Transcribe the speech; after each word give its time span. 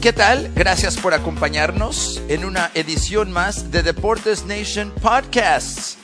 ¿qué 0.00 0.12
tal? 0.12 0.50
Gracias 0.56 0.96
por 0.96 1.14
acompañarnos 1.14 2.20
en 2.28 2.44
una 2.44 2.72
edición 2.74 3.30
más 3.30 3.70
de 3.70 3.84
Deportes 3.84 4.44
Nation 4.44 4.90
Podcasts. 5.00 5.98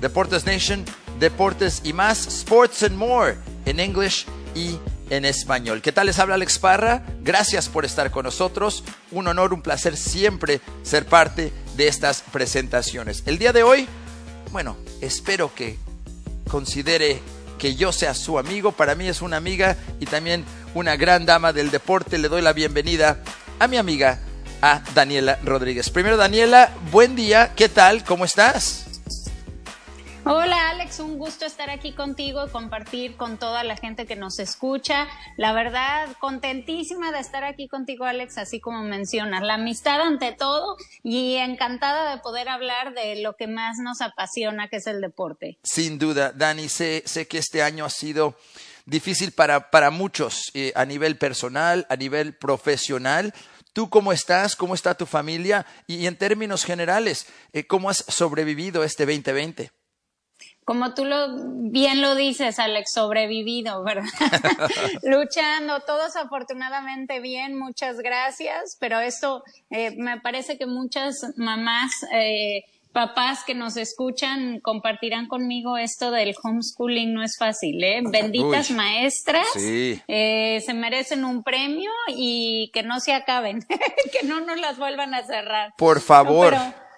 Deportes 0.00 0.46
Nation, 0.46 0.82
Deportes 1.20 1.82
y 1.84 1.92
más, 1.92 2.26
Sports 2.26 2.84
and 2.84 2.96
More, 2.96 3.36
en 3.66 3.80
English 3.80 4.24
y 4.54 4.78
en 5.10 5.26
español. 5.26 5.82
¿Qué 5.82 5.92
tal 5.92 6.06
les 6.06 6.18
habla 6.18 6.36
Alex 6.36 6.58
Parra? 6.58 7.02
Gracias 7.22 7.68
por 7.68 7.84
estar 7.84 8.10
con 8.10 8.24
nosotros. 8.24 8.82
Un 9.10 9.28
honor, 9.28 9.52
un 9.52 9.60
placer 9.60 9.98
siempre 9.98 10.62
ser 10.82 11.04
parte 11.04 11.52
de 11.76 11.88
estas 11.88 12.22
presentaciones. 12.32 13.24
El 13.26 13.36
día 13.36 13.52
de 13.52 13.62
hoy, 13.62 13.88
bueno, 14.52 14.78
espero 15.02 15.54
que 15.54 15.78
considere 16.48 17.20
que 17.58 17.74
yo 17.74 17.92
sea 17.92 18.14
su 18.14 18.38
amigo. 18.38 18.72
Para 18.72 18.94
mí 18.94 19.06
es 19.06 19.20
una 19.20 19.36
amiga 19.36 19.76
y 20.00 20.06
también 20.06 20.46
una 20.74 20.96
gran 20.96 21.26
dama 21.26 21.52
del 21.52 21.70
deporte. 21.70 22.18
Le 22.18 22.28
doy 22.28 22.42
la 22.42 22.52
bienvenida 22.52 23.18
a 23.58 23.68
mi 23.68 23.76
amiga, 23.76 24.18
a 24.60 24.82
Daniela 24.94 25.38
Rodríguez. 25.44 25.90
Primero, 25.90 26.16
Daniela, 26.16 26.72
buen 26.90 27.16
día. 27.16 27.52
¿Qué 27.54 27.68
tal? 27.68 28.04
¿Cómo 28.04 28.24
estás? 28.24 28.86
Hola 30.24 30.70
Alex, 30.70 31.00
un 31.00 31.18
gusto 31.18 31.44
estar 31.44 31.68
aquí 31.68 31.94
contigo 31.94 32.46
y 32.46 32.50
compartir 32.50 33.16
con 33.16 33.38
toda 33.38 33.64
la 33.64 33.76
gente 33.76 34.06
que 34.06 34.14
nos 34.14 34.38
escucha. 34.38 35.08
La 35.36 35.52
verdad, 35.52 36.10
contentísima 36.20 37.10
de 37.10 37.18
estar 37.18 37.42
aquí 37.42 37.66
contigo 37.66 38.04
Alex, 38.04 38.38
así 38.38 38.60
como 38.60 38.84
mencionas, 38.84 39.42
la 39.42 39.54
amistad 39.54 40.00
ante 40.00 40.30
todo 40.30 40.76
y 41.02 41.34
encantada 41.34 42.14
de 42.14 42.22
poder 42.22 42.48
hablar 42.48 42.94
de 42.94 43.20
lo 43.20 43.34
que 43.34 43.48
más 43.48 43.78
nos 43.78 44.00
apasiona, 44.00 44.68
que 44.68 44.76
es 44.76 44.86
el 44.86 45.00
deporte. 45.00 45.58
Sin 45.64 45.98
duda, 45.98 46.30
Dani, 46.30 46.68
sé, 46.68 47.02
sé 47.04 47.26
que 47.26 47.38
este 47.38 47.60
año 47.60 47.84
ha 47.84 47.90
sido 47.90 48.36
difícil 48.86 49.32
para, 49.32 49.70
para 49.70 49.90
muchos 49.90 50.50
eh, 50.54 50.72
a 50.74 50.84
nivel 50.84 51.16
personal, 51.16 51.86
a 51.88 51.96
nivel 51.96 52.34
profesional. 52.34 53.34
¿Tú 53.72 53.88
cómo 53.88 54.12
estás? 54.12 54.54
¿Cómo 54.54 54.74
está 54.74 54.94
tu 54.94 55.06
familia? 55.06 55.66
Y 55.86 56.06
en 56.06 56.16
términos 56.16 56.64
generales, 56.64 57.26
eh, 57.52 57.66
¿cómo 57.66 57.88
has 57.88 58.04
sobrevivido 58.08 58.84
este 58.84 59.06
2020? 59.06 59.70
como 60.64 60.94
tú 60.94 61.04
lo 61.04 61.26
bien 61.70 62.00
lo 62.00 62.14
dices, 62.14 62.58
Alex, 62.58 62.92
sobrevivido, 62.94 63.82
¿verdad? 63.82 64.04
Luchando, 65.02 65.80
todos 65.80 66.14
afortunadamente 66.16 67.20
bien, 67.20 67.58
muchas 67.58 67.98
gracias, 67.98 68.76
pero 68.78 69.00
esto 69.00 69.42
eh, 69.70 69.94
me 69.96 70.20
parece 70.20 70.58
que 70.58 70.66
muchas 70.66 71.16
mamás, 71.36 71.90
eh, 72.14 72.64
papás 72.92 73.40
que 73.46 73.54
nos 73.54 73.76
escuchan 73.76 74.60
compartirán 74.60 75.26
conmigo 75.26 75.76
esto 75.76 76.10
del 76.10 76.34
homeschooling 76.42 77.12
no 77.12 77.22
es 77.22 77.36
fácil, 77.38 77.82
¿eh? 77.82 78.02
Benditas 78.10 78.70
maestras, 78.70 79.46
eh, 79.56 80.62
se 80.64 80.74
merecen 80.74 81.24
un 81.24 81.42
premio 81.42 81.90
y 82.08 82.70
que 82.72 82.82
no 82.82 83.00
se 83.00 83.14
acaben, 83.14 83.60
que 84.12 84.26
no 84.26 84.40
nos 84.40 84.58
las 84.60 84.78
vuelvan 84.78 85.14
a 85.14 85.24
cerrar. 85.24 85.72
Por 85.76 86.00
favor. 86.00 86.54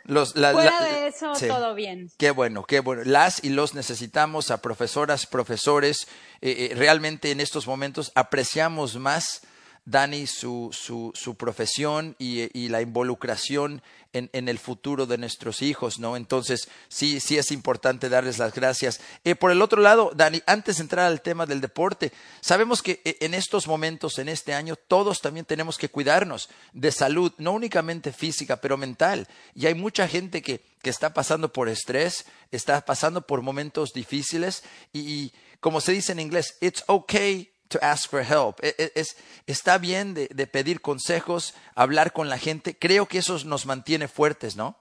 Los, 0.07 0.35
Fuera 0.35 0.85
de 0.85 1.07
eso, 1.07 1.33
todo 1.49 1.75
bien. 1.75 2.11
Qué 2.19 2.31
bueno, 2.31 2.65
qué 2.65 2.81
bueno. 2.81 3.05
Las 3.07 3.43
y 3.43 3.49
los 3.49 3.75
necesitamos 3.75 4.51
a 4.51 4.61
profesoras, 4.61 5.25
profesores. 5.25 6.07
Eh, 6.43 6.69
eh, 6.71 6.75
realmente 6.75 7.31
en 7.31 7.41
estos 7.41 7.67
momentos 7.67 8.13
apreciamos 8.15 8.97
más 8.97 9.41
Dani, 9.87 10.27
su, 10.27 10.71
su, 10.73 11.11
su 11.15 11.37
profesión 11.37 12.17
y, 12.19 12.49
y, 12.59 12.69
la 12.69 12.81
involucración 12.81 13.83
en, 14.15 14.49
el 14.49 14.59
futuro 14.59 15.07
de 15.07 15.19
nuestros 15.19 15.61
hijos, 15.61 15.99
¿no? 15.99 16.17
Entonces, 16.17 16.69
sí, 16.89 17.21
sí 17.21 17.37
es 17.37 17.51
importante 17.51 18.09
darles 18.09 18.39
las 18.39 18.55
gracias. 18.55 19.01
Eh, 19.25 19.35
por 19.35 19.51
el 19.51 19.61
otro 19.61 19.83
lado, 19.83 20.13
Dani, 20.15 20.43
antes 20.47 20.77
de 20.77 20.83
entrar 20.83 21.07
al 21.07 21.21
tema 21.21 21.47
del 21.47 21.61
deporte, 21.61 22.13
sabemos 22.41 22.83
que 22.83 23.03
eh, 23.05 23.19
en 23.21 23.35
estos 23.35 23.67
momentos, 23.67 24.19
en 24.19 24.29
este 24.29 24.55
año, 24.55 24.77
todos 24.77 25.21
también 25.21 25.45
tenemos 25.45 25.77
que 25.77 25.89
cuidarnos 25.89 26.49
de 26.73 26.93
salud, 26.93 27.33
no 27.39 27.53
únicamente 27.53 28.13
física, 28.13 28.57
pero 28.61 28.77
mental. 28.77 29.29
Y 29.55 29.67
hay 29.67 29.75
mucha 29.75 30.09
gente 30.09 30.41
que, 30.41 30.63
que 30.83 30.91
está 30.91 31.13
pasando 31.13 31.53
por 31.53 31.69
estrés, 31.69 32.25
está 32.51 32.85
pasando 32.85 33.27
por 33.27 33.43
momentos 33.43 33.93
difíciles 33.93 34.63
y, 34.93 35.01
y 35.01 35.33
como 35.61 35.81
se 35.81 35.93
dice 35.93 36.13
en 36.13 36.21
inglés, 36.21 36.57
it's 36.61 36.85
okay 36.87 37.54
to 37.69 37.79
ask 37.83 38.11
for 38.11 38.21
help. 38.21 38.63
E, 38.63 38.75
e, 38.79 38.93
es, 38.95 39.17
está 39.47 39.79
bien 39.79 40.15
de, 40.15 40.29
de, 40.29 40.47
pedir 40.47 40.81
consejos, 40.81 41.55
hablar 41.75 42.13
con 42.13 42.29
la 42.29 42.39
gente. 42.39 42.79
Creo 42.79 43.07
que 43.07 43.19
eso 43.19 43.39
nos 43.45 43.67
mantiene 43.67 44.09
fuertes, 44.09 44.57
¿no? 44.57 44.77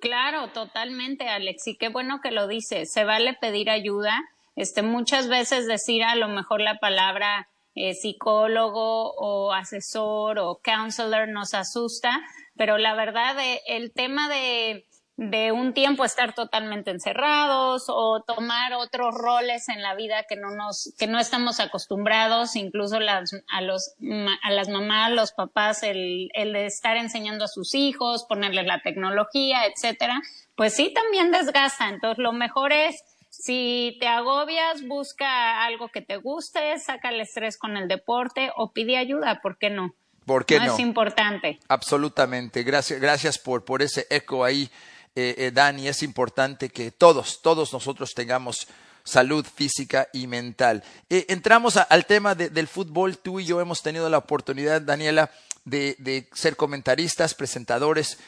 Claro, 0.00 0.48
totalmente, 0.48 1.28
Alex. 1.28 1.66
Y 1.66 1.76
qué 1.76 1.88
bueno 1.88 2.20
que 2.22 2.30
lo 2.30 2.46
dices. 2.46 2.92
Se 2.92 3.04
vale 3.04 3.34
pedir 3.40 3.70
ayuda. 3.70 4.20
Este, 4.56 4.82
muchas 4.82 5.28
veces 5.28 5.66
decir 5.66 6.04
a 6.04 6.14
lo 6.14 6.28
mejor 6.28 6.60
la 6.60 6.78
palabra 6.78 7.48
eh, 7.74 7.94
psicólogo 7.94 9.14
o 9.14 9.52
asesor 9.52 10.38
o 10.38 10.60
counselor 10.62 11.28
nos 11.28 11.54
asusta, 11.54 12.20
pero 12.56 12.78
la 12.78 12.94
verdad, 12.94 13.36
eh, 13.40 13.62
el 13.66 13.92
tema 13.92 14.28
de 14.28 14.86
de 15.16 15.52
un 15.52 15.74
tiempo 15.74 16.04
estar 16.04 16.34
totalmente 16.34 16.90
encerrados 16.90 17.84
o 17.88 18.24
tomar 18.26 18.72
otros 18.74 19.14
roles 19.14 19.68
en 19.68 19.80
la 19.80 19.94
vida 19.94 20.24
que 20.28 20.34
no 20.34 20.50
nos 20.50 20.92
que 20.98 21.06
no 21.06 21.20
estamos 21.20 21.60
acostumbrados 21.60 22.56
incluso 22.56 22.98
las, 22.98 23.32
a 23.48 23.60
los 23.60 23.94
a 24.42 24.50
las 24.50 24.68
mamás 24.68 25.12
los 25.12 25.30
papás 25.30 25.84
el, 25.84 26.30
el 26.34 26.52
de 26.52 26.66
estar 26.66 26.96
enseñando 26.96 27.44
a 27.44 27.48
sus 27.48 27.76
hijos 27.76 28.24
ponerles 28.24 28.66
la 28.66 28.80
tecnología 28.80 29.66
etcétera 29.66 30.20
pues 30.56 30.74
sí 30.74 30.92
también 30.92 31.30
desgasta 31.30 31.88
entonces 31.88 32.18
lo 32.18 32.32
mejor 32.32 32.72
es 32.72 33.00
si 33.30 33.96
te 34.00 34.08
agobias 34.08 34.84
busca 34.84 35.64
algo 35.64 35.90
que 35.90 36.00
te 36.00 36.16
guste 36.16 36.76
saca 36.80 37.10
el 37.10 37.20
estrés 37.20 37.56
con 37.56 37.76
el 37.76 37.86
deporte 37.86 38.50
o 38.56 38.72
pide 38.72 38.96
ayuda 38.96 39.40
por 39.40 39.58
qué 39.58 39.70
no 39.70 39.94
¿Por 40.26 40.46
qué 40.46 40.58
no? 40.58 40.72
Es 40.72 40.80
importante. 40.80 41.60
Absolutamente. 41.68 42.62
Gracias, 42.62 42.98
gracias 42.98 43.38
por, 43.38 43.66
por 43.66 43.82
ese 43.82 44.06
eco 44.08 44.42
ahí 44.42 44.70
eh, 45.16 45.34
eh, 45.38 45.50
Dani, 45.52 45.86
es 45.86 46.02
importante 46.02 46.70
que 46.70 46.90
todos, 46.90 47.40
todos 47.40 47.72
nosotros 47.72 48.14
tengamos 48.14 48.66
salud 49.04 49.46
física 49.46 50.08
y 50.12 50.26
mental. 50.26 50.82
Eh, 51.08 51.26
entramos 51.28 51.76
al 51.76 52.06
tema 52.06 52.34
de, 52.34 52.50
del 52.50 52.66
fútbol. 52.66 53.18
Tú 53.18 53.38
y 53.38 53.44
yo 53.44 53.60
hemos 53.60 53.80
tenido 53.80 54.10
la 54.10 54.18
oportunidad, 54.18 54.80
Daniela, 54.80 55.30
de, 55.64 56.28
ser 56.34 56.56
comentaristas, 56.56 57.34
presentadores 57.34 58.18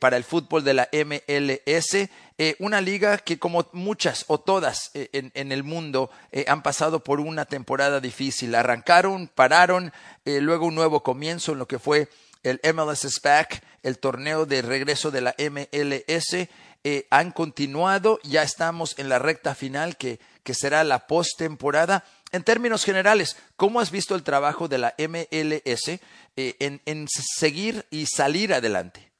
para 0.00 0.18
el 0.18 0.24
fútbol 0.24 0.64
de 0.64 0.74
la 0.74 0.88
MLS, 0.92 2.10
una 2.58 2.82
liga 2.82 3.16
que 3.16 3.38
como 3.38 3.66
muchas 3.72 4.26
o 4.26 4.38
todas 4.38 4.90
en, 4.92 5.32
en, 5.34 5.50
el 5.50 5.62
mundo 5.62 6.10
han 6.46 6.62
pasado 6.62 7.02
por 7.02 7.20
una 7.20 7.46
temporada 7.46 8.00
difícil. 8.00 8.54
Arrancaron, 8.54 9.30
pararon, 9.34 9.94
luego 10.26 10.66
un 10.66 10.74
nuevo 10.74 11.02
comienzo 11.02 11.52
en 11.52 11.58
lo 11.58 11.66
que 11.66 11.78
fue 11.78 12.08
el 12.46 12.60
MLS 12.74 13.04
is 13.04 13.20
back, 13.22 13.62
el 13.82 13.98
torneo 13.98 14.46
de 14.46 14.62
regreso 14.62 15.10
de 15.10 15.20
la 15.20 15.34
MLS, 15.38 16.48
eh, 16.84 17.06
han 17.10 17.32
continuado, 17.32 18.20
ya 18.22 18.44
estamos 18.44 18.96
en 18.98 19.08
la 19.08 19.18
recta 19.18 19.56
final 19.56 19.96
que, 19.96 20.20
que 20.44 20.54
será 20.54 20.84
la 20.84 21.08
postemporada. 21.08 22.04
En 22.30 22.44
términos 22.44 22.84
generales, 22.84 23.36
¿cómo 23.56 23.80
has 23.80 23.90
visto 23.90 24.14
el 24.14 24.22
trabajo 24.22 24.68
de 24.68 24.78
la 24.78 24.94
MLS 24.96 25.88
eh, 25.88 26.00
en, 26.36 26.80
en 26.86 27.08
seguir 27.08 27.84
y 27.90 28.06
salir 28.06 28.54
adelante? 28.54 29.10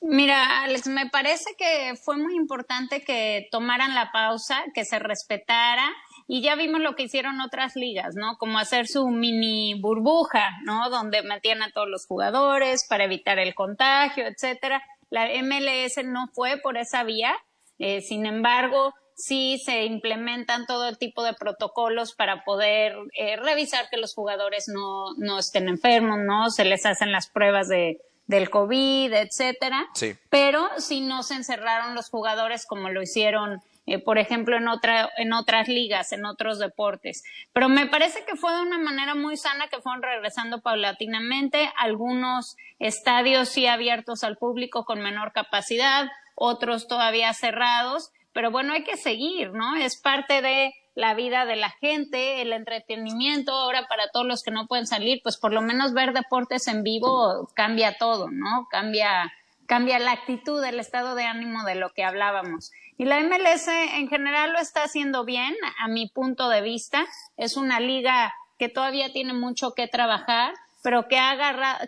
Mira, 0.00 0.62
Alex, 0.62 0.86
me 0.86 1.10
parece 1.10 1.54
que 1.58 1.94
fue 2.02 2.16
muy 2.16 2.34
importante 2.34 3.02
que 3.04 3.48
tomaran 3.50 3.94
la 3.94 4.10
pausa, 4.10 4.64
que 4.74 4.86
se 4.86 4.98
respetara 4.98 5.92
y 6.32 6.42
ya 6.42 6.54
vimos 6.54 6.80
lo 6.80 6.94
que 6.94 7.02
hicieron 7.02 7.40
otras 7.40 7.74
ligas, 7.74 8.14
¿no? 8.14 8.38
Como 8.38 8.60
hacer 8.60 8.86
su 8.86 9.08
mini 9.08 9.74
burbuja, 9.74 10.60
¿no? 10.64 10.88
Donde 10.88 11.22
metían 11.22 11.60
a 11.60 11.72
todos 11.72 11.88
los 11.88 12.06
jugadores 12.06 12.86
para 12.88 13.02
evitar 13.02 13.40
el 13.40 13.52
contagio, 13.56 14.28
etcétera. 14.28 14.80
La 15.10 15.26
MLS 15.42 16.04
no 16.04 16.28
fue 16.32 16.56
por 16.58 16.76
esa 16.76 17.02
vía, 17.02 17.34
eh, 17.80 18.00
sin 18.00 18.26
embargo, 18.26 18.94
sí 19.16 19.60
se 19.64 19.84
implementan 19.86 20.66
todo 20.66 20.86
el 20.88 20.98
tipo 20.98 21.24
de 21.24 21.34
protocolos 21.34 22.14
para 22.14 22.44
poder 22.44 22.94
eh, 23.18 23.34
revisar 23.34 23.88
que 23.90 23.96
los 23.96 24.14
jugadores 24.14 24.68
no, 24.68 25.14
no 25.16 25.40
estén 25.40 25.68
enfermos, 25.68 26.20
¿no? 26.20 26.50
Se 26.50 26.64
les 26.64 26.86
hacen 26.86 27.10
las 27.10 27.26
pruebas 27.26 27.66
de, 27.66 28.00
del 28.28 28.50
COVID, 28.50 29.12
etcétera. 29.14 29.88
Sí. 29.94 30.14
Pero 30.30 30.68
sí 30.78 31.00
no 31.00 31.24
se 31.24 31.34
encerraron 31.34 31.96
los 31.96 32.08
jugadores 32.08 32.66
como 32.66 32.88
lo 32.88 33.02
hicieron 33.02 33.60
eh, 33.90 33.98
por 33.98 34.18
ejemplo, 34.18 34.56
en, 34.56 34.68
otra, 34.68 35.10
en 35.16 35.32
otras 35.32 35.66
ligas, 35.66 36.12
en 36.12 36.24
otros 36.24 36.60
deportes. 36.60 37.24
Pero 37.52 37.68
me 37.68 37.86
parece 37.86 38.24
que 38.24 38.36
fue 38.36 38.54
de 38.54 38.60
una 38.60 38.78
manera 38.78 39.16
muy 39.16 39.36
sana 39.36 39.66
que 39.66 39.80
fueron 39.80 40.00
regresando 40.00 40.60
paulatinamente. 40.60 41.72
Algunos 41.76 42.56
estadios 42.78 43.48
sí 43.48 43.66
abiertos 43.66 44.22
al 44.22 44.36
público 44.36 44.84
con 44.84 45.00
menor 45.00 45.32
capacidad, 45.32 46.08
otros 46.36 46.86
todavía 46.86 47.34
cerrados. 47.34 48.12
Pero 48.32 48.52
bueno, 48.52 48.74
hay 48.74 48.84
que 48.84 48.96
seguir, 48.96 49.50
¿no? 49.54 49.74
Es 49.74 50.00
parte 50.00 50.40
de 50.40 50.72
la 50.94 51.14
vida 51.14 51.44
de 51.44 51.56
la 51.56 51.70
gente, 51.70 52.42
el 52.42 52.52
entretenimiento. 52.52 53.50
Ahora, 53.50 53.88
para 53.88 54.08
todos 54.12 54.24
los 54.24 54.44
que 54.44 54.52
no 54.52 54.68
pueden 54.68 54.86
salir, 54.86 55.18
pues 55.24 55.36
por 55.36 55.52
lo 55.52 55.62
menos 55.62 55.94
ver 55.94 56.12
deportes 56.12 56.68
en 56.68 56.84
vivo 56.84 57.50
cambia 57.56 57.98
todo, 57.98 58.30
¿no? 58.30 58.68
Cambia 58.70 59.32
cambia 59.70 60.00
la 60.00 60.10
actitud, 60.10 60.64
el 60.64 60.80
estado 60.80 61.14
de 61.14 61.26
ánimo 61.26 61.62
de 61.62 61.76
lo 61.76 61.90
que 61.90 62.02
hablábamos. 62.02 62.72
Y 62.98 63.04
la 63.04 63.20
MLS 63.20 63.68
en 63.68 64.08
general 64.08 64.52
lo 64.52 64.58
está 64.58 64.82
haciendo 64.82 65.24
bien, 65.24 65.54
a 65.78 65.86
mi 65.86 66.08
punto 66.08 66.48
de 66.48 66.60
vista. 66.60 67.06
Es 67.36 67.56
una 67.56 67.78
liga 67.78 68.34
que 68.58 68.68
todavía 68.68 69.12
tiene 69.12 69.32
mucho 69.32 69.70
que 69.76 69.86
trabajar. 69.86 70.54
pero 70.82 71.06
que 71.06 71.18
ha, 71.18 71.36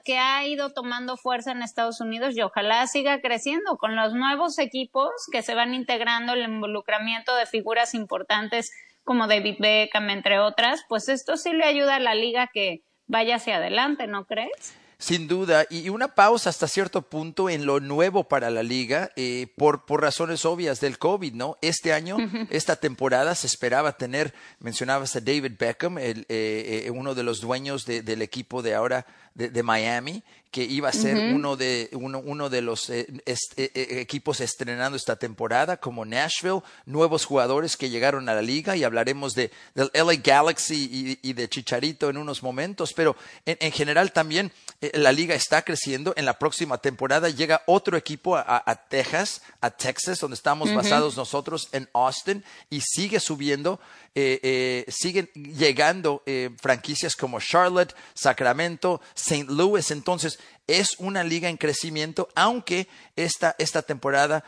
que 0.04 0.18
ha 0.18 0.46
ido 0.46 0.72
tomando 0.74 1.16
fuerza 1.16 1.50
en 1.50 1.62
Estados 1.62 2.00
Unidos 2.00 2.36
y 2.36 2.42
ojalá 2.42 2.86
siga 2.86 3.20
creciendo 3.20 3.78
con 3.78 3.96
los 3.96 4.12
nuevos 4.12 4.58
equipos 4.58 5.10
que 5.32 5.42
se 5.42 5.54
van 5.56 5.74
integrando, 5.74 6.34
el 6.34 6.44
involucramiento 6.44 7.34
de 7.34 7.46
figuras 7.46 7.94
importantes 7.94 8.70
como 9.02 9.26
David 9.26 9.56
Beckham, 9.58 10.10
entre 10.10 10.38
otras, 10.38 10.84
pues 10.88 11.08
esto 11.08 11.36
sí 11.36 11.52
le 11.52 11.64
ayuda 11.64 11.96
a 11.96 12.00
la 12.00 12.14
liga 12.14 12.48
que 12.52 12.82
vaya 13.06 13.36
hacia 13.36 13.56
adelante, 13.56 14.06
¿no 14.06 14.26
crees? 14.26 14.76
Sin 15.02 15.26
duda, 15.26 15.66
y 15.68 15.88
una 15.88 16.14
pausa 16.14 16.48
hasta 16.48 16.68
cierto 16.68 17.02
punto 17.02 17.50
en 17.50 17.66
lo 17.66 17.80
nuevo 17.80 18.28
para 18.28 18.50
la 18.50 18.62
liga, 18.62 19.10
eh, 19.16 19.48
por, 19.56 19.84
por 19.84 20.00
razones 20.00 20.44
obvias 20.44 20.78
del 20.78 20.96
COVID, 20.96 21.32
¿no? 21.34 21.58
Este 21.60 21.92
año, 21.92 22.18
esta 22.50 22.76
temporada, 22.76 23.34
se 23.34 23.48
esperaba 23.48 23.96
tener, 23.96 24.32
mencionabas 24.60 25.16
a 25.16 25.20
David 25.20 25.54
Beckham, 25.58 25.98
el, 25.98 26.20
eh, 26.28 26.84
eh, 26.86 26.90
uno 26.92 27.16
de 27.16 27.24
los 27.24 27.40
dueños 27.40 27.84
de, 27.84 28.02
del 28.02 28.22
equipo 28.22 28.62
de 28.62 28.76
ahora 28.76 29.04
de, 29.34 29.62
Miami, 29.62 30.22
que 30.50 30.62
iba 30.62 30.90
a 30.90 30.92
ser 30.92 31.16
uno, 31.34 31.56
de, 31.56 31.88
uno, 31.92 32.20
uno 32.22 32.50
de 32.50 32.60
los 32.60 32.90
eh, 32.90 33.06
eh, 33.24 33.36
eh, 33.56 33.70
equipos 34.00 34.40
estrenando 34.40 34.96
esta 34.96 35.16
temporada, 35.16 35.78
como 35.78 36.04
Nashville, 36.04 36.60
nuevos 36.84 37.24
jugadores 37.24 37.78
que 37.78 37.88
llegaron 37.88 38.28
a 38.28 38.34
la 38.34 38.42
liga 38.42 38.76
y 38.76 38.84
hablaremos 38.84 39.32
de, 39.34 39.50
del 39.74 39.90
LA 39.94 40.16
Galaxy 40.22 41.18
y, 41.22 41.32
de 41.32 41.48
Chicharito 41.48 42.10
en 42.10 42.18
unos 42.18 42.42
momentos, 42.42 42.92
pero 42.92 43.16
en, 43.46 43.72
general 43.72 44.12
también 44.12 44.52
la 44.92 45.12
liga 45.12 45.34
está 45.34 45.62
creciendo. 45.62 46.12
En 46.16 46.26
la 46.26 46.38
próxima 46.38 46.76
temporada 46.78 47.30
llega 47.30 47.62
otro 47.66 47.96
equipo 47.96 48.36
a, 48.36 48.86
Texas, 48.88 49.40
a 49.62 49.70
Texas, 49.70 50.18
donde 50.18 50.34
estamos 50.34 50.74
basados 50.74 51.16
nosotros 51.16 51.68
en 51.72 51.88
Austin 51.94 52.44
y 52.68 52.82
sigue 52.82 53.20
subiendo 53.20 53.80
eh, 54.14 54.40
eh, 54.42 54.84
siguen 54.88 55.30
llegando 55.32 56.22
eh, 56.26 56.50
franquicias 56.60 57.16
como 57.16 57.40
Charlotte, 57.40 57.94
Sacramento, 58.12 59.00
St. 59.22 59.46
Louis. 59.48 59.90
Entonces, 59.90 60.38
es 60.66 60.96
una 60.98 61.24
liga 61.24 61.48
en 61.48 61.56
crecimiento, 61.56 62.28
aunque 62.34 62.88
esta, 63.16 63.54
esta 63.58 63.82
temporada 63.82 64.44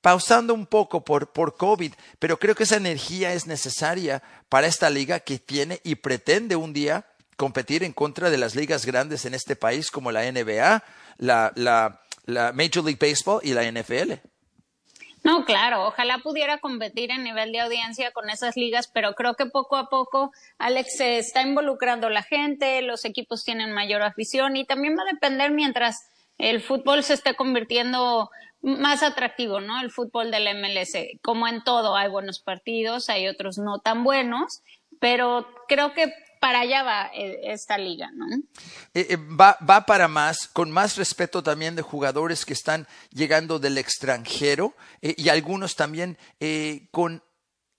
pausando 0.00 0.54
un 0.54 0.66
poco 0.66 1.04
por, 1.04 1.32
por 1.32 1.56
COVID, 1.56 1.92
pero 2.18 2.38
creo 2.38 2.54
que 2.54 2.62
esa 2.62 2.76
energía 2.76 3.32
es 3.32 3.46
necesaria 3.46 4.22
para 4.48 4.66
esta 4.66 4.88
liga 4.88 5.20
que 5.20 5.38
tiene 5.38 5.80
y 5.84 5.96
pretende 5.96 6.56
un 6.56 6.72
día 6.72 7.06
competir 7.36 7.82
en 7.84 7.92
contra 7.92 8.30
de 8.30 8.38
las 8.38 8.54
ligas 8.54 8.86
grandes 8.86 9.24
en 9.24 9.34
este 9.34 9.56
país 9.56 9.90
como 9.90 10.12
la 10.12 10.30
NBA, 10.30 10.84
la, 11.18 11.52
la, 11.54 12.02
la 12.26 12.52
Major 12.52 12.84
League 12.84 12.98
Baseball 13.00 13.40
y 13.42 13.52
la 13.52 13.70
NFL. 13.70 14.12
No, 15.22 15.44
claro, 15.44 15.86
ojalá 15.86 16.18
pudiera 16.18 16.58
competir 16.58 17.10
en 17.10 17.24
nivel 17.24 17.52
de 17.52 17.60
audiencia 17.60 18.10
con 18.10 18.30
esas 18.30 18.56
ligas, 18.56 18.88
pero 18.88 19.14
creo 19.14 19.34
que 19.34 19.46
poco 19.46 19.76
a 19.76 19.88
poco, 19.90 20.32
Alex, 20.58 20.96
se 20.96 21.18
está 21.18 21.42
involucrando 21.42 22.08
la 22.08 22.22
gente, 22.22 22.80
los 22.82 23.04
equipos 23.04 23.44
tienen 23.44 23.72
mayor 23.72 24.02
afición 24.02 24.56
y 24.56 24.64
también 24.64 24.96
va 24.96 25.02
a 25.02 25.12
depender 25.12 25.50
mientras 25.50 26.08
el 26.38 26.62
fútbol 26.62 27.02
se 27.02 27.14
esté 27.14 27.34
convirtiendo 27.34 28.30
más 28.62 29.02
atractivo, 29.02 29.60
¿no? 29.60 29.80
El 29.80 29.90
fútbol 29.90 30.30
del 30.30 30.48
MLS. 30.56 30.96
Como 31.22 31.46
en 31.48 31.62
todo, 31.64 31.96
hay 31.96 32.08
buenos 32.08 32.40
partidos, 32.40 33.10
hay 33.10 33.28
otros 33.28 33.58
no 33.58 33.78
tan 33.78 34.04
buenos, 34.04 34.62
pero 35.00 35.46
creo 35.68 35.92
que 35.92 36.12
para 36.40 36.60
allá 36.60 36.82
va 36.82 37.10
eh, 37.14 37.40
esta 37.44 37.78
liga, 37.78 38.10
¿no? 38.14 38.26
Eh, 38.94 39.06
eh, 39.10 39.16
va, 39.16 39.58
va 39.68 39.84
para 39.84 40.08
más, 40.08 40.48
con 40.48 40.70
más 40.70 40.96
respeto 40.96 41.42
también 41.42 41.76
de 41.76 41.82
jugadores 41.82 42.44
que 42.44 42.54
están 42.54 42.88
llegando 43.12 43.58
del 43.58 43.78
extranjero 43.78 44.74
y 45.02 45.28
algunos 45.28 45.76
también 45.76 46.18
con 46.90 47.22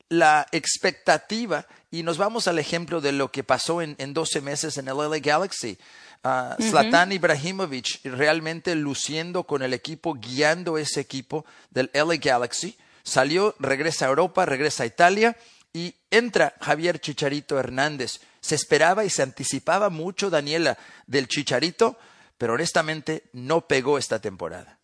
la 0.09 0.45
expectativa, 0.51 1.65
y 1.89 2.03
nos 2.03 2.17
vamos 2.17 2.47
al 2.47 2.59
ejemplo 2.59 2.99
de 2.99 3.13
lo 3.13 3.31
que 3.31 3.43
pasó 3.43 3.81
en, 3.81 3.95
en 3.97 4.13
12 4.13 4.41
meses 4.41 4.77
en 4.77 4.89
el 4.89 4.97
LA 4.97 5.19
Galaxy. 5.19 5.77
Uh, 6.23 6.61
Zlatan 6.61 7.13
Ibrahimovic 7.13 8.01
realmente 8.03 8.75
luciendo 8.75 9.45
con 9.45 9.63
el 9.63 9.73
equipo, 9.73 10.13
guiando 10.13 10.77
ese 10.77 10.99
equipo 10.99 11.45
del 11.69 11.89
LA 11.93 12.17
Galaxy. 12.17 12.77
Salió, 13.03 13.55
regresa 13.57 14.05
a 14.05 14.09
Europa, 14.09 14.45
regresa 14.45 14.83
a 14.83 14.85
Italia 14.85 15.35
y 15.73 15.95
entra 16.11 16.53
Javier 16.59 16.99
Chicharito 16.99 17.57
Hernández. 17.57 18.19
Se 18.41 18.55
esperaba 18.55 19.05
y 19.05 19.09
se 19.09 19.23
anticipaba 19.23 19.89
mucho, 19.89 20.29
Daniela, 20.29 20.77
del 21.07 21.27
Chicharito, 21.27 21.97
pero 22.38 22.53
honestamente 22.53 23.23
no 23.33 23.61
pegó 23.67 23.97
esta 23.97 24.19
temporada. 24.19 24.79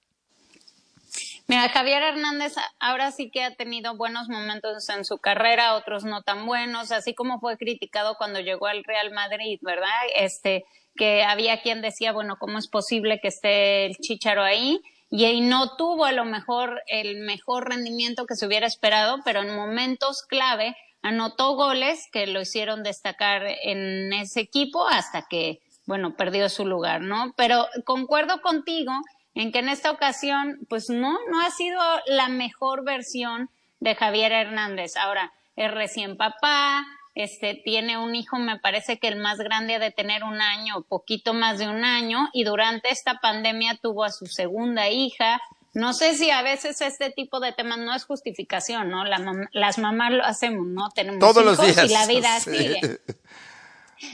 Mira, 1.50 1.69
Javier 1.69 2.04
Hernández 2.04 2.54
ahora 2.77 3.12
sí 3.12 3.31
que 3.31 3.42
ha 3.42 3.56
tenido 3.56 3.95
buenos 3.95 4.27
momentos 4.27 4.89
en 4.89 5.06
su 5.06 5.18
carrera, 5.18 5.75
otros 5.75 6.04
no 6.04 6.21
tan 6.21 6.45
buenos, 6.45 6.92
así 6.92 7.15
como 7.15 7.39
fue 7.39 7.57
criticado 7.57 8.15
cuando 8.18 8.42
llegó 8.42 8.68
al 8.68 8.83
Real 8.83 9.12
Madrid, 9.12 9.57
¿verdad? 9.62 9.88
Este, 10.13 10.65
que 10.98 11.24
había 11.24 11.62
quien 11.62 11.81
decía, 11.81 12.12
bueno, 12.12 12.36
¿cómo 12.38 12.57
es 12.57 12.68
posible 12.68 13.21
que 13.21 13.30
esté 13.30 13.86
el 13.86 13.95
Chicharo 13.95 14.44
ahí? 14.44 14.81
Y, 15.09 15.24
y 15.25 15.39
no 15.39 15.77
tuvo 15.77 16.04
a 16.04 16.12
lo 16.12 16.25
mejor 16.25 16.81
el 16.88 17.21
mejor 17.21 17.69
rendimiento 17.69 18.25
que 18.25 18.36
se 18.36 18.45
hubiera 18.45 18.68
esperado, 18.68 19.19
pero 19.24 19.42
en 19.42 19.56
momentos 19.56 20.24
clave 20.27 20.75
anotó 21.01 21.55
goles 21.55 22.07
que 22.11 22.27
lo 22.27 22.41
hicieron 22.41 22.83
destacar 22.83 23.44
en 23.63 24.11
ese 24.13 24.41
equipo 24.41 24.88
hasta 24.88 25.23
que, 25.29 25.59
bueno, 25.85 26.15
perdió 26.15 26.49
su 26.49 26.65
lugar, 26.65 27.01
¿no? 27.01 27.33
Pero 27.38 27.67
concuerdo 27.85 28.41
contigo 28.41 28.91
en 29.35 29.51
que 29.51 29.59
en 29.59 29.69
esta 29.69 29.91
ocasión, 29.91 30.59
pues 30.69 30.89
no, 30.89 31.17
no 31.29 31.41
ha 31.41 31.51
sido 31.51 31.79
la 32.07 32.27
mejor 32.27 32.83
versión 32.83 33.49
de 33.79 33.95
Javier 33.95 34.31
Hernández. 34.31 34.97
Ahora, 34.97 35.31
es 35.55 35.71
recién 35.71 36.17
papá, 36.17 36.85
este, 37.17 37.55
tiene 37.55 37.97
un 37.97 38.15
hijo, 38.15 38.38
me 38.38 38.59
parece 38.59 38.99
que 38.99 39.07
el 39.07 39.15
más 39.15 39.39
grande 39.39 39.75
ha 39.75 39.79
de 39.79 39.91
tener 39.91 40.23
un 40.23 40.39
año, 40.39 40.83
poquito 40.83 41.33
más 41.33 41.57
de 41.57 41.67
un 41.67 41.83
año, 41.83 42.29
y 42.31 42.44
durante 42.44 42.89
esta 42.89 43.19
pandemia 43.19 43.79
tuvo 43.81 44.03
a 44.03 44.11
su 44.11 44.27
segunda 44.27 44.89
hija, 44.89 45.41
no 45.77 45.94
sé 45.94 46.15
si 46.15 46.31
a 46.31 46.41
veces 46.41 46.81
este 46.81 47.12
tipo 47.12 47.39
de 47.39 47.53
temas 47.53 47.77
no 47.77 47.94
es 47.94 48.03
justificación, 48.03 48.89
¿no? 48.89 49.03
las 49.06 49.77
mamás 49.77 50.12
lo 50.12 50.25
hacemos, 50.25 50.65
¿no? 50.65 50.89
Tenemos 50.89 51.19
Todos 51.19 51.45
los 51.45 51.62
días. 51.62 51.88
y 51.88 51.94
la 51.94 52.07
vida 52.07 52.39
sigue. 52.39 53.00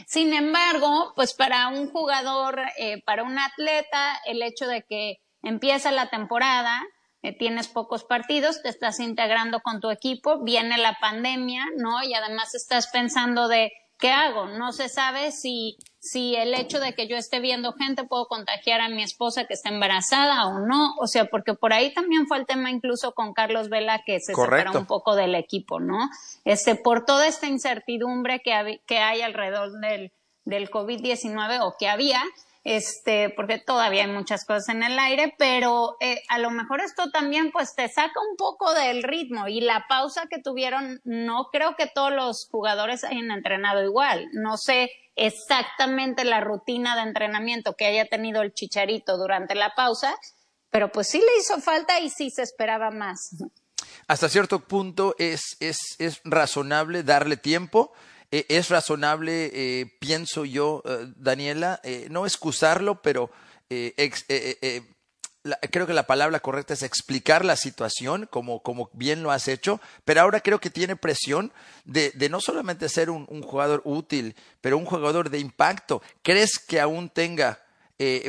Sin 0.06 0.34
embargo, 0.34 1.14
pues 1.16 1.34
para 1.34 1.70
un 1.70 1.90
jugador, 1.90 2.60
eh, 2.78 3.02
para 3.06 3.24
un 3.24 3.40
atleta, 3.40 4.20
el 4.26 4.42
hecho 4.42 4.68
de 4.68 4.84
que 4.84 5.22
empieza 5.42 5.94
la 5.94 6.10
temporada, 6.10 6.82
eh, 7.22 7.32
tienes 7.32 7.70
pocos 7.70 8.04
partidos, 8.04 8.62
te 8.62 8.68
estás 8.68 9.00
integrando 9.00 9.62
con 9.62 9.80
tu 9.80 9.90
equipo, 9.90 10.44
viene 10.44 10.78
la 10.78 10.98
pandemia, 11.00 11.64
¿no? 11.78 12.04
Y 12.04 12.14
además 12.14 12.54
estás 12.56 12.88
pensando 12.88 13.48
de, 13.48 13.72
¿qué 14.00 14.12
hago? 14.12 14.48
No 14.48 14.74
se 14.74 14.90
sabe 14.90 15.32
si 15.32 15.78
si 16.04 16.36
el 16.36 16.54
hecho 16.54 16.82
de 16.82 16.94
que 16.96 17.08
yo 17.08 17.16
esté 17.16 17.40
viendo 17.40 17.72
gente 17.72 18.04
puedo 18.04 18.28
contagiar 18.28 18.82
a 18.82 18.90
mi 18.90 19.04
esposa 19.04 19.46
que 19.46 19.54
está 19.54 19.70
embarazada 19.70 20.48
o 20.48 20.60
no, 20.60 20.96
o 21.00 21.08
sea, 21.08 21.24
porque 21.24 21.54
por 21.54 21.72
ahí 21.72 21.94
también 21.94 22.28
fue 22.28 22.40
el 22.40 22.46
tema 22.46 22.70
incluso 22.70 23.14
con 23.14 23.34
Carlos 23.34 23.70
Vela 23.70 24.04
que 24.06 24.20
se 24.20 24.36
separó 24.36 24.78
un 24.78 24.86
poco 24.86 25.16
del 25.16 25.34
equipo, 25.34 25.80
¿no? 25.80 26.10
Este, 26.44 26.76
por 26.76 27.06
toda 27.06 27.26
esta 27.26 27.48
incertidumbre 27.48 28.42
que, 28.42 28.82
que 28.86 28.98
hay 28.98 29.22
alrededor 29.22 29.80
del, 29.80 30.12
del 30.44 30.70
COVID-19 30.70 31.60
o 31.62 31.78
que 31.80 31.88
había, 31.88 32.22
este, 32.64 33.30
porque 33.30 33.60
todavía 33.60 34.04
hay 34.04 34.12
muchas 34.12 34.46
cosas 34.46 34.70
en 34.70 34.84
el 34.84 34.98
aire, 34.98 35.34
pero 35.38 35.98
eh, 36.00 36.22
a 36.30 36.40
lo 36.40 36.50
mejor 36.50 36.80
esto 36.82 37.12
también 37.12 37.52
pues 37.52 37.76
te 37.76 37.90
saca 37.90 38.20
un 38.30 38.38
poco 38.38 38.74
del 38.74 39.04
ritmo 39.04 39.48
y 39.48 39.62
la 39.62 39.86
pausa 39.90 40.28
que 40.30 40.40
tuvieron, 40.40 41.02
no 41.04 41.50
creo 41.52 41.76
que 41.76 41.88
todos 41.88 42.12
los 42.14 42.48
jugadores 42.50 43.04
hayan 43.04 43.32
entrenado 43.32 43.84
igual, 43.84 44.30
no 44.32 44.58
sé 44.58 44.92
exactamente 45.16 46.24
la 46.24 46.40
rutina 46.40 46.96
de 46.96 47.04
entrenamiento 47.04 47.74
que 47.74 47.86
haya 47.86 48.06
tenido 48.06 48.42
el 48.42 48.54
chicharito 48.54 49.18
durante 49.18 49.56
la 49.56 49.74
pausa, 49.76 50.16
pero 50.70 50.92
pues 50.92 51.08
sí 51.10 51.20
le 51.20 51.40
hizo 51.40 51.60
falta 51.60 52.00
y 52.00 52.10
sí 52.10 52.32
se 52.32 52.42
esperaba 52.42 52.92
más. 52.92 53.36
Hasta 54.08 54.30
cierto 54.30 54.62
punto 54.62 55.16
es, 55.20 55.58
es, 55.60 55.78
es 56.00 56.22
razonable 56.24 57.04
darle 57.04 57.38
tiempo 57.38 57.94
es 58.50 58.70
razonable, 58.70 59.52
eh, 59.54 59.86
pienso 60.00 60.44
yo, 60.44 60.82
eh, 60.86 61.06
Daniela, 61.18 61.80
no 62.10 62.26
excusarlo, 62.26 63.00
pero 63.02 63.30
creo 65.70 65.86
que 65.86 65.94
la 65.94 66.08
palabra 66.08 66.40
correcta 66.40 66.74
es 66.74 66.82
explicar 66.82 67.46
la 67.46 67.56
situación, 67.56 68.28
como, 68.32 68.64
como, 68.64 68.90
bien 68.94 69.22
lo 69.22 69.30
has 69.30 69.48
hecho, 69.48 69.80
pero 70.04 70.22
ahora 70.22 70.40
creo 70.40 70.60
que 70.60 70.72
tiene 70.72 70.96
presión 70.96 71.52
de, 71.86 72.10
de 72.12 72.30
no 72.30 72.42
solamente 72.42 72.90
ser 72.90 73.12
un, 73.12 73.44
jugador 73.44 73.82
útil, 73.86 74.36
pero 74.62 74.80
un 74.80 74.86
jugador 74.86 75.30
de 75.30 75.38
impacto. 75.38 76.02
¿Crees 76.24 76.58
que 76.58 76.82
aún 76.82 77.10
tenga 77.10 77.60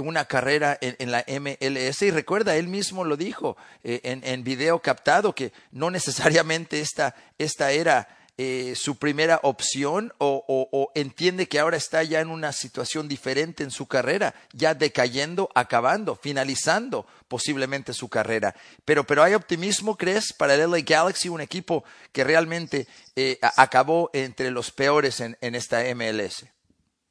una 0.02 0.26
carrera 0.26 0.76
en, 0.82 0.96
en, 0.98 1.12
la 1.12 1.24
MLS? 1.26 2.02
Y 2.02 2.10
recuerda, 2.10 2.56
él 2.56 2.68
mismo 2.68 3.04
lo 3.04 3.16
dijo 3.16 3.56
en, 3.82 4.22
en 4.22 4.44
video 4.44 4.80
captado, 4.80 5.34
que 5.34 5.52
no 5.72 5.90
necesariamente 5.90 6.80
esta, 6.80 7.14
esta 7.38 7.72
era 7.72 8.06
eh, 8.36 8.74
su 8.74 8.96
primera 8.96 9.38
opción 9.44 10.12
o, 10.18 10.90
entiende 10.96 11.46
que 11.46 11.60
ahora 11.60 11.76
está 11.76 12.02
ya 12.02 12.18
en 12.20 12.30
una 12.30 12.50
situación 12.50 13.06
diferente 13.06 13.62
en 13.62 13.70
su 13.70 13.86
carrera, 13.86 14.34
ya 14.52 14.74
decayendo, 14.74 15.48
acabando, 15.54 16.16
finalizando 16.16 17.06
posiblemente 17.28 17.92
su 17.92 18.08
carrera. 18.08 18.56
Pero, 18.84 19.04
pero 19.04 19.22
hay 19.22 19.34
optimismo, 19.34 19.96
¿crees, 19.96 20.32
para 20.32 20.54
el 20.54 20.68
LA 20.68 20.80
Galaxy, 20.80 21.28
un 21.28 21.42
equipo 21.42 21.84
que 22.10 22.24
realmente 22.24 22.88
eh, 23.14 23.38
acabó 23.56 24.10
entre 24.12 24.50
los 24.50 24.72
peores 24.72 25.20
en, 25.20 25.36
esta 25.40 25.82
MLS? 25.94 26.46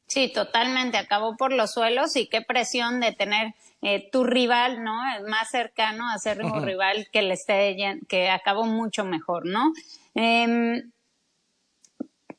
Sí, 0.08 0.30
totalmente, 0.34 0.98
acabó 0.98 1.38
por 1.38 1.54
los 1.54 1.72
suelos 1.72 2.18
y 2.18 2.28
qué 2.28 2.42
presión 2.42 3.00
de 3.00 3.14
tener 3.14 3.54
eh, 3.82 4.10
tu 4.12 4.26
rival, 4.26 4.84
¿no? 4.84 5.00
Más 5.30 5.50
cercano 5.50 6.10
a 6.10 6.20
ser 6.20 6.44
un 6.44 6.66
rival 6.66 7.08
que 7.14 7.22
le 7.22 7.36
esté, 7.36 7.78
que 8.10 8.30
acabó 8.30 8.66
mucho 8.66 9.06
mejor, 9.06 9.46
¿no? 9.46 9.72
Eh, 10.16 10.84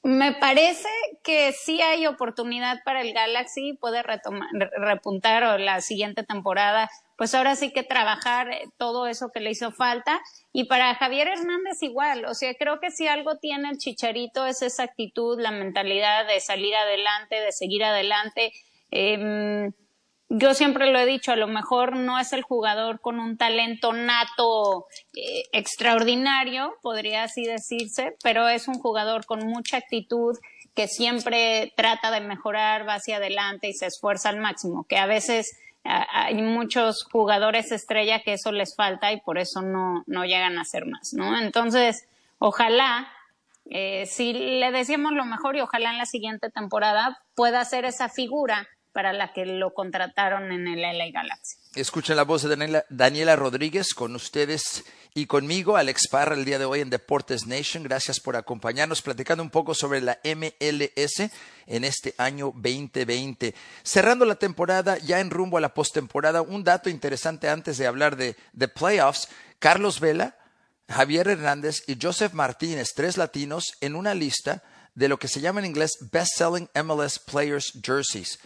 me 0.04 0.32
parece 0.32 0.88
que 1.22 1.52
sí 1.52 1.80
hay 1.80 2.06
oportunidad 2.06 2.82
para 2.84 3.00
el 3.00 3.14
Galaxy, 3.14 3.72
puede 3.72 4.02
retomar, 4.02 4.50
repuntar 4.76 5.42
o 5.44 5.56
la 5.56 5.80
siguiente 5.80 6.22
temporada, 6.22 6.90
pues 7.16 7.34
ahora 7.34 7.56
sí 7.56 7.72
que 7.72 7.84
trabajar 7.84 8.50
eh, 8.50 8.68
todo 8.76 9.06
eso 9.06 9.30
que 9.32 9.40
le 9.40 9.50
hizo 9.50 9.72
falta. 9.72 10.20
Y 10.52 10.64
para 10.64 10.94
Javier 10.94 11.28
Hernández 11.28 11.82
igual, 11.82 12.26
o 12.26 12.34
sea, 12.34 12.54
creo 12.54 12.80
que 12.80 12.90
si 12.90 13.08
algo 13.08 13.38
tiene 13.38 13.70
el 13.70 13.78
chicharito 13.78 14.44
es 14.44 14.60
esa 14.60 14.82
actitud, 14.82 15.40
la 15.40 15.50
mentalidad 15.50 16.26
de 16.26 16.38
salir 16.40 16.74
adelante, 16.74 17.40
de 17.40 17.52
seguir 17.52 17.82
adelante. 17.82 18.52
Eh, 18.90 19.70
yo 20.28 20.54
siempre 20.54 20.90
lo 20.90 20.98
he 20.98 21.06
dicho, 21.06 21.32
a 21.32 21.36
lo 21.36 21.46
mejor 21.46 21.96
no 21.96 22.18
es 22.18 22.32
el 22.32 22.42
jugador 22.42 23.00
con 23.00 23.20
un 23.20 23.36
talento 23.36 23.92
nato 23.92 24.86
eh, 25.14 25.44
extraordinario, 25.52 26.74
podría 26.82 27.24
así 27.24 27.44
decirse, 27.44 28.16
pero 28.22 28.48
es 28.48 28.66
un 28.66 28.78
jugador 28.78 29.26
con 29.26 29.46
mucha 29.46 29.76
actitud 29.76 30.38
que 30.74 30.88
siempre 30.88 31.72
trata 31.76 32.10
de 32.10 32.20
mejorar, 32.20 32.88
va 32.88 32.94
hacia 32.94 33.16
adelante 33.16 33.68
y 33.68 33.74
se 33.74 33.86
esfuerza 33.86 34.28
al 34.28 34.38
máximo, 34.38 34.84
que 34.84 34.98
a 34.98 35.06
veces 35.06 35.56
hay 35.84 36.40
muchos 36.40 37.04
jugadores 37.04 37.70
estrella 37.70 38.22
que 38.22 38.32
eso 38.32 38.52
les 38.52 38.74
falta 38.74 39.12
y 39.12 39.20
por 39.20 39.36
eso 39.38 39.60
no, 39.60 40.02
no 40.06 40.24
llegan 40.24 40.58
a 40.58 40.64
ser 40.64 40.86
más, 40.86 41.12
¿no? 41.12 41.38
Entonces, 41.38 42.08
ojalá, 42.38 43.06
eh, 43.66 44.06
si 44.06 44.32
le 44.32 44.72
decíamos 44.72 45.12
lo 45.12 45.26
mejor 45.26 45.56
y 45.56 45.60
ojalá 45.60 45.90
en 45.90 45.98
la 45.98 46.06
siguiente 46.06 46.50
temporada 46.50 47.22
pueda 47.34 47.62
ser 47.66 47.84
esa 47.84 48.08
figura 48.08 48.66
para 48.94 49.12
la 49.12 49.32
que 49.32 49.44
lo 49.44 49.74
contrataron 49.74 50.52
en 50.52 50.68
el 50.68 50.80
LA 50.80 51.10
Galaxy. 51.12 51.56
Escuchen 51.74 52.14
la 52.14 52.22
voz 52.22 52.42
de 52.42 52.84
Daniela, 52.88 53.36
Rodríguez 53.36 53.92
con 53.92 54.14
ustedes 54.14 54.84
y 55.14 55.26
conmigo, 55.26 55.76
Alex 55.76 56.08
Parra, 56.08 56.36
el 56.36 56.44
día 56.44 56.60
de 56.60 56.64
hoy 56.64 56.80
en 56.80 56.90
Deportes 56.90 57.44
Nation. 57.46 57.82
Gracias 57.82 58.20
por 58.20 58.36
acompañarnos, 58.36 59.02
platicando 59.02 59.42
un 59.42 59.50
poco 59.50 59.74
sobre 59.74 60.00
la 60.00 60.20
MLS 60.24 61.28
en 61.66 61.84
este 61.84 62.14
año 62.18 62.52
2020. 62.54 63.52
Cerrando 63.82 64.24
la 64.24 64.36
temporada, 64.36 64.96
ya 64.98 65.18
en 65.18 65.30
rumbo 65.30 65.58
a 65.58 65.60
la 65.60 65.74
postemporada, 65.74 66.42
un 66.42 66.62
dato 66.62 66.88
interesante 66.88 67.48
antes 67.48 67.76
de 67.76 67.88
hablar 67.88 68.16
de, 68.16 68.36
de 68.52 68.68
playoffs. 68.68 69.28
Carlos 69.58 69.98
Vela, 69.98 70.36
Javier 70.88 71.26
Hernández 71.26 71.82
y 71.88 71.98
Joseph 72.00 72.32
Martínez, 72.32 72.92
tres 72.94 73.16
latinos, 73.16 73.72
en 73.80 73.96
una 73.96 74.14
lista 74.14 74.62
de 74.94 75.08
lo 75.08 75.18
que 75.18 75.26
se 75.26 75.40
llama 75.40 75.58
en 75.58 75.66
inglés 75.66 75.98
Best 76.12 76.36
Selling 76.36 76.68
MLS 76.84 77.18
Players 77.18 77.72
Jerseys 77.84 78.38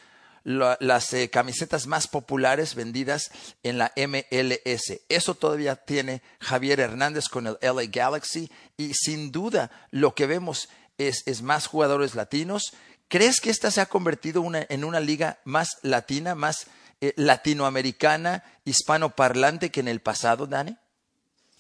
las 0.48 1.12
eh, 1.12 1.28
camisetas 1.28 1.86
más 1.86 2.08
populares 2.08 2.74
vendidas 2.74 3.30
en 3.62 3.76
la 3.76 3.92
MLS. 3.96 5.00
Eso 5.10 5.34
todavía 5.34 5.76
tiene 5.76 6.22
Javier 6.40 6.80
Hernández 6.80 7.28
con 7.28 7.46
el 7.46 7.58
LA 7.60 7.84
Galaxy 7.90 8.50
y 8.78 8.94
sin 8.94 9.30
duda 9.30 9.70
lo 9.90 10.14
que 10.14 10.26
vemos 10.26 10.70
es, 10.96 11.42
más 11.42 11.66
jugadores 11.66 12.14
latinos. 12.14 12.72
¿Crees 13.08 13.40
que 13.40 13.50
esta 13.50 13.70
se 13.70 13.82
ha 13.82 13.86
convertido 13.86 14.42
en 14.54 14.84
una 14.84 15.00
liga 15.00 15.38
más 15.44 15.76
latina, 15.82 16.34
más 16.34 16.66
eh, 17.02 17.12
latinoamericana, 17.16 18.42
hispanoparlante 18.64 19.70
que 19.70 19.80
en 19.80 19.88
el 19.88 20.00
pasado, 20.00 20.46
Dani? 20.46 20.76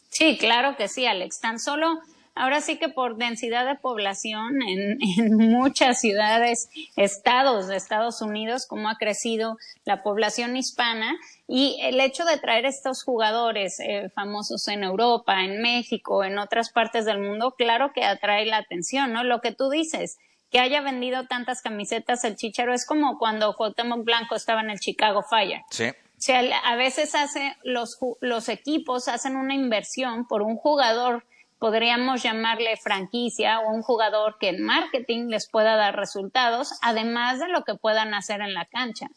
Sí, 0.08 0.38
claro 0.38 0.76
que 0.78 0.88
sí, 0.88 1.04
Alex. 1.04 1.40
Tan 1.40 1.60
solo 1.60 2.00
ahora 2.38 2.60
sí 2.60 2.78
que 2.78 2.88
por 2.88 3.16
densidad 3.16 3.66
de 3.66 3.74
población 3.74 4.62
en, 4.68 4.98
muchas 5.36 6.00
ciudades, 6.00 6.70
estados 6.96 7.68
de 7.68 7.76
Estados 7.76 8.22
Unidos, 8.22 8.66
cómo 8.66 8.88
ha 8.88 8.96
crecido 8.96 9.58
la 9.84 10.02
población 10.02 10.56
hispana 10.56 11.16
y 11.46 11.78
el 11.82 12.00
hecho 12.00 12.24
de 12.24 12.38
traer 12.38 12.64
estos 12.64 13.02
jugadores 13.02 13.80
eh, 13.80 14.10
famosos 14.14 14.68
en 14.68 14.84
Europa, 14.84 15.44
en 15.44 15.60
México, 15.60 16.24
en 16.24 16.38
otras 16.38 16.70
partes 16.70 17.04
del 17.04 17.18
mundo, 17.18 17.54
claro 17.56 17.92
que 17.94 18.04
atrae 18.04 18.46
la 18.46 18.58
atención, 18.58 19.12
¿no? 19.12 19.24
Lo 19.24 19.40
que 19.40 19.52
tú 19.52 19.70
dices, 19.70 20.18
que 20.50 20.60
haya 20.60 20.80
vendido 20.80 21.26
tantas 21.26 21.60
camisetas 21.60 22.24
el 22.24 22.36
Chicharo 22.36 22.72
es 22.72 22.86
como 22.86 23.18
cuando 23.18 23.54
Cuauhtémoc 23.54 24.04
Blanco 24.04 24.34
estaba 24.34 24.60
en 24.60 24.70
el 24.70 24.80
Chicago 24.80 25.22
Fire. 25.22 25.62
Sí. 25.70 25.88
O 25.88 26.20
sea, 26.20 26.40
a 26.40 26.76
veces 26.76 27.14
hace 27.14 27.56
los, 27.62 27.98
los 28.20 28.48
equipos 28.48 29.08
hacen 29.08 29.36
una 29.36 29.54
inversión 29.54 30.26
por 30.26 30.42
un 30.42 30.56
jugador 30.56 31.24
podríamos 31.58 32.22
llamarle 32.22 32.76
franquicia 32.76 33.60
o 33.60 33.70
un 33.72 33.82
jugador 33.82 34.36
que 34.38 34.50
en 34.50 34.62
marketing 34.62 35.28
les 35.28 35.48
pueda 35.48 35.76
dar 35.76 35.96
resultados, 35.96 36.72
además 36.82 37.40
de 37.40 37.48
lo 37.48 37.64
que 37.64 37.74
puedan 37.74 38.14
hacer 38.14 38.40
en 38.40 38.54
la 38.54 38.64
cancha. 38.64 39.08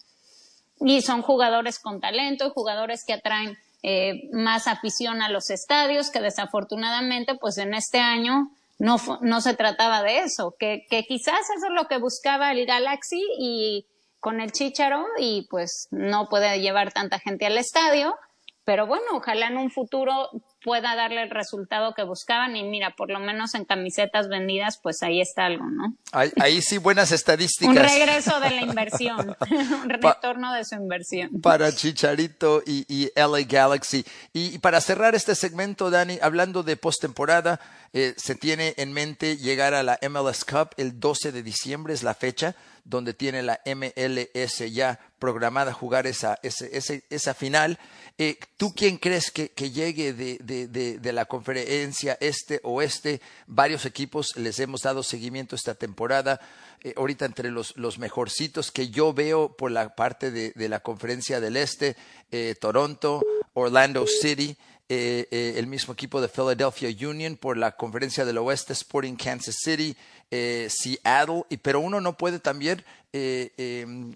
Y 0.79 1.01
son 1.01 1.21
jugadores 1.21 1.79
con 1.79 2.01
talento 2.01 2.47
y 2.47 2.51
jugadores 2.51 3.03
que 3.05 3.13
atraen 3.13 3.57
eh, 3.83 4.29
más 4.31 4.67
afición 4.67 5.21
a 5.21 5.29
los 5.29 5.49
estadios, 5.49 6.09
que 6.09 6.21
desafortunadamente, 6.21 7.35
pues 7.35 7.57
en 7.57 7.73
este 7.73 7.99
año 7.99 8.51
no, 8.79 8.97
no 9.21 9.41
se 9.41 9.53
trataba 9.53 10.01
de 10.01 10.19
eso, 10.19 10.55
que, 10.59 10.85
que 10.89 11.03
quizás 11.03 11.41
eso 11.55 11.67
es 11.67 11.73
lo 11.73 11.87
que 11.87 11.99
buscaba 11.99 12.51
el 12.51 12.65
Galaxy 12.65 13.21
y 13.37 13.85
con 14.19 14.39
el 14.39 14.51
Chicharo 14.51 15.05
y 15.17 15.47
pues 15.49 15.87
no 15.91 16.29
puede 16.29 16.61
llevar 16.61 16.93
tanta 16.93 17.19
gente 17.19 17.45
al 17.45 17.57
estadio, 17.57 18.15
pero 18.63 18.85
bueno, 18.85 19.05
ojalá 19.13 19.47
en 19.47 19.57
un 19.57 19.71
futuro 19.71 20.29
pueda 20.63 20.95
darle 20.95 21.23
el 21.23 21.31
resultado 21.31 21.93
que 21.95 22.03
buscaban 22.03 22.55
y 22.55 22.63
mira, 22.63 22.93
por 22.95 23.09
lo 23.09 23.19
menos 23.19 23.55
en 23.55 23.65
camisetas 23.65 24.27
vendidas, 24.29 24.79
pues 24.81 25.01
ahí 25.01 25.19
está 25.19 25.45
algo, 25.45 25.65
¿no? 25.65 25.95
Ahí, 26.11 26.61
sí 26.61 26.77
buenas 26.77 27.11
estadísticas. 27.11 27.75
un 27.75 27.81
regreso 27.81 28.39
de 28.39 28.51
la 28.51 28.61
inversión, 28.61 29.35
un 29.83 29.89
retorno 29.89 30.53
de 30.53 30.63
su 30.63 30.75
inversión. 30.75 31.41
Para 31.41 31.73
Chicharito 31.73 32.61
y, 32.65 32.85
y 32.87 33.11
LA 33.15 33.41
Galaxy. 33.47 34.05
Y, 34.33 34.59
para 34.59 34.79
cerrar 34.79 35.15
este 35.15 35.33
segmento, 35.33 35.89
Dani, 35.89 36.19
hablando 36.21 36.61
de 36.61 36.77
postemporada, 36.77 37.59
eh, 37.93 38.13
se 38.17 38.35
tiene 38.35 38.75
en 38.77 38.93
mente 38.93 39.37
llegar 39.37 39.73
a 39.73 39.81
la 39.81 39.99
MLS 40.07 40.45
Cup 40.45 40.69
el 40.77 40.99
12 40.99 41.31
de 41.31 41.41
diciembre, 41.41 41.93
es 41.93 42.03
la 42.03 42.13
fecha 42.13 42.55
donde 42.83 43.13
tiene 43.13 43.43
la 43.43 43.59
MLS 43.65 44.57
ya 44.71 44.99
programada 45.21 45.71
jugar 45.71 46.07
esa, 46.07 46.39
esa 46.41 47.33
final. 47.35 47.79
Eh, 48.17 48.37
¿Tú 48.57 48.73
quién 48.75 48.97
crees 48.97 49.31
que, 49.31 49.47
llegue 49.71 50.13
de, 50.13 51.13
la 51.13 51.25
conferencia 51.25 52.17
este-oeste? 52.19 53.21
Varios 53.47 53.85
equipos 53.85 54.35
les 54.35 54.59
hemos 54.59 54.81
dado 54.81 55.03
seguimiento 55.03 55.55
esta 55.55 55.75
temporada. 55.75 56.41
Eh, 56.83 56.95
ahorita 56.97 57.25
entre 57.25 57.51
los, 57.51 57.75
mejorcitos 57.99 58.71
que 58.71 58.89
yo 58.89 59.13
veo 59.13 59.55
por 59.55 59.71
la 59.71 59.95
parte 59.95 60.31
de, 60.31 60.69
la 60.69 60.79
conferencia 60.81 61.39
del 61.39 61.55
este, 61.55 61.95
eh, 62.31 62.55
Toronto, 62.59 63.23
Orlando 63.53 64.05
City, 64.07 64.57
el 64.89 65.67
mismo 65.67 65.93
equipo 65.93 66.19
de 66.19 66.27
Philadelphia 66.27 66.89
Union 67.07 67.37
por 67.37 67.55
la 67.55 67.77
conferencia 67.77 68.25
del 68.25 68.39
oeste, 68.39 68.73
Sporting 68.73 69.15
Kansas 69.15 69.55
City, 69.63 69.95
Seattle, 70.29 71.45
pero 71.61 71.79
uno 71.79 72.01
no 72.01 72.17
puede 72.17 72.39
también 72.39 72.83
em, 73.13 73.49
eh, 73.57 74.15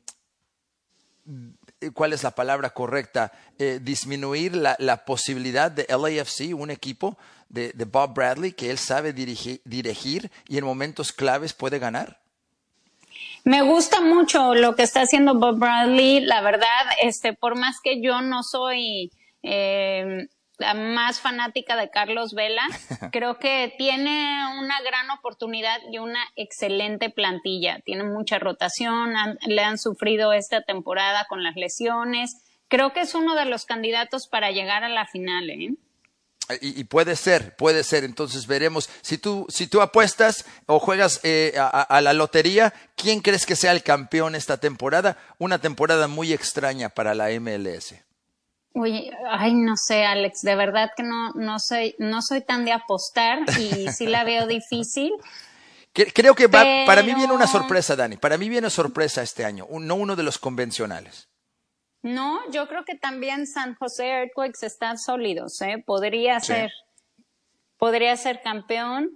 ¿cuál 1.94 2.14
es 2.14 2.24
la 2.24 2.32
palabra 2.32 2.70
correcta? 2.72 3.32
Eh, 3.58 3.80
disminuir 3.82 4.56
la, 4.56 4.76
la, 4.80 5.06
posibilidad 5.06 5.72
de 5.72 5.86
LAFC, 5.90 6.54
un 6.56 6.72
equipo 6.72 7.18
de, 7.50 7.72
de 7.74 7.86
Bob 7.86 8.14
Bradley 8.14 8.54
que 8.54 8.70
él 8.70 8.78
sabe 8.78 9.14
dirigir, 9.14 9.62
dirigir, 9.66 10.32
y 10.48 10.58
en 10.58 10.66
momentos 10.66 11.12
claves 11.12 11.54
puede 11.54 11.80
ganar. 11.80 12.20
Me 13.44 13.62
gusta 13.62 14.02
mucho 14.02 14.56
lo 14.56 14.76
que 14.76 14.84
está 14.84 15.02
haciendo 15.02 15.36
Bob 15.36 15.60
Bradley, 15.60 16.22
la 16.22 16.42
verdad, 16.42 16.86
este, 17.02 17.34
por 17.34 17.58
más 17.58 17.76
que 17.84 18.02
yo 18.02 18.22
no 18.22 18.42
soy 18.42 19.12
eh, 19.44 20.28
la 20.58 20.74
más 20.74 21.20
fanática 21.20 21.76
de 21.76 21.90
Carlos 21.90 22.34
Vela. 22.34 22.64
Creo 23.12 23.40
que 23.40 23.74
tiene 23.78 24.46
una 24.60 24.82
gran 24.82 25.10
oportunidad 25.12 25.80
y 25.92 25.98
una 26.00 26.20
excelente 26.36 27.10
plantilla. 27.10 27.80
Tiene 27.86 28.04
mucha 28.04 28.40
rotación, 28.40 29.14
le 29.46 29.64
han 29.64 29.78
sufrido 29.78 30.34
esta 30.34 30.62
temporada 30.62 31.26
con 31.28 31.44
las 31.44 31.56
lesiones. 31.56 32.42
Creo 32.68 32.94
que 32.94 33.02
es 33.02 33.16
uno 33.16 33.36
de 33.36 33.46
los 33.46 33.66
candidatos 33.66 34.28
para 34.28 34.52
llegar 34.52 34.84
a 34.84 34.90
la 34.90 35.06
final. 35.06 35.50
¿eh? 35.50 35.76
Y, 36.62 36.84
puede 36.86 37.16
ser, 37.16 37.56
puede 37.56 37.84
ser. 37.84 38.04
Entonces 38.04 38.48
veremos. 38.48 38.90
Si 39.02 39.18
tú, 39.18 39.46
si 39.50 39.68
tú 39.68 39.82
apuestas 39.82 40.46
o 40.68 40.80
juegas 40.80 41.20
eh, 41.24 41.54
a, 41.58 42.02
la 42.02 42.14
lotería, 42.14 42.74
¿quién 42.96 43.22
crees 43.22 43.46
que 43.46 43.56
sea 43.56 43.72
el 43.72 43.84
campeón 43.84 44.36
esta 44.36 44.58
temporada? 44.58 45.18
Una 45.40 45.60
temporada 45.60 46.08
muy 46.08 46.34
extraña 46.34 46.90
para 46.90 47.16
la 47.16 47.30
MLS. 47.40 47.96
Uy, 48.76 49.10
ay, 49.30 49.54
no 49.54 49.78
sé, 49.78 50.04
Alex, 50.04 50.42
de 50.42 50.54
verdad 50.56 50.92
que 50.98 51.04
no, 51.04 51.32
no 51.32 51.60
soy, 51.60 51.96
no 51.98 52.22
soy 52.22 52.42
tan 52.42 52.66
de 52.66 52.74
apostar 52.74 53.40
y 53.58 53.90
sí 53.90 54.06
la 54.06 54.26
veo 54.26 54.48
difícil. 54.48 55.14
Creo 55.94 56.36
que 56.36 56.50
para 56.50 57.02
mí 57.02 57.14
viene 57.14 57.34
una 57.34 57.48
sorpresa, 57.48 57.96
Dani. 57.96 58.18
Para 58.18 58.38
mí 58.38 58.50
viene 58.50 58.70
sorpresa 58.70 59.22
este 59.22 59.46
año, 59.46 59.66
no 59.72 59.96
uno 59.96 60.18
de 60.18 60.24
los 60.24 60.38
convencionales. 60.38 61.30
No, 62.02 62.40
yo 62.52 62.68
creo 62.68 62.84
que 62.84 62.96
también 62.96 63.48
San 63.48 63.76
José 63.76 64.10
Earthquakes 64.10 64.66
están 64.66 64.98
sólidos, 64.98 65.62
¿eh? 65.62 65.82
Podría 65.86 66.42
ser, 66.42 66.70
podría 67.78 68.18
ser 68.18 68.42
campeón. 68.44 69.10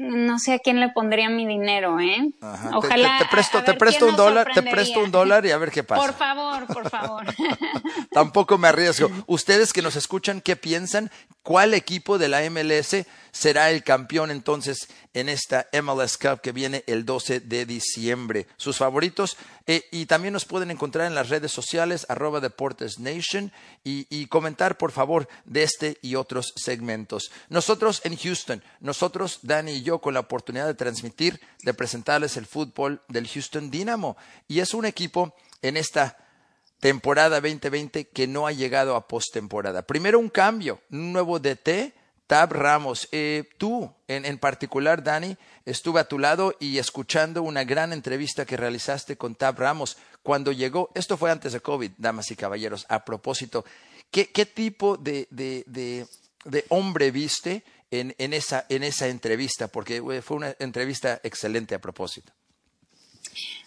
No 0.00 0.38
sé 0.38 0.54
a 0.54 0.58
quién 0.58 0.80
le 0.80 0.88
pondría 0.88 1.28
mi 1.28 1.46
dinero, 1.46 2.00
¿eh? 2.00 2.32
Ojalá. 2.72 3.18
Te, 3.18 3.26
presto, 3.26 3.62
te 3.62 3.74
presto 3.74 4.06
un 4.06 4.16
dólar, 4.16 4.48
te 4.54 4.62
presto 4.62 5.00
un 5.00 5.10
dólar 5.10 5.44
y 5.44 5.50
a 5.50 5.58
ver 5.58 5.70
qué 5.70 5.84
pasa. 5.84 6.00
Por 6.00 6.14
favor, 6.14 6.66
por 6.68 6.88
favor. 6.88 7.26
Tampoco 8.10 8.56
me 8.56 8.68
arriesgo. 8.68 9.10
Ustedes 9.26 9.74
que 9.74 9.82
nos 9.82 9.96
escuchan, 9.96 10.40
¿qué 10.40 10.56
piensan? 10.56 11.10
¿Cuál 11.42 11.74
equipo 11.74 12.16
de 12.16 12.28
la 12.28 12.40
MLS 12.48 13.04
será 13.30 13.70
el 13.70 13.84
campeón 13.84 14.30
entonces 14.30 14.88
en 15.14 15.28
esta 15.28 15.66
MLS 15.82 16.16
Cup 16.16 16.40
que 16.40 16.52
viene 16.52 16.84
el 16.86 17.04
12 17.04 17.40
de 17.40 17.66
diciembre. 17.66 18.46
Sus 18.56 18.76
favoritos 18.76 19.36
eh, 19.66 19.84
y 19.90 20.06
también 20.06 20.32
nos 20.32 20.44
pueden 20.44 20.70
encontrar 20.70 21.06
en 21.06 21.14
las 21.14 21.28
redes 21.28 21.52
sociales 21.52 22.06
arroba 22.08 22.40
Deportes 22.40 22.98
Nation 22.98 23.52
y, 23.84 24.06
y, 24.10 24.26
comentar 24.26 24.78
por 24.78 24.92
favor 24.92 25.28
de 25.44 25.62
este 25.62 25.98
y 26.02 26.14
otros 26.14 26.52
segmentos. 26.56 27.30
Nosotros 27.48 28.00
en 28.04 28.16
Houston, 28.16 28.62
nosotros 28.80 29.40
Dani 29.42 29.72
y 29.72 29.82
yo 29.82 30.00
con 30.00 30.14
la 30.14 30.20
oportunidad 30.20 30.66
de 30.66 30.74
transmitir, 30.74 31.40
de 31.62 31.74
presentarles 31.74 32.36
el 32.36 32.46
fútbol 32.46 33.02
del 33.08 33.28
Houston 33.28 33.70
Dynamo 33.70 34.16
y 34.48 34.60
es 34.60 34.74
un 34.74 34.84
equipo 34.84 35.34
en 35.62 35.76
esta 35.76 36.16
temporada 36.80 37.40
2020 37.40 38.08
que 38.08 38.26
no 38.26 38.46
ha 38.46 38.52
llegado 38.52 38.96
a 38.96 39.06
postemporada. 39.06 39.82
Primero 39.82 40.18
un 40.18 40.30
cambio, 40.30 40.80
un 40.90 41.12
nuevo 41.12 41.38
DT 41.38 41.99
Tab 42.30 42.52
Ramos, 42.52 43.08
eh, 43.10 43.42
tú 43.58 43.92
en, 44.06 44.38
particular, 44.38 45.02
Dani, 45.02 45.36
estuve 45.64 45.98
a 45.98 46.04
tu 46.04 46.16
lado 46.16 46.54
y 46.60 46.78
escuchando 46.78 47.42
una 47.42 47.64
gran 47.64 47.92
entrevista 47.92 48.46
que 48.46 48.56
realizaste 48.56 49.16
con 49.16 49.34
Tab 49.34 49.58
Ramos 49.58 49.96
cuando 50.22 50.52
llegó, 50.52 50.92
esto 50.94 51.16
fue 51.16 51.32
antes 51.32 51.54
de 51.54 51.60
COVID, 51.60 51.90
damas 51.98 52.30
y 52.30 52.36
caballeros, 52.36 52.86
a 52.88 53.04
propósito, 53.04 53.64
¿qué, 54.12 54.26
tipo 54.46 54.96
de, 54.96 56.06
hombre 56.68 57.10
viste 57.10 57.64
en, 57.90 58.14
esa, 58.32 58.64
en 58.68 58.84
esa 58.84 59.08
entrevista? 59.08 59.66
Porque 59.66 60.22
fue 60.22 60.36
una 60.36 60.54
entrevista 60.60 61.20
excelente 61.24 61.74
a 61.74 61.80
propósito. 61.80 62.32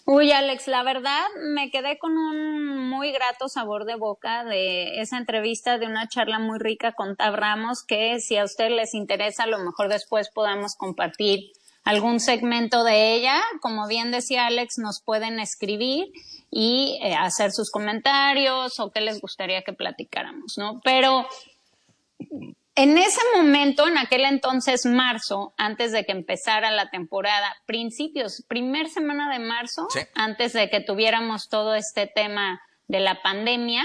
Uy, 0.05 0.32
Alex, 0.32 0.67
la 0.67 0.84
verdad 0.84 1.25
me 1.55 1.72
quedé 1.72 1.98
con 1.98 2.17
un 2.17 2.89
muy 2.89 3.12
grato 3.13 3.48
sabor 3.48 3.86
de 3.86 3.96
boca 3.96 4.43
de 4.43 5.00
esa 5.00 5.17
entrevista, 5.17 5.77
de 5.77 5.88
una 5.88 6.10
charla 6.10 6.39
muy 6.39 6.60
rica 6.60 6.91
con 6.91 7.15
Tab 7.15 7.36
Ramos, 7.36 7.84
que 7.84 8.20
si 8.20 8.38
a 8.38 8.43
ustedes 8.43 8.72
les 8.72 8.93
interesa, 8.93 9.43
a 9.43 9.48
lo 9.48 9.60
mejor 9.60 9.88
después 9.88 10.29
podamos 10.29 10.75
compartir 10.75 11.51
algún 11.86 12.20
segmento 12.20 12.84
de 12.84 13.13
ella. 13.15 13.41
Como 13.62 13.88
bien 13.88 14.12
decía 14.12 14.48
Alex, 14.48 14.77
nos 14.77 15.01
pueden 15.01 15.39
escribir 15.39 16.08
y 16.51 17.00
eh, 17.01 17.15
hacer 17.15 17.51
sus 17.51 17.72
comentarios 17.72 18.79
o 18.79 18.91
qué 18.91 19.00
les 19.00 19.22
gustaría 19.22 19.62
que 19.63 19.74
platicáramos, 19.74 20.58
¿no? 20.58 20.82
Pero 20.84 21.27
en 22.75 22.98
ese 22.98 23.22
momento, 23.36 23.88
en 23.88 23.98
aquel 23.98 24.25
entonces 24.25 24.86
marzo, 24.86 25.53
antes 25.58 25.92
de 25.92 26.06
que 26.06 26.12
empezara 26.12 26.72
la 26.72 26.89
temporada, 26.89 27.56
principios, 27.65 28.44
primer 28.48 28.89
semana 28.89 29.32
de 29.32 29.39
marzo, 29.39 29.88
antes 30.15 30.53
de 30.53 30.70
que 30.70 30.80
tuviéramos 30.82 31.50
todo 31.50 31.75
este 31.75 32.08
tema 32.08 32.62
de 32.88 33.00
la 33.00 33.22
pandemia, 33.22 33.84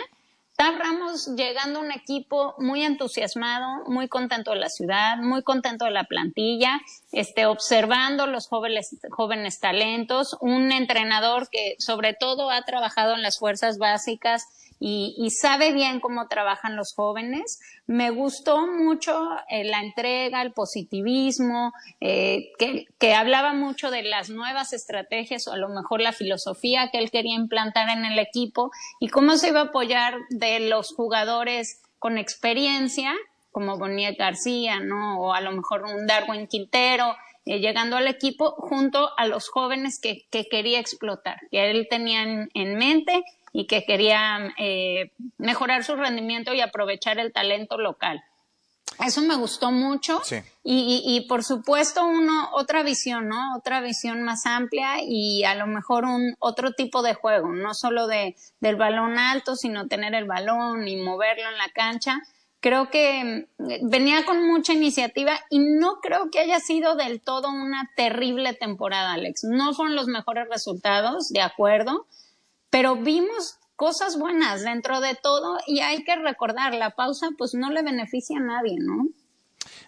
estábamos 0.52 1.28
llegando 1.36 1.78
a 1.78 1.82
un 1.82 1.92
equipo 1.92 2.54
muy 2.58 2.82
entusiasmado, 2.82 3.84
muy 3.86 4.08
contento 4.08 4.52
de 4.52 4.58
la 4.58 4.70
ciudad, 4.70 5.18
muy 5.18 5.42
contento 5.42 5.84
de 5.84 5.90
la 5.90 6.04
plantilla, 6.04 6.80
este, 7.12 7.44
observando 7.44 8.26
los 8.26 8.48
jóvenes, 8.48 8.96
jóvenes 9.10 9.60
talentos, 9.60 10.36
un 10.40 10.72
entrenador 10.72 11.48
que 11.50 11.76
sobre 11.78 12.14
todo 12.14 12.50
ha 12.50 12.62
trabajado 12.62 13.14
en 13.14 13.22
las 13.22 13.38
fuerzas 13.38 13.76
básicas 13.76 14.46
y, 14.80 15.30
sabe 15.30 15.72
bien 15.72 16.00
cómo 16.00 16.28
trabajan 16.28 16.76
los 16.76 16.94
jóvenes. 16.94 17.60
Me 17.86 18.10
gustó 18.10 18.66
mucho 18.66 19.28
eh, 19.48 19.64
la 19.64 19.80
entrega, 19.80 20.42
el 20.42 20.52
positivismo, 20.52 21.72
eh, 22.00 22.52
que, 22.58 23.14
hablaba 23.14 23.54
mucho 23.54 23.90
de 23.90 24.02
las 24.02 24.30
nuevas 24.30 24.72
estrategias 24.72 25.48
o 25.48 25.52
a 25.52 25.56
lo 25.56 25.68
mejor 25.68 26.00
la 26.00 26.12
filosofía 26.12 26.90
que 26.92 26.98
él 26.98 27.10
quería 27.10 27.34
implantar 27.34 27.88
en 27.88 28.04
el 28.04 28.18
equipo 28.18 28.70
y 29.00 29.08
cómo 29.08 29.36
se 29.36 29.48
iba 29.48 29.60
a 29.60 29.64
apoyar 29.64 30.14
de 30.30 30.60
los 30.60 30.94
jugadores 30.94 31.82
con 31.98 32.16
experiencia, 32.16 33.12
como 33.50 33.78
Bonilla 33.78 34.12
García, 34.12 34.78
¿no? 34.78 35.20
O 35.20 35.34
a 35.34 35.40
lo 35.40 35.50
mejor 35.50 35.82
un 35.82 36.06
Darwin 36.06 36.46
Quintero, 36.46 37.16
eh, 37.44 37.58
llegando 37.58 37.96
al 37.96 38.06
equipo 38.06 38.52
junto 38.52 39.10
a 39.16 39.26
los 39.26 39.48
jóvenes 39.48 39.98
que 40.00 40.28
quería 40.48 40.78
explotar, 40.78 41.40
que 41.50 41.70
él 41.70 41.88
tenía 41.90 42.22
en 42.22 42.76
mente 42.76 43.24
y 43.52 43.66
que 43.66 43.84
querían 43.84 44.52
eh, 44.58 45.12
mejorar 45.36 45.84
su 45.84 45.96
rendimiento 45.96 46.54
y 46.54 46.60
aprovechar 46.60 47.18
el 47.18 47.32
talento 47.32 47.78
local. 47.78 48.22
Eso 49.04 49.22
me 49.22 49.36
gustó 49.36 49.70
mucho 49.70 50.20
y, 50.64 51.02
y, 51.04 51.28
por 51.28 51.44
supuesto 51.44 52.04
uno, 52.04 52.50
otra 52.52 52.82
visión, 52.82 53.28
¿no? 53.28 53.56
Otra 53.56 53.80
visión 53.80 54.22
más 54.22 54.44
amplia 54.44 54.96
y 55.00 55.44
a 55.44 55.54
lo 55.54 55.68
mejor 55.68 56.04
un 56.04 56.34
otro 56.40 56.72
tipo 56.72 57.02
de 57.02 57.14
juego, 57.14 57.52
no 57.52 57.74
solo 57.74 58.08
de, 58.08 58.34
del 58.60 58.76
balón 58.76 59.18
alto, 59.18 59.54
sino 59.54 59.86
tener 59.86 60.14
el 60.14 60.24
balón 60.24 60.88
y 60.88 60.96
moverlo 60.96 61.48
en 61.48 61.58
la 61.58 61.68
cancha. 61.72 62.18
Creo 62.60 62.90
que 62.90 63.46
mm, 63.58 63.88
venía 63.88 64.24
con 64.24 64.44
mucha 64.48 64.72
iniciativa 64.72 65.38
y 65.48 65.60
no 65.60 66.00
creo 66.00 66.30
que 66.30 66.40
haya 66.40 66.58
sido 66.58 66.96
del 66.96 67.20
todo 67.20 67.50
una 67.50 67.88
terrible 67.94 68.52
temporada, 68.54 69.12
Alex. 69.12 69.44
No 69.44 69.74
fueron 69.74 69.94
los 69.94 70.08
mejores 70.08 70.48
resultados, 70.50 71.28
de 71.28 71.40
acuerdo, 71.40 72.06
pero 72.70 72.96
vimos 72.96 73.58
cosas 73.76 74.18
buenas 74.18 74.62
dentro 74.62 75.00
de 75.00 75.14
todo 75.14 75.58
y 75.66 75.80
hay 75.80 76.02
que 76.04 76.16
recordar, 76.16 76.74
la 76.74 76.90
pausa 76.90 77.28
pues 77.38 77.54
no 77.54 77.70
le 77.70 77.82
beneficia 77.82 78.38
a 78.38 78.42
nadie, 78.42 78.76
¿no? 78.80 79.06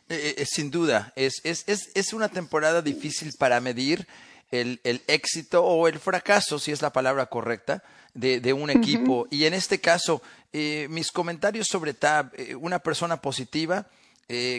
Eh, 0.08 0.36
eh, 0.38 0.46
sin 0.46 0.70
duda, 0.70 1.12
es, 1.16 1.40
es, 1.44 1.64
es, 1.66 1.90
es, 1.94 2.12
una 2.12 2.28
temporada 2.28 2.82
difícil 2.82 3.32
para 3.38 3.60
medir 3.60 4.06
el, 4.50 4.80
el, 4.84 5.02
éxito 5.06 5.64
o 5.64 5.88
el 5.88 5.98
fracaso, 5.98 6.58
si 6.58 6.72
es 6.72 6.82
la 6.82 6.92
palabra 6.92 7.26
correcta, 7.26 7.82
de, 8.14 8.40
de 8.40 8.52
un 8.52 8.70
equipo. 8.70 9.26
Y 9.30 9.44
en 9.44 9.54
este 9.54 9.80
caso, 9.80 10.22
eh, 10.52 10.86
mis 10.90 11.12
comentarios 11.12 11.68
sobre 11.68 11.94
Tab, 11.94 12.32
una 12.60 12.80
persona 12.80 13.20
positiva, 13.20 13.86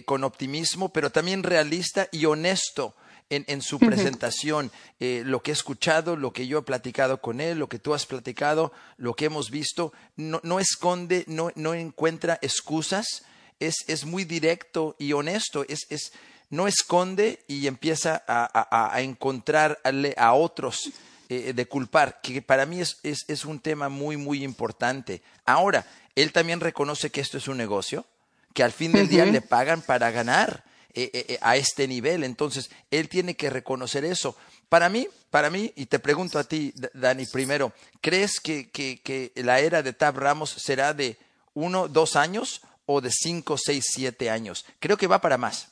con 0.03 0.25
optimismo, 0.25 0.89
pero 0.89 1.11
también 1.11 1.43
realista 1.43 2.09
y 2.11 2.25
honesto 2.25 2.93
en, 3.31 3.61
su 3.61 3.79
presentación, 3.79 4.71
eh, 4.99 5.23
lo 5.25 5.41
que 5.41 5.51
he 5.51 5.53
escuchado, 5.53 6.17
lo 6.17 6.33
que 6.33 6.47
yo 6.47 6.59
he 6.59 6.63
platicado 6.63 7.21
con 7.21 7.39
él, 7.39 7.57
lo 7.57 7.69
que 7.69 7.79
tú 7.79 7.93
has 7.93 8.05
platicado, 8.05 8.73
lo 8.97 9.15
que 9.15 9.25
hemos 9.25 9.49
visto, 9.49 9.93
no, 10.17 10.41
no 10.43 10.59
esconde, 10.59 11.23
no, 11.27 11.51
no 11.55 11.73
encuentra 11.73 12.37
excusas, 12.41 13.23
es, 13.59 13.85
es 13.87 14.05
muy 14.05 14.25
directo 14.25 14.95
y 14.99 15.13
honesto, 15.13 15.65
es, 15.69 15.87
es, 15.89 16.11
no 16.49 16.67
esconde 16.67 17.39
y 17.47 17.67
empieza 17.67 18.21
a, 18.27 18.93
a, 18.93 19.01
encontrarle 19.01 20.13
a 20.17 20.33
otros 20.33 20.91
eh, 21.29 21.53
de 21.53 21.65
culpar, 21.65 22.19
que 22.21 22.41
para 22.41 22.65
mí 22.65 22.81
es, 22.81 22.97
es, 23.03 23.23
es 23.29 23.45
un 23.45 23.59
tema 23.59 23.87
muy, 23.87 24.17
muy 24.17 24.43
importante. 24.43 25.21
Ahora, 25.45 25.87
él 26.15 26.33
también 26.33 26.59
reconoce 26.59 27.09
que 27.09 27.21
esto 27.21 27.37
es 27.37 27.47
un 27.47 27.57
negocio, 27.57 28.05
que 28.53 28.63
al 28.63 28.73
fin 28.73 28.91
del 28.91 29.07
día 29.07 29.25
le 29.25 29.41
pagan 29.41 29.81
para 29.81 30.11
ganar 30.11 30.65
eh, 30.93 31.09
eh, 31.13 31.25
eh, 31.29 31.39
a 31.41 31.55
este 31.55 31.87
nivel. 31.87 32.23
Entonces, 32.23 32.69
él 32.89 33.09
tiene 33.09 33.35
que 33.35 33.49
reconocer 33.49 34.05
eso. 34.05 34.35
Para 34.69 34.89
mí, 34.89 35.07
para 35.29 35.49
mí, 35.49 35.71
y 35.75 35.85
te 35.85 35.99
pregunto 35.99 36.39
a 36.39 36.43
ti, 36.43 36.73
Dani, 36.93 37.25
primero, 37.25 37.73
¿crees 38.01 38.39
que, 38.39 38.69
que, 38.69 39.01
que 39.01 39.31
la 39.35 39.59
era 39.59 39.83
de 39.83 39.93
Tab 39.93 40.17
Ramos 40.17 40.49
será 40.49 40.93
de 40.93 41.17
uno, 41.53 41.87
dos 41.87 42.15
años 42.15 42.61
o 42.85 43.01
de 43.01 43.11
cinco, 43.11 43.57
seis, 43.57 43.85
siete 43.93 44.29
años? 44.29 44.65
Creo 44.79 44.97
que 44.97 45.07
va 45.07 45.21
para 45.21 45.37
más. 45.37 45.69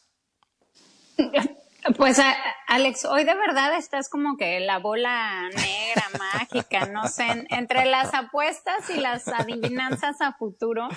Pues 1.98 2.22
Alex, 2.68 3.06
hoy 3.06 3.24
de 3.24 3.36
verdad 3.36 3.76
estás 3.78 4.10
como 4.10 4.38
que 4.38 4.60
la 4.60 4.80
bola 4.80 5.50
negra 5.50 6.04
mágica, 6.34 6.86
no 6.86 7.08
sé, 7.08 7.48
entre 7.50 7.86
las 7.86 8.14
apuestas 8.14 8.90
y 8.90 9.00
las 9.00 9.28
adivinanzas 9.28 10.22
a 10.22 10.34
futuro. 10.34 10.88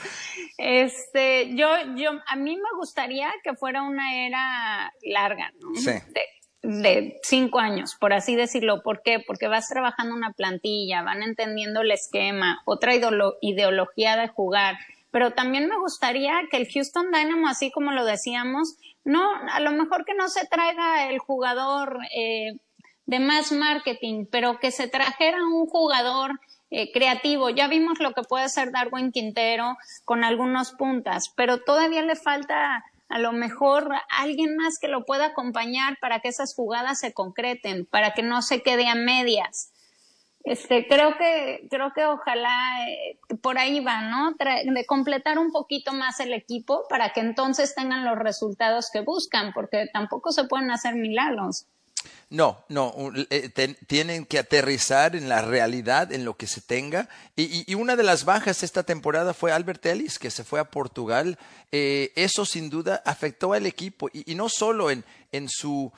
Este, 0.59 1.55
yo, 1.55 1.69
yo, 1.97 2.11
a 2.27 2.37
mí 2.37 2.57
me 2.57 2.77
gustaría 2.77 3.31
que 3.43 3.55
fuera 3.55 3.83
una 3.83 4.27
era 4.27 4.93
larga, 5.03 5.53
¿no? 5.61 5.75
Sí. 5.77 5.93
De, 6.11 6.27
de 6.63 7.21
cinco 7.23 7.59
años, 7.59 7.97
por 7.99 8.13
así 8.13 8.37
decirlo. 8.37 8.83
¿Por 8.83 9.03
qué? 9.03 9.19
Porque 9.21 9.49
vas 9.49 9.69
trabajando 9.69 10.15
una 10.15 10.33
plantilla, 10.33 11.03
van 11.03 11.23
entendiendo 11.23 11.81
el 11.81 11.91
esquema, 11.91 12.61
otra 12.65 12.95
ideología 12.95 14.17
de 14.17 14.29
jugar. 14.29 14.77
Pero 15.13 15.35
también 15.35 15.69
me 15.69 15.79
gustaría 15.79 16.33
que 16.51 16.57
el 16.57 16.69
Houston 16.73 17.13
Dynamo, 17.13 17.47
así 17.47 17.71
como 17.71 17.93
lo 17.93 18.05
decíamos, 18.05 18.77
no, 19.05 19.31
a 19.53 19.61
lo 19.61 19.71
mejor 19.71 20.05
que 20.05 20.15
no 20.15 20.29
se 20.29 20.47
traiga 20.47 21.09
el 21.09 21.19
jugador 21.19 21.99
eh, 22.17 22.55
de 23.07 23.21
más 23.21 23.53
marketing, 23.53 24.27
pero 24.31 24.59
que 24.59 24.71
se 24.71 24.89
trajera 24.89 25.39
un 25.45 25.67
jugador 25.67 26.41
eh, 26.71 26.91
creativo. 26.93 27.51
Ya 27.51 27.69
vimos 27.69 28.01
lo 28.01 28.13
que 28.13 28.23
puede 28.23 28.45
hacer 28.45 28.73
Darwin 28.73 29.13
Quintero 29.13 29.77
con 30.05 30.25
algunos 30.25 30.73
puntas, 30.73 31.33
pero 31.37 31.59
todavía 31.59 32.03
le 32.03 32.17
falta 32.17 32.83
a 33.11 33.19
lo 33.19 33.33
mejor 33.33 33.91
alguien 34.09 34.57
más 34.57 34.79
que 34.81 34.89
lo 34.89 35.05
pueda 35.05 35.27
acompañar 35.27 35.99
para 36.01 36.21
que 36.21 36.29
esas 36.29 36.55
jugadas 36.55 37.01
se 37.01 37.13
concreten, 37.13 37.85
para 37.85 38.15
que 38.15 38.23
no 38.23 38.41
se 38.41 38.63
quede 38.63 38.89
a 38.89 38.95
medias. 38.95 39.72
Este, 40.45 40.89
creo 40.89 41.17
que, 41.17 41.67
creo 41.71 41.93
que 41.95 42.05
ojalá 42.05 42.89
eh, 42.89 43.17
por 43.41 43.59
ahí 43.59 43.81
va, 43.81 44.03
¿no? 44.03 44.35
de 44.35 44.87
completar 44.87 45.39
un 45.39 45.53
poquito 45.53 45.93
más 45.93 46.19
el 46.19 46.33
equipo 46.33 46.85
para 46.89 47.13
que 47.13 47.21
entonces 47.21 47.75
tengan 47.75 48.05
los 48.05 48.19
resultados 48.19 48.91
que 48.93 49.01
buscan, 49.01 49.53
porque 49.53 49.89
tampoco 49.93 50.33
se 50.33 50.45
pueden 50.45 50.71
hacer 50.71 50.97
milagros. 50.97 51.67
No, 52.31 52.65
no, 52.69 52.95
eh, 53.31 53.51
tienen 53.87 54.25
que 54.25 54.39
aterrizar 54.39 55.15
en 55.15 55.29
la 55.29 55.43
realidad, 55.43 56.13
en 56.13 56.25
lo 56.25 56.37
que 56.37 56.47
se 56.47 56.61
tenga. 56.61 57.09
Y, 57.37 57.75
una 57.75 57.95
de 57.95 58.03
las 58.03 58.25
bajas 58.25 58.63
esta 58.63 58.83
temporada 58.83 59.35
fue 59.35 59.53
Albert 59.53 59.85
Ellis, 59.87 60.19
que 60.19 60.31
se 60.31 60.43
fue 60.43 60.59
a 60.59 60.71
Portugal. 60.71 61.39
Eh, 61.71 62.11
eso 62.17 62.47
sin 62.47 62.71
duda 62.71 63.03
afectó 63.05 63.53
al 63.53 63.67
equipo, 63.67 64.09
y, 64.13 64.35
no 64.35 64.49
solo 64.49 64.91
en, 64.91 65.05
en 65.31 65.49
su 65.49 65.93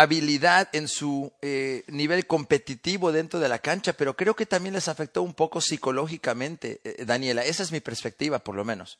habilidad, 0.00 0.68
en 0.72 0.88
su 0.88 1.32
eh, 1.42 1.84
nivel 1.88 2.26
competitivo 2.26 3.12
dentro 3.12 3.40
de 3.40 3.48
la 3.48 3.58
cancha, 3.58 3.92
pero 3.92 4.16
creo 4.16 4.34
que 4.34 4.46
también 4.46 4.74
les 4.74 4.88
afectó 4.88 5.22
un 5.22 5.34
poco 5.34 5.60
psicológicamente, 5.60 6.80
eh, 6.84 7.04
Daniela. 7.04 7.44
Esa 7.44 7.62
es 7.62 7.72
mi 7.72 7.80
perspectiva, 7.80 8.38
por 8.38 8.54
lo 8.54 8.64
menos. 8.64 8.98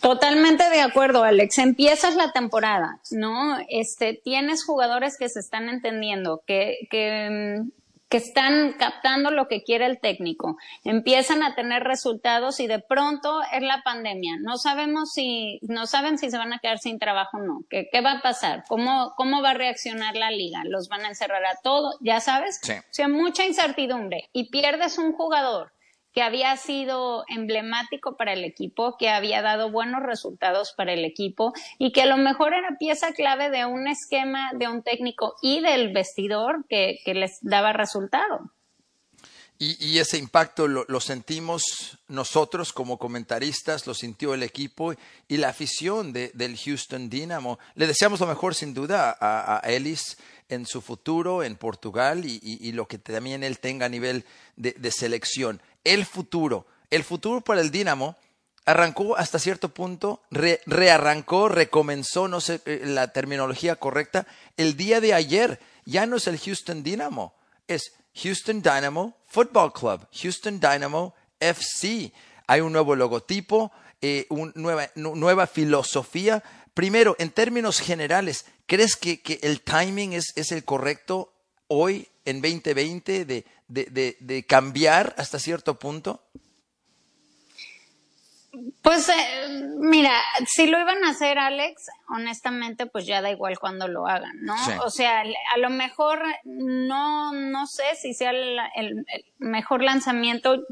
Totalmente 0.00 0.68
de 0.70 0.80
acuerdo, 0.80 1.24
Alex. 1.24 1.58
Empiezas 1.58 2.14
la 2.14 2.32
temporada, 2.32 3.00
¿no? 3.10 3.58
Este, 3.68 4.20
tienes 4.22 4.64
jugadores 4.64 5.16
que 5.18 5.28
se 5.28 5.40
están 5.40 5.68
entendiendo, 5.68 6.42
que, 6.46 6.86
que 6.90 7.60
mm, 7.60 7.70
que 8.14 8.18
están 8.18 8.74
captando 8.74 9.32
lo 9.32 9.48
que 9.48 9.64
quiere 9.64 9.86
el 9.86 9.98
técnico, 9.98 10.56
empiezan 10.84 11.42
a 11.42 11.56
tener 11.56 11.82
resultados 11.82 12.60
y 12.60 12.68
de 12.68 12.78
pronto 12.78 13.42
es 13.52 13.60
la 13.60 13.82
pandemia. 13.82 14.36
No 14.40 14.56
sabemos 14.56 15.12
si, 15.12 15.58
no 15.62 15.88
saben 15.88 16.16
si 16.16 16.30
se 16.30 16.38
van 16.38 16.52
a 16.52 16.60
quedar 16.60 16.78
sin 16.78 17.00
trabajo 17.00 17.38
o 17.38 17.40
no. 17.40 17.64
¿Qué, 17.68 17.88
qué 17.90 18.02
va 18.02 18.12
a 18.12 18.22
pasar? 18.22 18.62
¿Cómo, 18.68 19.14
¿Cómo 19.16 19.42
va 19.42 19.50
a 19.50 19.54
reaccionar 19.54 20.14
la 20.14 20.30
liga? 20.30 20.60
¿Los 20.62 20.88
van 20.88 21.04
a 21.04 21.08
encerrar 21.08 21.44
a 21.44 21.58
todos? 21.60 21.96
¿Ya 22.02 22.20
sabes? 22.20 22.60
O 22.62 22.82
sea, 22.92 23.08
mucha 23.08 23.46
incertidumbre 23.46 24.30
y 24.32 24.48
pierdes 24.48 24.96
un 24.98 25.12
jugador 25.12 25.72
que 26.14 26.22
había 26.22 26.56
sido 26.56 27.24
emblemático 27.28 28.16
para 28.16 28.32
el 28.32 28.44
equipo, 28.44 28.96
que 28.96 29.10
había 29.10 29.42
dado 29.42 29.70
buenos 29.70 30.00
resultados 30.00 30.72
para 30.76 30.92
el 30.92 31.04
equipo 31.04 31.52
y 31.76 31.92
que 31.92 32.02
a 32.02 32.06
lo 32.06 32.16
mejor 32.16 32.54
era 32.54 32.78
pieza 32.78 33.12
clave 33.12 33.50
de 33.50 33.66
un 33.66 33.88
esquema 33.88 34.52
de 34.54 34.68
un 34.68 34.82
técnico 34.84 35.34
y 35.42 35.60
del 35.60 35.92
vestidor 35.92 36.64
que, 36.68 37.00
les 37.04 37.38
daba 37.42 37.72
resultado. 37.72 38.52
Y, 39.56 39.98
ese 39.98 40.18
impacto 40.18 40.66
lo, 40.68 41.00
sentimos 41.00 41.98
nosotros 42.08 42.72
como 42.72 42.98
comentaristas, 42.98 43.86
lo 43.86 43.94
sintió 43.94 44.34
el 44.34 44.42
equipo 44.42 44.94
y 45.28 45.36
la 45.36 45.48
afición 45.48 46.12
del 46.12 46.58
Houston 46.58 47.08
Dynamo. 47.08 47.58
Le 47.74 47.86
deseamos 47.86 48.20
lo 48.20 48.26
mejor 48.26 48.54
sin 48.54 48.74
duda 48.74 49.16
a, 49.18 49.60
Ellis 49.64 50.18
en 50.48 50.66
su 50.66 50.82
futuro 50.82 51.42
en 51.42 51.56
Portugal 51.56 52.24
y, 52.24 52.72
lo 52.72 52.86
que 52.86 52.98
también 52.98 53.42
él 53.42 53.58
tenga 53.58 53.86
a 53.86 53.88
nivel 53.88 54.24
de 54.56 54.90
selección 54.90 55.62
el 55.84 56.06
futuro. 56.06 56.66
El 56.90 57.04
futuro 57.04 57.40
para 57.40 57.60
el 57.60 57.70
Dinamo 57.70 58.16
arrancó 58.66 59.16
hasta 59.16 59.38
cierto 59.38 59.68
punto, 59.68 60.22
rearrancó, 60.30 61.48
recomenzó, 61.48 62.28
no 62.28 62.40
sé 62.40 62.60
eh, 62.64 62.82
la 62.84 63.08
terminología 63.08 63.76
correcta, 63.76 64.26
el 64.56 64.76
día 64.76 65.00
de 65.00 65.14
ayer. 65.14 65.60
Ya 65.84 66.06
no 66.06 66.16
es 66.16 66.26
el 66.26 66.38
Houston 66.38 66.82
Dynamo, 66.82 67.34
es 67.68 67.92
Houston 68.14 68.62
Dynamo 68.62 69.16
Football 69.26 69.72
Club, 69.72 70.08
Houston 70.12 70.58
Dynamo 70.58 71.14
FC. 71.40 72.12
Hay 72.46 72.60
un 72.60 72.72
nuevo 72.72 72.96
logotipo, 72.96 73.70
eh, 74.00 74.26
una 74.30 74.90
nueva, 74.94 75.46
filosofía. 75.46 76.42
Primero, 76.72 77.16
en 77.18 77.30
términos 77.30 77.80
generales, 77.80 78.46
¿crees 78.66 78.96
que, 78.96 79.20
que 79.20 79.40
el 79.42 79.60
timing 79.60 80.14
es, 80.14 80.32
es 80.36 80.52
el 80.52 80.64
correcto 80.64 81.34
hoy 81.68 82.08
en 82.24 82.40
2020 82.40 83.24
de, 83.24 83.44
de, 83.68 84.16
de, 84.20 84.46
cambiar 84.46 85.14
hasta 85.18 85.38
cierto 85.38 85.78
punto? 85.78 86.22
Pues 88.82 89.08
eh, 89.08 89.68
mira, 89.78 90.12
si 90.46 90.66
lo 90.66 90.78
iban 90.78 91.02
a 91.04 91.10
hacer 91.10 91.38
Alex, 91.38 91.86
honestamente, 92.08 92.86
pues 92.86 93.04
ya 93.04 93.20
da 93.20 93.30
igual 93.30 93.58
cuando 93.58 93.88
lo 93.88 94.06
hagan, 94.06 94.42
¿no? 94.42 94.54
O 94.84 94.90
sea, 94.90 95.22
a 95.22 95.58
lo 95.58 95.70
mejor 95.70 96.22
no, 96.44 97.32
no 97.32 97.66
sé 97.66 97.84
si 98.00 98.14
sea 98.14 98.30
el 98.30 99.06
mejor 99.38 99.82
lanzamiento. 99.82 100.64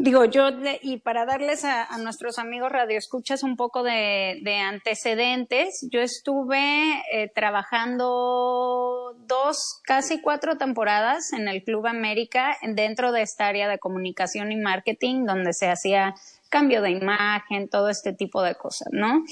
Digo, 0.00 0.24
yo, 0.26 0.50
y 0.80 0.98
para 0.98 1.26
darles 1.26 1.64
a, 1.64 1.88
nuestros 1.98 2.38
amigos 2.38 2.70
radioescuchas 2.70 3.42
un 3.42 3.56
poco 3.56 3.82
de, 3.82 4.40
antecedentes, 4.64 5.88
yo 5.90 6.00
estuve 6.00 7.02
eh, 7.12 7.28
trabajando 7.34 9.16
dos, 9.26 9.80
casi 9.82 10.20
cuatro 10.20 10.56
temporadas 10.56 11.32
en 11.32 11.48
el 11.48 11.64
Club 11.64 11.88
América 11.88 12.56
dentro 12.62 13.10
de 13.10 13.22
esta 13.22 13.48
área 13.48 13.68
de 13.68 13.80
comunicación 13.80 14.52
y 14.52 14.56
marketing, 14.56 15.24
donde 15.26 15.52
se 15.52 15.68
hacía 15.68 16.14
cambio 16.48 16.80
de 16.80 16.92
imagen, 16.92 17.68
todo 17.68 17.88
este 17.88 18.12
tipo 18.12 18.40
de 18.42 18.54
cosas, 18.54 18.88
¿no? 18.92 19.24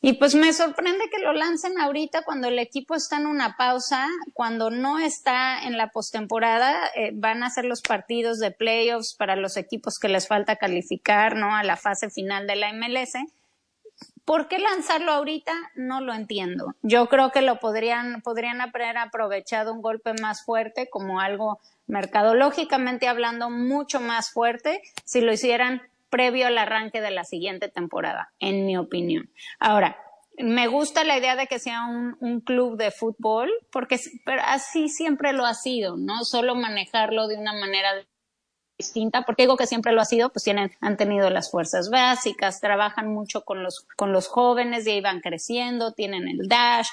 Y 0.00 0.12
pues 0.14 0.36
me 0.36 0.52
sorprende 0.52 1.10
que 1.10 1.18
lo 1.18 1.32
lancen 1.32 1.78
ahorita 1.80 2.22
cuando 2.22 2.48
el 2.48 2.60
equipo 2.60 2.94
está 2.94 3.16
en 3.16 3.26
una 3.26 3.56
pausa, 3.56 4.06
cuando 4.32 4.70
no 4.70 5.00
está 5.00 5.64
en 5.64 5.76
la 5.76 5.90
postemporada, 5.90 6.88
eh, 6.94 7.10
van 7.14 7.42
a 7.42 7.50
ser 7.50 7.64
los 7.64 7.82
partidos 7.82 8.38
de 8.38 8.52
playoffs 8.52 9.14
para 9.14 9.34
los 9.34 9.56
equipos 9.56 9.98
que 9.98 10.08
les 10.08 10.28
falta 10.28 10.56
calificar, 10.56 11.34
¿no? 11.34 11.56
A 11.56 11.64
la 11.64 11.76
fase 11.76 12.10
final 12.10 12.46
de 12.46 12.54
la 12.54 12.72
MLS. 12.72 13.14
¿Por 14.24 14.46
qué 14.46 14.60
lanzarlo 14.60 15.10
ahorita? 15.10 15.52
No 15.74 16.00
lo 16.00 16.14
entiendo. 16.14 16.74
Yo 16.82 17.08
creo 17.08 17.32
que 17.32 17.42
lo 17.42 17.58
podrían, 17.58 18.20
podrían 18.22 18.60
haber 18.60 18.98
aprovechado 18.98 19.72
un 19.72 19.82
golpe 19.82 20.12
más 20.20 20.44
fuerte 20.44 20.88
como 20.88 21.18
algo 21.18 21.58
mercadológicamente 21.88 23.08
hablando 23.08 23.50
mucho 23.50 24.00
más 24.00 24.30
fuerte 24.30 24.82
si 25.04 25.22
lo 25.22 25.32
hicieran 25.32 25.82
previo 26.08 26.46
al 26.46 26.58
arranque 26.58 27.00
de 27.00 27.10
la 27.10 27.24
siguiente 27.24 27.68
temporada, 27.68 28.32
en 28.38 28.66
mi 28.66 28.76
opinión. 28.76 29.30
Ahora, 29.58 29.98
me 30.38 30.68
gusta 30.68 31.04
la 31.04 31.18
idea 31.18 31.36
de 31.36 31.46
que 31.46 31.58
sea 31.58 31.84
un, 31.86 32.40
club 32.40 32.76
de 32.76 32.90
fútbol, 32.90 33.50
porque 33.72 34.00
así 34.44 34.88
siempre 34.88 35.32
lo 35.32 35.44
ha 35.44 35.54
sido, 35.54 35.96
¿no? 35.96 36.24
Solo 36.24 36.54
manejarlo 36.54 37.26
de 37.26 37.36
una 37.36 37.52
manera 37.52 37.90
distinta, 38.78 39.22
porque 39.22 39.42
digo 39.42 39.56
que 39.56 39.66
siempre 39.66 39.92
lo 39.92 40.00
ha 40.00 40.04
sido, 40.04 40.30
pues 40.30 40.44
tienen, 40.44 40.70
han 40.80 40.96
tenido 40.96 41.28
las 41.30 41.50
fuerzas 41.50 41.90
básicas, 41.90 42.60
trabajan 42.60 43.12
mucho 43.12 43.44
con 43.44 43.64
los, 43.64 43.86
con 43.96 44.12
los 44.12 44.28
jóvenes 44.28 44.86
y 44.86 44.90
ahí 44.90 45.00
van 45.00 45.20
creciendo, 45.20 45.92
tienen 45.92 46.28
el 46.28 46.46
dash. 46.48 46.88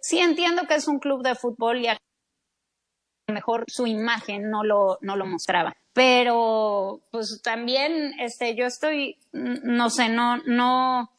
sí 0.00 0.18
entiendo 0.18 0.66
que 0.66 0.74
es 0.74 0.88
un 0.88 0.98
club 0.98 1.22
de 1.22 1.36
fútbol 1.36 1.78
y 1.78 1.86
a 1.86 1.96
lo 3.28 3.34
mejor 3.34 3.64
su 3.68 3.86
imagen 3.86 4.50
no 4.50 4.64
lo, 4.64 4.98
no 5.00 5.14
lo 5.14 5.26
mostraba 5.26 5.76
pero 5.96 7.00
pues 7.10 7.40
también 7.42 8.12
este 8.20 8.54
yo 8.54 8.66
estoy 8.66 9.16
no 9.32 9.88
sé 9.88 10.10
no 10.10 10.36
no 10.44 11.10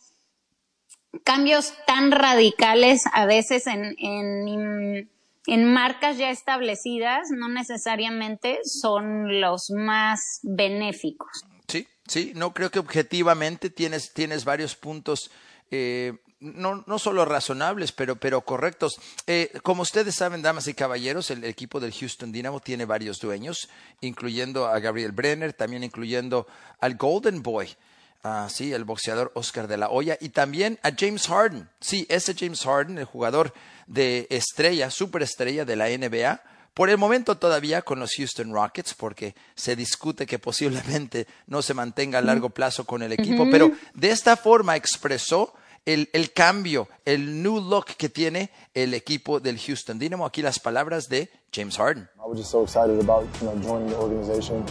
cambios 1.23 1.73
tan 1.87 2.11
radicales 2.11 3.01
a 3.11 3.25
veces 3.25 3.65
en, 3.65 3.95
en, 3.97 5.09
en 5.47 5.73
marcas 5.73 6.19
ya 6.19 6.29
establecidas 6.29 7.29
no 7.31 7.49
necesariamente 7.49 8.59
son 8.65 9.41
los 9.41 9.71
más 9.71 10.41
benéficos. 10.43 11.43
Sí 11.67 11.87
sí 12.05 12.33
no 12.35 12.53
creo 12.53 12.69
que 12.69 12.77
objetivamente 12.77 13.71
tienes 13.71 14.13
tienes 14.13 14.45
varios 14.45 14.75
puntos 14.75 15.31
eh, 15.71 16.13
no, 16.39 16.83
no 16.85 16.99
solo 16.99 17.25
razonables, 17.25 17.91
pero, 17.91 18.15
pero 18.15 18.41
correctos. 18.41 18.99
Eh, 19.25 19.51
como 19.63 19.81
ustedes 19.81 20.15
saben, 20.15 20.41
damas 20.41 20.67
y 20.67 20.73
caballeros, 20.73 21.31
el 21.31 21.43
equipo 21.43 21.79
del 21.79 21.93
Houston 21.93 22.31
Dynamo 22.31 22.59
tiene 22.59 22.85
varios 22.85 23.19
dueños, 23.19 23.69
incluyendo 24.01 24.67
a 24.67 24.79
Gabriel 24.79 25.11
Brenner, 25.11 25.53
también 25.53 25.83
incluyendo 25.83 26.47
al 26.79 26.95
Golden 26.95 27.41
Boy, 27.41 27.75
ah, 28.23 28.47
sí, 28.49 28.73
el 28.73 28.83
boxeador 28.83 29.31
Oscar 29.35 29.67
de 29.67 29.77
la 29.77 29.89
Hoya, 29.89 30.17
y 30.21 30.29
también 30.29 30.79
a 30.83 30.91
James 30.97 31.27
Harden. 31.27 31.69
Sí, 31.79 32.05
ese 32.09 32.35
James 32.37 32.61
Harden, 32.61 32.97
el 32.97 33.05
jugador 33.05 33.53
de 33.87 34.27
estrella, 34.29 34.91
superestrella 34.91 35.65
de 35.65 35.75
la 35.75 35.89
NBA, 35.89 36.41
por 36.75 36.91
el 36.91 36.99
momento 36.99 37.37
todavía 37.37 37.81
con 37.81 37.99
los 37.99 38.13
Houston 38.15 38.53
Rockets, 38.53 38.93
porque 38.93 39.33
se 39.55 39.75
discute 39.75 40.27
que 40.27 40.37
posiblemente 40.37 41.25
no 41.47 41.63
se 41.63 41.73
mantenga 41.73 42.19
a 42.19 42.21
largo 42.21 42.51
plazo 42.51 42.85
con 42.85 43.01
el 43.01 43.13
equipo, 43.13 43.47
pero 43.49 43.71
de 43.95 44.11
esta 44.11 44.37
forma 44.37 44.75
expresó 44.75 45.55
el, 45.87 46.09
el, 46.11 46.33
cambio, 46.33 46.89
el 47.05 47.41
new 47.41 47.59
look 47.61 47.85
que 47.97 48.09
tiene 48.09 48.51
el 48.73 48.93
equipo 48.93 49.39
del 49.39 49.57
Houston 49.57 49.97
Dynamo. 49.97 50.25
Aquí 50.25 50.41
las 50.41 50.59
palabras 50.59 51.07
de 51.07 51.29
James 51.53 51.77
Harden. 51.77 52.09
I 52.19 52.27
was 52.27 52.37
just 52.37 52.51
so 52.51 52.61
excited 52.61 52.99
about 52.99 53.25
you 53.41 53.47
know, 53.47 53.55
joining 53.61 53.87
the 53.89 53.95
organization. 53.95 54.65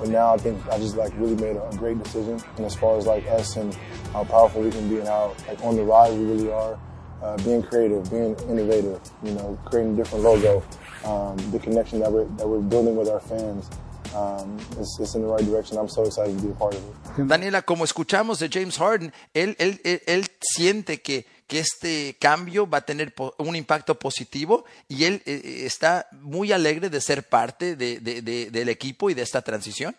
But 0.00 0.08
now 0.08 0.34
I 0.34 0.38
think 0.38 0.58
I 0.70 0.78
just 0.78 0.96
like 0.96 1.12
really 1.16 1.36
made 1.36 1.56
a, 1.56 1.76
great 1.76 2.02
decision. 2.02 2.40
And 2.56 2.66
as 2.66 2.74
far 2.74 2.98
as 2.98 3.06
like 3.06 3.24
us 3.28 3.56
and 3.56 3.72
how 4.12 4.24
powerful 4.24 4.62
we 4.62 4.70
can 4.70 4.88
be 4.88 4.98
and 4.98 5.06
how 5.06 5.34
like 5.46 5.62
on 5.64 5.76
the 5.76 5.84
rise 5.84 6.12
we 6.14 6.24
really 6.24 6.52
are, 6.52 6.78
uh, 7.22 7.36
being 7.44 7.62
creative, 7.62 8.10
being 8.10 8.36
innovative, 8.48 9.00
you 9.22 9.32
know, 9.32 9.58
creating 9.64 9.94
a 9.94 9.96
different 9.96 10.24
logo, 10.24 10.62
um, 11.04 11.36
the 11.52 11.58
connection 11.58 12.00
that 12.00 12.10
we're, 12.10 12.26
that 12.36 12.46
we're 12.46 12.60
building 12.60 12.96
with 12.96 13.08
our 13.08 13.20
fans. 13.20 13.70
Um, 14.18 14.58
Daniela, 17.28 17.62
como 17.62 17.84
escuchamos 17.84 18.38
de 18.38 18.48
James 18.48 18.76
Harden, 18.78 19.12
él, 19.34 19.54
él, 19.58 19.80
él, 19.84 20.26
siente 20.40 21.00
que, 21.00 21.26
que 21.46 21.60
este 21.60 22.16
cambio 22.20 22.68
va 22.68 22.78
a 22.78 22.82
tener 22.82 23.14
un 23.38 23.56
impacto 23.56 23.98
positivo 23.98 24.64
y 24.88 25.04
él 25.04 25.22
eh, 25.26 25.40
eh, 25.44 25.66
está 25.66 26.08
muy 26.12 26.52
alegre 26.52 26.90
de 26.90 27.00
ser 27.00 27.28
parte 27.28 27.76
del 27.76 28.68
equipo 28.68 29.10
y 29.10 29.14
de 29.14 29.22
esta 29.22 29.42
transición. 29.42 29.94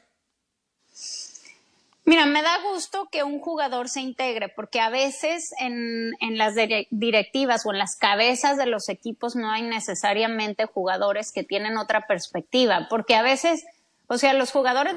Mira, 2.09 2.25
me 2.25 2.41
da 2.41 2.59
gusto 2.63 3.07
que 3.11 3.23
un 3.23 3.39
jugador 3.39 3.87
se 3.87 4.01
integre, 4.01 4.49
porque 4.49 4.79
a 4.79 4.89
veces 4.89 5.51
en, 5.59 6.15
las 6.39 6.55
directivas 6.89 7.67
o 7.67 7.71
en 7.71 7.77
las 7.77 7.95
cabezas 7.95 8.57
de 8.57 8.65
los 8.65 8.89
equipos 8.89 9.35
no 9.35 9.51
hay 9.51 9.61
necesariamente 9.61 10.65
jugadores 10.65 11.31
que 11.31 11.43
tienen 11.43 11.77
otra 11.77 12.07
perspectiva, 12.07 12.87
porque 12.89 13.13
a 13.13 13.21
veces, 13.21 13.63
o 14.09 14.17
sea, 14.17 14.33
los 14.33 14.51
jugadores 14.51 14.95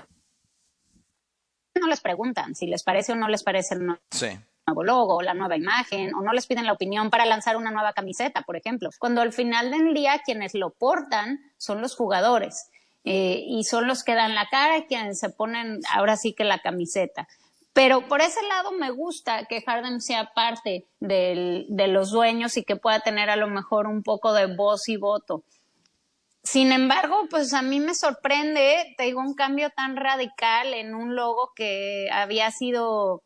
no 1.81 1.87
les 1.87 2.01
preguntan 2.01 2.55
si 2.55 2.67
les 2.67 2.83
parece 2.83 3.13
o 3.13 3.17
no 3.17 3.29
les 3.29 3.43
parece 3.43 3.75
el 3.75 3.87
nuevo 3.87 4.83
logo, 4.83 5.21
la 5.21 5.35
nueva 5.35 5.57
imagen, 5.57 6.15
o 6.15 6.23
no 6.23 6.33
les 6.33 6.47
piden 6.47 6.67
la 6.67 6.73
opinión 6.73 7.11
para 7.11 7.27
lanzar 7.27 7.57
una 7.57 7.71
nueva 7.71 7.93
camiseta, 7.93 8.43
por 8.43 8.57
ejemplo. 8.57 8.89
Cuando 8.99 9.21
al 9.21 9.33
final 9.33 9.71
del 9.71 9.93
día 9.93 10.23
quienes 10.25 10.55
lo 10.55 10.71
portan 10.71 11.39
son 11.59 11.83
los 11.83 11.95
jugadores. 11.95 12.71
Eh, 13.05 13.43
y 13.47 13.65
son 13.65 13.89
los 13.89 14.05
que 14.05 14.15
dan 14.15 14.35
la 14.35 14.47
cara 14.49 14.87
quienes 14.87 15.19
se 15.19 15.29
ponen 15.29 15.81
ahora 15.93 16.17
sí 16.17 16.33
que 16.35 16.45
la 16.45 16.61
camiseta. 16.61 17.27
Pero 17.73 18.07
por 18.07 18.21
ese 18.21 18.41
lado 18.49 18.73
me 18.73 18.91
gusta 18.91 19.45
que 19.47 19.61
Harden 19.63 20.01
sea 20.01 20.33
parte 20.35 20.87
de 21.01 21.87
los 21.89 22.13
dueños 22.13 22.57
y 22.57 22.65
que 22.65 22.77
pueda 22.77 23.01
tener 23.01 23.29
a 23.29 23.37
lo 23.37 23.49
mejor 23.49 23.89
un 23.89 24.03
poco 24.03 24.33
de 24.33 24.47
voz 24.55 24.89
y 24.89 24.97
voto. 24.97 25.43
Sin 26.43 26.73
embargo, 26.73 27.27
pues 27.31 27.55
a 27.55 27.63
mí 27.63 27.79
me 27.79 27.95
sorprende, 27.95 28.95
te 28.99 29.05
digo, 29.05 29.21
un 29.21 29.35
cambio 29.35 29.71
tan 29.71 29.97
radical 29.97 30.75
en 30.75 30.95
un 30.95 31.15
logo 31.15 31.53
que 31.55 32.09
había 32.13 32.51
sido 32.51 33.23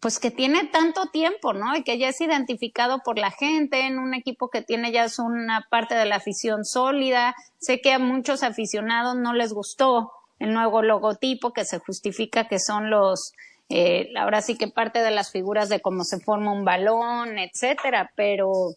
pues 0.00 0.18
que 0.18 0.30
tiene 0.30 0.64
tanto 0.66 1.06
tiempo, 1.06 1.52
¿no? 1.52 1.76
Y 1.76 1.82
que 1.82 1.98
ya 1.98 2.08
es 2.08 2.20
identificado 2.20 3.00
por 3.04 3.18
la 3.18 3.30
gente 3.30 3.86
en 3.86 3.98
un 3.98 4.14
equipo 4.14 4.48
que 4.48 4.62
tiene 4.62 4.92
ya 4.92 5.06
una 5.18 5.66
parte 5.70 5.94
de 5.94 6.04
la 6.04 6.16
afición 6.16 6.64
sólida. 6.64 7.34
Sé 7.58 7.80
que 7.80 7.92
a 7.92 7.98
muchos 7.98 8.42
aficionados 8.42 9.16
no 9.16 9.32
les 9.32 9.52
gustó 9.52 10.12
el 10.38 10.54
nuevo 10.54 10.82
logotipo 10.82 11.52
que 11.52 11.64
se 11.64 11.78
justifica 11.78 12.46
que 12.46 12.60
son 12.60 12.90
los, 12.90 13.32
eh, 13.68 14.12
ahora 14.16 14.40
sí 14.40 14.56
que 14.56 14.68
parte 14.68 15.00
de 15.00 15.10
las 15.10 15.32
figuras 15.32 15.68
de 15.68 15.80
cómo 15.80 16.04
se 16.04 16.20
forma 16.20 16.52
un 16.52 16.64
balón, 16.64 17.38
etcétera, 17.38 18.12
pero 18.14 18.74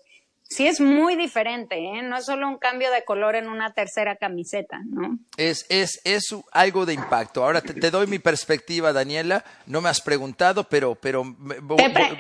sí 0.52 0.68
es 0.68 0.80
muy 0.82 1.16
diferente, 1.16 1.78
¿eh? 1.78 2.02
no 2.04 2.18
es 2.18 2.26
solo 2.26 2.48
un 2.48 2.58
cambio 2.58 2.92
de 2.92 3.06
color 3.06 3.36
en 3.36 3.48
una 3.48 3.74
tercera 3.74 4.18
camiseta, 4.18 4.82
¿no? 4.86 5.18
Es, 5.38 5.66
es, 5.70 6.02
es 6.04 6.36
algo 6.52 6.86
de 6.86 6.94
impacto. 6.94 7.44
Ahora 7.44 7.62
te, 7.62 7.90
doy 7.90 8.08
mi 8.08 8.20
perspectiva, 8.20 8.92
Daniela. 8.92 9.46
No 9.66 9.80
me 9.80 9.88
has 9.90 10.02
preguntado, 10.02 10.66
pero, 10.66 10.96
pero, 10.96 11.24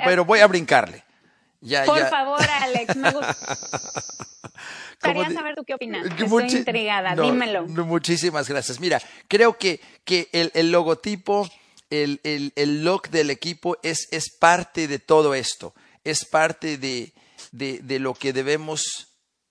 pero 0.05 0.25
voy 0.25 0.39
a 0.39 0.47
brincarle. 0.47 1.03
Ya, 1.59 1.83
Por 1.83 2.09
favor, 2.09 2.41
Alex, 2.41 2.95
me 2.95 3.11
gustaría 3.11 5.29
saber 5.33 5.55
tú 5.55 5.63
qué 5.65 5.73
opinas. 5.75 6.07
Estoy 6.07 6.49
intrigada, 6.49 7.21
dímelo. 7.21 7.67
Muchísimas 7.67 8.49
gracias. 8.49 8.79
Mira, 8.79 9.01
creo 9.27 9.57
que, 9.57 9.81
que 10.05 10.29
el, 10.31 10.51
el 10.55 10.71
logotipo, 10.71 11.47
el, 11.89 12.21
el, 12.23 12.53
el 12.55 12.83
look 12.83 13.09
del 13.09 13.29
equipo 13.29 13.77
es, 13.83 14.07
es 14.11 14.31
parte 14.39 14.87
de 14.87 14.99
todo 14.99 15.35
esto. 15.35 15.75
Es 16.03 16.25
parte 16.25 16.79
de, 16.79 17.13
de, 17.51 17.99
lo 17.99 18.13
que 18.13 18.33
debemos 18.33 19.07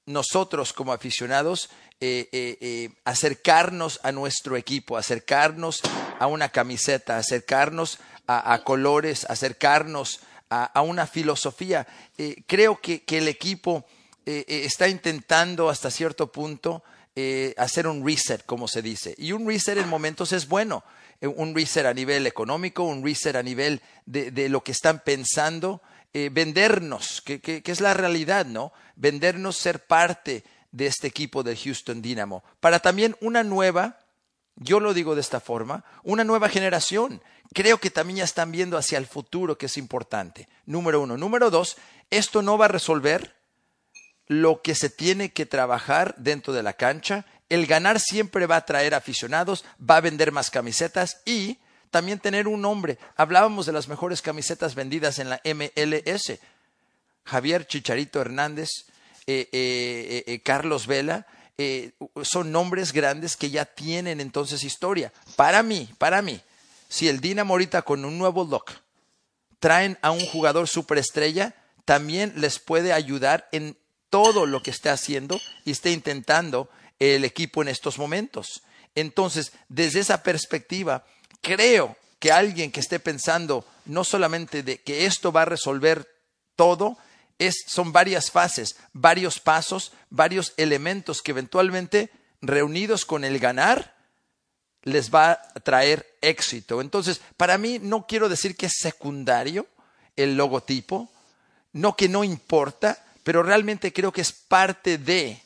nosotros 0.07 0.73
como 0.73 0.93
aficionados 0.93 1.71
eh, 2.01 2.29
eh, 2.33 2.57
eh, 2.61 2.89
acercarnos 3.05 4.01
a 4.03 4.11
nuestro 4.11 4.57
equipo, 4.57 4.97
acercarnos 4.97 5.83
a 6.19 6.27
una 6.27 6.49
camiseta, 6.49 7.19
acercarnos 7.19 7.99
a, 8.27 8.63
colores, 8.65 9.27
acercarnos 9.29 10.21
a, 10.49 10.81
una 10.83 11.07
filosofía. 11.07 11.87
creo 12.47 12.81
que, 12.81 13.03
el 13.09 13.27
equipo 13.27 13.85
está 14.25 14.87
intentando 14.87 15.69
hasta 15.69 15.91
cierto 15.91 16.31
punto 16.31 16.85
hacer 17.57 17.89
un 17.89 18.07
reset, 18.07 18.47
como 18.47 18.69
se 18.69 18.83
dice. 18.83 19.17
Y 19.19 19.33
un 19.33 19.49
reset 19.49 19.79
en 19.79 19.89
momentos 19.89 20.33
es 20.33 20.47
bueno. 20.47 20.85
Un 21.21 21.57
reset 21.57 21.87
a 21.87 21.93
nivel 21.93 22.25
económico, 22.27 22.85
un 22.85 23.05
reset 23.05 23.35
a 23.35 23.43
nivel 23.43 23.83
de 24.07 24.49
lo 24.49 24.63
que 24.63 24.73
están 24.73 25.03
pensando 25.05 25.83
eh, 26.13 26.29
vendernos, 26.33 27.23
que, 27.23 27.41
que, 27.41 27.63
es 27.65 27.81
la 27.81 27.95
realidad, 27.95 28.47
¿no? 28.47 28.73
Vendernos 28.97 29.57
ser 29.57 29.87
parte 29.87 30.43
de 30.73 30.87
este 30.87 31.07
equipo 31.07 31.43
del 31.43 31.57
Houston 31.57 32.03
Dynamo, 32.03 32.43
para 32.61 32.81
también 32.81 33.17
una 33.21 33.45
nueva, 33.45 33.99
yo 34.57 34.81
lo 34.81 34.93
digo 34.95 35.15
de 35.15 35.21
esta 35.21 35.41
forma, 35.41 35.85
una 36.03 36.25
nueva 36.25 36.49
generación. 36.49 37.23
Creo 37.53 37.79
que 37.79 37.91
también 37.91 38.19
ya 38.19 38.25
están 38.25 38.53
viendo 38.53 38.77
hacia 38.77 38.99
el 38.99 39.07
futuro, 39.07 39.59
que 39.59 39.67
es 39.67 39.77
importante. 39.77 40.49
Número 40.67 41.01
uno. 41.01 41.17
Número 41.17 41.51
dos, 41.51 41.77
esto 42.11 42.43
no 42.43 42.59
va 42.59 42.67
a 42.67 42.69
resolver 42.69 43.35
lo 44.27 44.63
que 44.63 44.77
se 44.77 44.91
tiene 44.91 45.33
que 45.33 45.47
trabajar 45.47 46.15
dentro 46.17 46.53
de 46.53 46.63
la 46.63 46.75
cancha. 46.75 47.27
El 47.49 47.67
ganar 47.67 47.99
siempre 47.99 48.47
va 48.47 48.57
a 48.57 48.65
traer 48.65 48.95
aficionados, 48.95 49.65
va 49.79 49.97
a 49.97 50.01
vender 50.01 50.31
más 50.31 50.51
camisetas 50.51 51.21
y 51.25 51.59
también 51.91 52.19
tener 52.19 52.49
un 52.49 52.61
nombre. 52.61 52.99
Hablábamos 53.17 53.67
de 53.67 53.73
las 53.73 53.89
mejores 53.89 54.23
camisetas 54.23 54.75
vendidas 54.75 55.19
en 55.19 55.29
la 55.29 55.41
MLS. 55.45 56.39
Javier 57.25 57.67
Chicharito 57.67 58.21
Hernández, 58.21 58.69
eh, 59.27 59.49
eh, 59.53 60.25
eh, 60.27 60.41
Carlos 60.43 60.87
Vela, 60.87 61.27
son 62.23 62.53
nombres 62.53 62.91
grandes 62.95 63.37
que 63.37 63.51
ya 63.51 63.67
tienen 63.67 64.23
entonces 64.23 64.65
historia. 64.65 65.13
Para 65.37 65.63
mí, 65.63 65.91
para 65.99 66.23
mí, 66.23 66.41
si 66.89 67.07
el 67.07 67.21
Dinamo 67.21 67.53
ahorita 67.53 67.83
con 67.83 68.07
un 68.07 68.17
nuevo 68.17 68.45
look 68.45 68.65
traen 69.59 69.99
a 70.01 70.11
un 70.11 70.25
jugador 70.25 70.69
superestrella, 70.69 71.55
también 71.85 72.33
les 72.37 72.59
puede 72.59 72.95
ayudar 72.95 73.47
en 73.53 73.77
todo 74.09 74.47
lo 74.47 74.63
que 74.63 74.71
esté 74.71 74.89
haciendo 74.89 75.39
y 75.67 75.73
esté 75.73 75.91
intentando 75.91 76.71
el 76.99 77.27
equipo 77.27 77.61
en 77.61 77.69
estos 77.69 77.99
momentos. 77.99 78.63
Entonces, 78.95 79.53
desde 79.69 80.01
esa 80.01 80.23
perspectiva, 80.23 81.05
creo 81.41 81.97
que 82.19 82.33
alguien 82.33 82.71
que 82.71 82.81
esté 82.81 83.01
pensando 83.01 83.65
no 83.87 84.05
solamente 84.05 84.63
de 84.63 84.81
que 84.81 85.07
esto 85.07 85.33
va 85.33 85.43
a 85.43 85.47
resolver 85.47 86.07
todo, 86.55 86.99
es, 87.39 87.65
son 87.67 87.93
varias 87.93 88.31
fases, 88.31 88.77
varios 88.93 89.41
pasos, 89.41 89.93
varios 90.11 90.53
elementos 90.57 91.23
que 91.23 91.31
eventualmente, 91.33 92.11
reunidos 92.43 93.07
con 93.07 93.25
el 93.25 93.39
ganar, 93.39 93.97
les 94.83 95.13
va 95.13 95.33
a 95.33 95.61
traer 95.61 96.07
éxito. 96.21 96.81
Entonces, 96.81 97.21
para 97.37 97.59
mí 97.59 97.79
no 97.81 98.07
quiero 98.07 98.29
decir 98.29 98.57
que 98.57 98.67
es 98.67 98.75
secundario 98.79 99.67
el 100.17 100.37
logotipo, 100.37 101.11
no 101.73 101.97
que 101.97 102.09
no 102.09 102.25
importa, 102.25 103.05
pero 103.23 103.43
realmente 103.43 103.93
creo 103.93 104.13
que 104.13 104.21
es 104.21 104.33
parte 104.33 104.99
de 104.99 105.43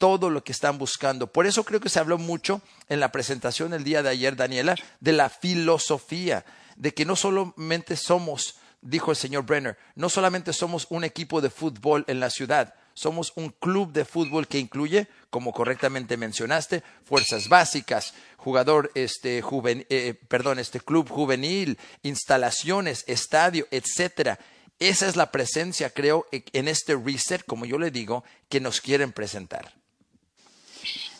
todo 0.00 0.30
lo 0.30 0.42
que 0.42 0.52
están 0.52 0.78
buscando. 0.78 1.26
Por 1.26 1.46
eso 1.46 1.62
creo 1.62 1.78
que 1.78 1.90
se 1.90 2.00
habló 2.00 2.16
mucho 2.16 2.62
en 2.88 3.00
la 3.00 3.12
presentación 3.12 3.74
el 3.74 3.84
día 3.84 4.02
de 4.02 4.08
ayer, 4.08 4.34
Daniela, 4.34 4.74
de 4.98 5.12
la 5.12 5.28
filosofía, 5.28 6.46
de 6.76 6.94
que 6.94 7.04
no 7.04 7.16
solamente 7.16 7.96
somos, 7.96 8.56
dijo 8.80 9.10
el 9.10 9.18
señor 9.18 9.44
Brenner, 9.44 9.76
no 9.96 10.08
solamente 10.08 10.54
somos 10.54 10.86
un 10.88 11.04
equipo 11.04 11.42
de 11.42 11.50
fútbol 11.50 12.06
en 12.08 12.18
la 12.18 12.30
ciudad, 12.30 12.74
somos 12.94 13.34
un 13.36 13.50
club 13.50 13.92
de 13.92 14.06
fútbol 14.06 14.48
que 14.48 14.58
incluye, 14.58 15.06
como 15.28 15.52
correctamente 15.52 16.16
mencionaste, 16.16 16.82
fuerzas 17.04 17.50
básicas, 17.50 18.14
jugador, 18.38 18.90
este, 18.94 19.44
eh, 19.90 20.14
perdón, 20.28 20.60
este 20.60 20.80
club 20.80 21.10
juvenil, 21.10 21.78
instalaciones, 22.02 23.04
estadio, 23.06 23.68
etcétera. 23.70 24.38
Esa 24.78 25.06
es 25.06 25.16
la 25.16 25.30
presencia, 25.30 25.90
creo, 25.90 26.26
en 26.32 26.68
este 26.68 26.96
reset, 26.96 27.44
como 27.44 27.66
yo 27.66 27.78
le 27.78 27.90
digo, 27.90 28.24
que 28.48 28.60
nos 28.60 28.80
quieren 28.80 29.12
presentar. 29.12 29.79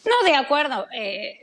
No, 0.04 0.26
de 0.26 0.34
acuerdo. 0.34 0.86
Eh, 0.92 1.40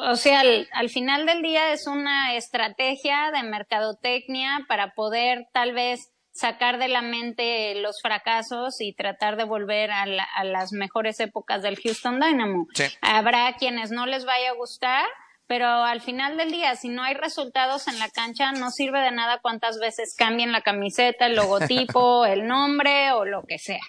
o 0.00 0.16
sea, 0.16 0.42
al, 0.72 0.88
final 0.88 1.26
del 1.26 1.42
día 1.42 1.72
es 1.72 1.86
una 1.86 2.34
estrategia 2.34 3.30
de 3.32 3.42
mercadotecnia 3.42 4.64
para 4.68 4.94
poder 4.94 5.46
tal 5.52 5.72
vez 5.72 6.10
sacar 6.32 6.78
de 6.78 6.88
la 6.88 7.02
mente 7.02 7.74
los 7.76 8.00
fracasos 8.00 8.80
y 8.80 8.94
tratar 8.94 9.36
de 9.36 9.44
volver 9.44 9.90
a, 9.90 10.06
las 10.44 10.72
mejores 10.72 11.20
épocas 11.20 11.62
del 11.62 11.78
Houston 11.78 12.20
Dynamo. 12.20 12.66
Habrá 13.02 13.54
quienes 13.58 13.90
no 13.90 14.06
les 14.06 14.24
vaya 14.24 14.50
a 14.50 14.54
gustar, 14.54 15.06
pero 15.46 15.66
al 15.66 16.00
final 16.00 16.36
del 16.36 16.50
día, 16.50 16.76
si 16.76 16.88
no 16.88 17.02
hay 17.02 17.14
resultados 17.14 17.88
en 17.88 17.98
la 17.98 18.08
cancha, 18.08 18.52
no 18.52 18.70
sirve 18.70 19.00
de 19.00 19.10
nada 19.10 19.40
cuántas 19.42 19.78
veces 19.78 20.14
cambien 20.16 20.52
la 20.52 20.62
camiseta, 20.62 21.26
el 21.26 21.36
logotipo, 21.36 22.24
el 22.26 22.46
nombre 22.46 23.12
o 23.12 23.24
lo 23.24 23.42
que 23.42 23.58
sea. 23.58 23.82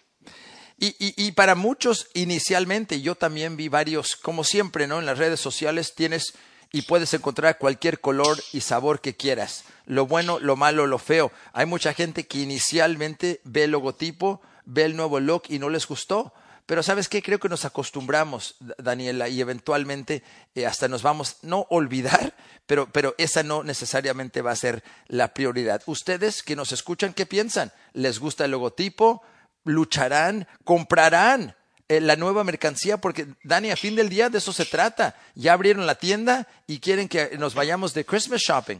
Y, 0.84 0.96
y, 0.98 1.32
para 1.34 1.54
muchos, 1.54 2.08
inicialmente, 2.15 3.02
yo 3.02 3.13
también 3.13 3.56
vi 3.56 3.67
varios, 3.67 4.15
como 4.15 4.44
siempre, 4.44 4.88
¿no? 4.88 4.98
En 4.98 5.06
las 5.06 5.20
redes 5.20 5.39
sociales 5.39 5.94
tienes 5.94 6.34
y 6.72 6.82
puedes 6.82 7.13
encontrar 7.13 7.60
cualquier 7.60 8.00
color 8.00 8.41
y 8.52 8.62
sabor 8.62 9.00
que 9.00 9.15
quieras. 9.15 9.63
Lo 9.86 10.08
bueno, 10.08 10.39
lo 10.39 10.56
malo, 10.56 10.88
lo 10.88 10.98
feo. 10.98 11.32
Hay 11.54 11.67
mucha 11.67 11.94
gente 11.94 12.26
que 12.26 12.39
inicialmente 12.39 13.41
ve 13.44 13.65
el 13.65 13.72
logotipo, 13.72 14.41
ve 14.65 14.86
el 14.86 14.96
nuevo 14.96 15.20
look 15.20 15.44
y 15.50 15.60
no 15.60 15.70
les 15.70 15.86
gustó. 15.86 16.34
pero 16.65 16.82
¿sabes 16.82 17.10
qué? 17.10 17.22
Creo 17.22 17.39
que 17.39 17.50
nos 17.50 17.65
acostumbramos, 17.65 18.56
Daniela, 18.80 19.30
y 19.30 19.39
eventualmente 19.39 20.24
eh, 20.56 20.65
hasta 20.65 20.88
nos 20.88 21.04
vamos, 21.04 21.38
no 21.44 21.67
olvidar, 21.70 22.34
pero, 22.65 22.91
pero 22.91 23.13
esa 23.20 23.44
no 23.44 23.63
necesariamente 23.63 24.41
va 24.41 24.50
a 24.50 24.56
ser 24.56 24.84
la 25.08 25.32
prioridad. 25.36 25.84
Ustedes 25.86 26.41
que 26.41 26.56
nos 26.56 26.72
escuchan, 26.72 27.13
¿qué 27.13 27.28
piensan? 27.28 27.72
¿Les 27.94 28.17
gusta 28.17 28.46
el 28.46 28.52
logotipo? 28.52 29.22
¿Lucharán? 29.63 30.47
¿Comprarán? 30.63 31.56
Eh, 31.91 32.00
la 32.00 32.15
nueva 32.15 32.45
mercancía, 32.45 32.97
porque 32.97 33.28
Dani, 33.43 33.69
a 33.69 33.76
fin 33.76 33.97
del 33.97 34.08
día 34.08 34.30
de 34.30 34.38
eso 34.38 34.54
se 34.54 34.63
trata. 34.63 35.13
Ya 35.36 35.52
abrieron 35.52 35.86
la 35.86 35.95
tienda 35.95 36.47
y 36.65 36.80
quieren 36.80 37.10
que 37.10 37.38
nos 37.38 37.54
vayamos 37.54 37.93
de 37.93 38.06
Christmas 38.06 38.39
shopping. 38.39 38.78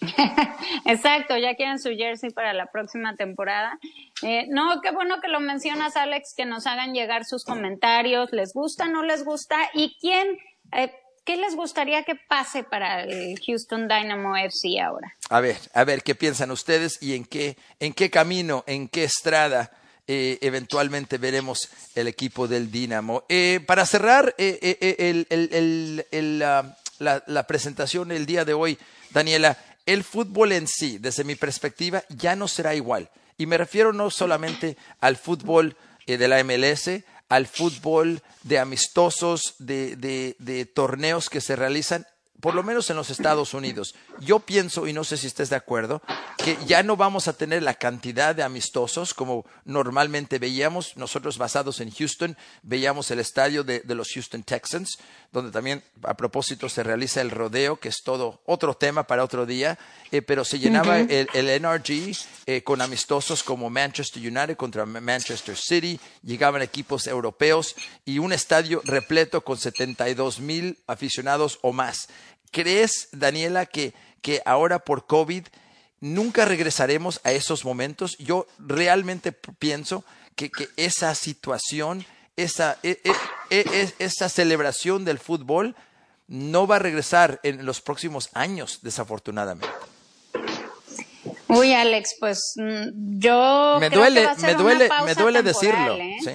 Exacto, 0.86 1.36
ya 1.36 1.56
quieren 1.56 1.80
su 1.80 1.90
jersey 1.90 2.30
para 2.30 2.52
la 2.52 2.66
próxima 2.66 3.16
temporada. 3.16 3.80
Eh, 4.22 4.46
no, 4.48 4.80
qué 4.80 4.92
bueno 4.92 5.20
que 5.20 5.26
lo 5.26 5.40
mencionas, 5.40 5.96
Alex, 5.96 6.34
que 6.36 6.46
nos 6.46 6.68
hagan 6.68 6.94
llegar 6.94 7.24
sus 7.24 7.44
comentarios. 7.44 8.30
¿Les 8.30 8.52
gusta, 8.54 8.86
no 8.86 9.02
les 9.02 9.24
gusta? 9.24 9.56
¿Y 9.74 9.96
quién, 10.00 10.38
eh, 10.70 10.92
qué 11.24 11.36
les 11.36 11.56
gustaría 11.56 12.04
que 12.04 12.14
pase 12.14 12.62
para 12.62 13.02
el 13.02 13.40
Houston 13.44 13.88
Dynamo 13.88 14.36
FC 14.36 14.80
ahora? 14.80 15.16
A 15.30 15.40
ver, 15.40 15.56
a 15.74 15.82
ver, 15.82 16.04
¿qué 16.04 16.14
piensan 16.14 16.52
ustedes 16.52 17.02
y 17.02 17.16
en 17.16 17.24
qué, 17.24 17.56
en 17.80 17.92
qué 17.92 18.08
camino, 18.08 18.62
en 18.68 18.88
qué 18.88 19.02
estrada 19.02 19.72
eh, 20.12 20.38
eventualmente 20.40 21.18
veremos 21.18 21.68
el 21.94 22.08
equipo 22.08 22.48
del 22.48 22.68
Dinamo. 22.68 23.22
Eh, 23.28 23.60
para 23.64 23.86
cerrar 23.86 24.34
eh, 24.38 25.24
la, 26.98 27.22
la, 27.28 27.46
presentación 27.46 28.10
el 28.10 28.26
día 28.26 28.44
de 28.44 28.52
hoy, 28.52 28.76
Daniela, 29.10 29.56
el 29.86 30.02
fútbol 30.02 30.50
en 30.50 30.66
sí, 30.66 30.98
desde 30.98 31.22
mi 31.22 31.36
perspectiva, 31.36 32.02
ya 32.08 32.34
no 32.34 32.48
será 32.48 32.74
igual. 32.74 33.08
Y 33.38 33.46
me 33.46 33.56
refiero 33.56 33.92
no 33.92 34.10
solamente 34.10 34.76
al 34.98 35.16
fútbol 35.16 35.76
de 36.08 36.26
la 36.26 36.42
MLS, 36.42 36.90
al 37.28 37.46
fútbol 37.46 38.20
de 38.42 38.58
amistosos, 38.58 39.54
de, 39.60 39.94
de 40.36 40.66
torneos 40.66 41.30
que 41.30 41.40
se 41.40 41.54
realizan 41.54 42.04
por 42.40 42.54
lo 42.54 42.62
menos 42.62 42.90
en 42.90 42.96
los 42.96 43.10
Estados 43.10 43.54
Unidos. 43.54 43.94
Yo 44.20 44.40
pienso, 44.40 44.86
y 44.86 44.92
no 44.92 45.04
sé 45.04 45.16
si 45.16 45.26
estés 45.26 45.50
de 45.50 45.56
acuerdo, 45.56 46.02
que 46.38 46.56
ya 46.66 46.82
no 46.82 46.96
vamos 46.96 47.28
a 47.28 47.32
tener 47.32 47.62
la 47.62 47.74
cantidad 47.74 48.34
de 48.34 48.42
amistosos 48.42 49.14
como 49.14 49.44
normalmente 49.64 50.38
veíamos. 50.38 50.96
Nosotros 50.96 51.38
basados 51.38 51.80
en 51.80 51.90
Houston, 51.90 52.36
veíamos 52.62 53.10
el 53.10 53.20
estadio 53.20 53.64
de, 53.64 53.82
los 53.86 54.12
Houston 54.12 54.42
Texans, 54.42 54.98
donde 55.32 55.50
también 55.50 55.82
a 56.02 56.14
propósito 56.14 56.68
se 56.68 56.82
realiza 56.82 57.20
el 57.20 57.30
rodeo, 57.30 57.76
que 57.76 57.88
es 57.88 58.02
todo 58.02 58.40
otro 58.46 58.74
tema 58.74 59.04
para 59.04 59.24
otro 59.24 59.46
día, 59.46 59.78
eh, 60.10 60.22
pero 60.22 60.44
se 60.44 60.58
llenaba 60.58 60.98
el, 61.00 61.28
NRG 61.34 62.16
eh, 62.46 62.62
con 62.62 62.80
amistosos 62.80 63.42
como 63.42 63.70
Manchester 63.70 64.22
United 64.22 64.56
contra 64.56 64.86
Manchester 64.86 65.56
City, 65.56 66.00
llegaban 66.22 66.62
equipos 66.62 67.06
europeos 67.06 67.74
y 68.04 68.18
un 68.18 68.32
estadio 68.32 68.80
repleto 68.84 69.42
con 69.42 69.58
72 69.58 70.40
mil 70.40 70.78
aficionados 70.86 71.58
o 71.62 71.72
más. 71.72 72.08
¿Crees, 72.50 73.08
Daniela, 73.12 73.66
que, 73.66 73.94
que 74.22 74.42
ahora 74.44 74.80
por 74.80 75.06
COVID 75.06 75.46
nunca 76.00 76.44
regresaremos 76.44 77.20
a 77.24 77.32
esos 77.32 77.64
momentos? 77.64 78.16
Yo 78.18 78.46
realmente 78.58 79.32
pienso 79.32 80.04
que, 80.34 80.50
que 80.50 80.68
esa 80.76 81.14
situación, 81.14 82.04
esa, 82.36 82.78
e, 82.82 83.00
e, 83.50 83.56
e, 83.56 83.94
esa 83.98 84.28
celebración 84.28 85.04
del 85.04 85.18
fútbol 85.18 85.76
no 86.26 86.66
va 86.66 86.76
a 86.76 86.78
regresar 86.78 87.40
en 87.42 87.66
los 87.66 87.80
próximos 87.80 88.30
años, 88.34 88.80
desafortunadamente. 88.82 89.68
Uy, 91.48 91.72
Alex, 91.72 92.14
pues 92.20 92.52
mm, 92.56 93.18
yo 93.18 93.76
me 93.80 93.90
duele, 93.90 94.28
me 94.40 94.54
duele, 94.54 94.88
me 95.04 95.14
duele 95.14 95.42
decirlo. 95.42 95.96
¿eh? 95.96 96.16
Sí. 96.22 96.30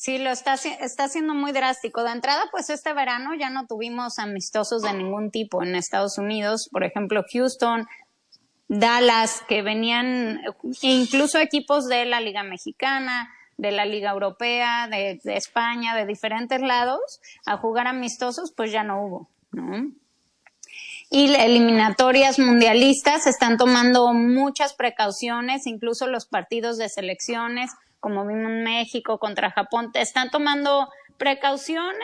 Sí, 0.00 0.18
lo 0.18 0.30
está, 0.30 0.54
está 0.54 1.04
haciendo 1.04 1.34
muy 1.34 1.50
drástico. 1.50 2.04
De 2.04 2.12
entrada, 2.12 2.44
pues 2.52 2.70
este 2.70 2.92
verano 2.92 3.34
ya 3.34 3.50
no 3.50 3.66
tuvimos 3.66 4.20
amistosos 4.20 4.82
de 4.82 4.92
ningún 4.92 5.32
tipo 5.32 5.60
en 5.60 5.74
Estados 5.74 6.18
Unidos. 6.18 6.68
Por 6.70 6.84
ejemplo, 6.84 7.24
Houston, 7.32 7.84
Dallas, 8.68 9.42
que 9.48 9.62
venían 9.62 10.40
incluso 10.82 11.40
equipos 11.40 11.88
de 11.88 12.04
la 12.04 12.20
Liga 12.20 12.44
Mexicana, 12.44 13.28
de 13.56 13.72
la 13.72 13.86
Liga 13.86 14.12
Europea, 14.12 14.86
de, 14.86 15.18
España, 15.24 15.96
de 15.96 16.06
diferentes 16.06 16.60
lados, 16.60 17.20
a 17.44 17.56
jugar 17.56 17.88
amistosos, 17.88 18.52
pues 18.52 18.70
ya 18.70 18.84
no 18.84 19.04
hubo, 19.04 19.28
¿no? 19.50 19.90
Y 21.10 21.34
eliminatorias 21.34 22.38
mundialistas 22.38 23.26
están 23.26 23.56
tomando 23.56 24.12
muchas 24.12 24.74
precauciones, 24.74 25.66
incluso 25.66 26.06
los 26.06 26.26
partidos 26.26 26.78
de 26.78 26.88
selecciones 26.88 27.72
como 28.00 28.26
vimos 28.26 28.50
en 28.50 28.64
México 28.64 29.18
contra 29.18 29.50
Japón, 29.50 29.90
están 29.94 30.30
tomando 30.30 30.88
precauciones 31.18 31.98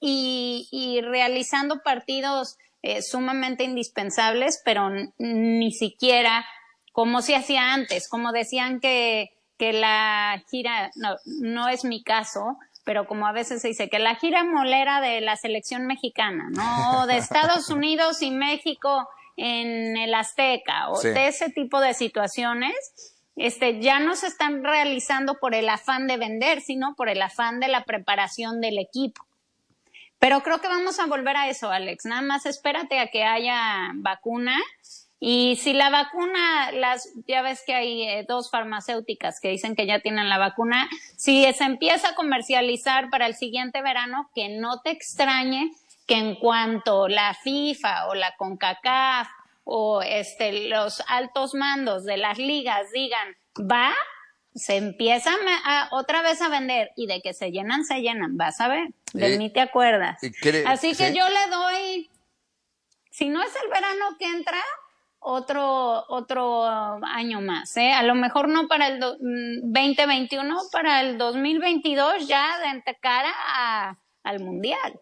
y, 0.00 1.00
realizando 1.02 1.82
partidos 1.82 2.56
eh, 2.82 3.02
sumamente 3.02 3.64
indispensables, 3.64 4.62
pero 4.64 4.90
ni 5.18 5.72
siquiera 5.72 6.46
como 6.92 7.22
se 7.22 7.36
hacía 7.36 7.72
antes, 7.72 8.08
como 8.08 8.32
decían 8.32 8.80
que, 8.80 9.30
que 9.58 9.72
la 9.72 10.42
gira, 10.50 10.90
no, 10.96 11.16
no 11.40 11.68
es 11.68 11.84
mi 11.84 12.02
caso, 12.02 12.58
pero 12.84 13.06
como 13.06 13.26
a 13.26 13.32
veces 13.32 13.62
se 13.62 13.68
dice 13.68 13.88
que 13.88 13.98
la 13.98 14.16
gira 14.16 14.44
molera 14.44 15.00
de 15.00 15.20
la 15.20 15.36
selección 15.36 15.86
mexicana, 15.86 16.48
¿no? 16.50 17.06
De 17.06 17.16
Estados 17.16 17.68
Unidos 17.70 18.22
y 18.22 18.30
México 18.30 19.08
en 19.36 19.96
el 19.96 20.14
Azteca, 20.14 20.90
o 20.90 21.00
de 21.00 21.28
ese 21.28 21.50
tipo 21.50 21.80
de 21.80 21.94
situaciones, 21.94 22.74
este, 23.36 23.80
ya 23.80 24.00
no 24.00 24.16
se 24.16 24.26
están 24.26 24.64
realizando 24.64 25.38
por 25.38 25.54
el 25.54 25.68
afán 25.68 26.06
de 26.06 26.16
vender, 26.16 26.60
sino 26.60 26.94
por 26.94 27.08
el 27.08 27.22
afán 27.22 27.60
de 27.60 27.68
la 27.68 27.84
preparación 27.84 28.60
del 28.60 28.78
equipo. 28.78 29.24
Pero 30.18 30.42
creo 30.42 30.60
que 30.60 30.68
vamos 30.68 31.00
a 31.00 31.06
volver 31.06 31.36
a 31.36 31.48
eso, 31.48 31.70
Alex. 31.70 32.04
Nada 32.04 32.20
más 32.20 32.44
espérate 32.44 32.98
a 32.98 33.06
que 33.06 33.24
haya 33.24 33.90
vacuna. 33.94 34.56
Y 35.18 35.56
si 35.56 35.72
la 35.72 35.90
vacuna, 35.90 36.72
las, 36.72 37.08
ya 37.26 37.42
ves 37.42 37.62
que 37.66 37.74
hay 37.74 38.02
eh, 38.02 38.26
dos 38.28 38.50
farmacéuticas 38.50 39.40
que 39.40 39.48
dicen 39.48 39.74
que 39.74 39.86
ya 39.86 40.00
tienen 40.00 40.28
la 40.28 40.38
vacuna, 40.38 40.88
si 41.16 41.50
se 41.52 41.64
empieza 41.64 42.10
a 42.10 42.14
comercializar 42.14 43.10
para 43.10 43.26
el 43.26 43.34
siguiente 43.34 43.82
verano, 43.82 44.30
que 44.34 44.48
no 44.48 44.80
te 44.80 44.90
extrañe 44.90 45.70
que 46.06 46.16
en 46.16 46.36
cuanto 46.36 47.08
la 47.08 47.34
FIFA 47.34 48.08
o 48.08 48.14
la 48.14 48.34
CONCACAF 48.36 49.28
o 49.64 50.02
este, 50.02 50.68
los 50.68 51.02
altos 51.08 51.54
mandos 51.54 52.04
de 52.04 52.16
las 52.16 52.38
ligas 52.38 52.90
digan, 52.92 53.36
va, 53.58 53.92
se 54.54 54.76
empieza 54.76 55.30
otra 55.92 56.22
vez 56.22 56.42
a 56.42 56.48
vender 56.48 56.90
y 56.96 57.06
de 57.06 57.20
que 57.20 57.34
se 57.34 57.50
llenan, 57.50 57.84
se 57.84 58.00
llenan, 58.00 58.36
vas 58.36 58.60
a 58.60 58.68
ver, 58.68 58.88
de 59.12 59.38
mí 59.38 59.50
te 59.50 59.60
acuerdas. 59.60 60.18
Así 60.66 60.94
que 60.94 61.14
yo 61.14 61.28
le 61.28 61.50
doy, 61.50 62.10
si 63.10 63.28
no 63.28 63.42
es 63.42 63.54
el 63.62 63.70
verano 63.70 64.16
que 64.18 64.26
entra, 64.26 64.60
otro, 65.20 66.04
otro 66.08 66.64
año 66.64 67.40
más, 67.42 67.76
¿eh? 67.76 67.92
A 67.92 68.02
lo 68.02 68.14
mejor 68.14 68.48
no 68.48 68.66
para 68.68 68.88
el 68.88 69.00
2021, 69.00 70.54
mm, 70.54 70.70
para 70.72 71.02
el 71.02 71.18
2022 71.18 72.26
ya 72.26 72.58
de 72.58 72.96
cara 73.00 73.98
al 74.22 74.40
Mundial. 74.40 74.98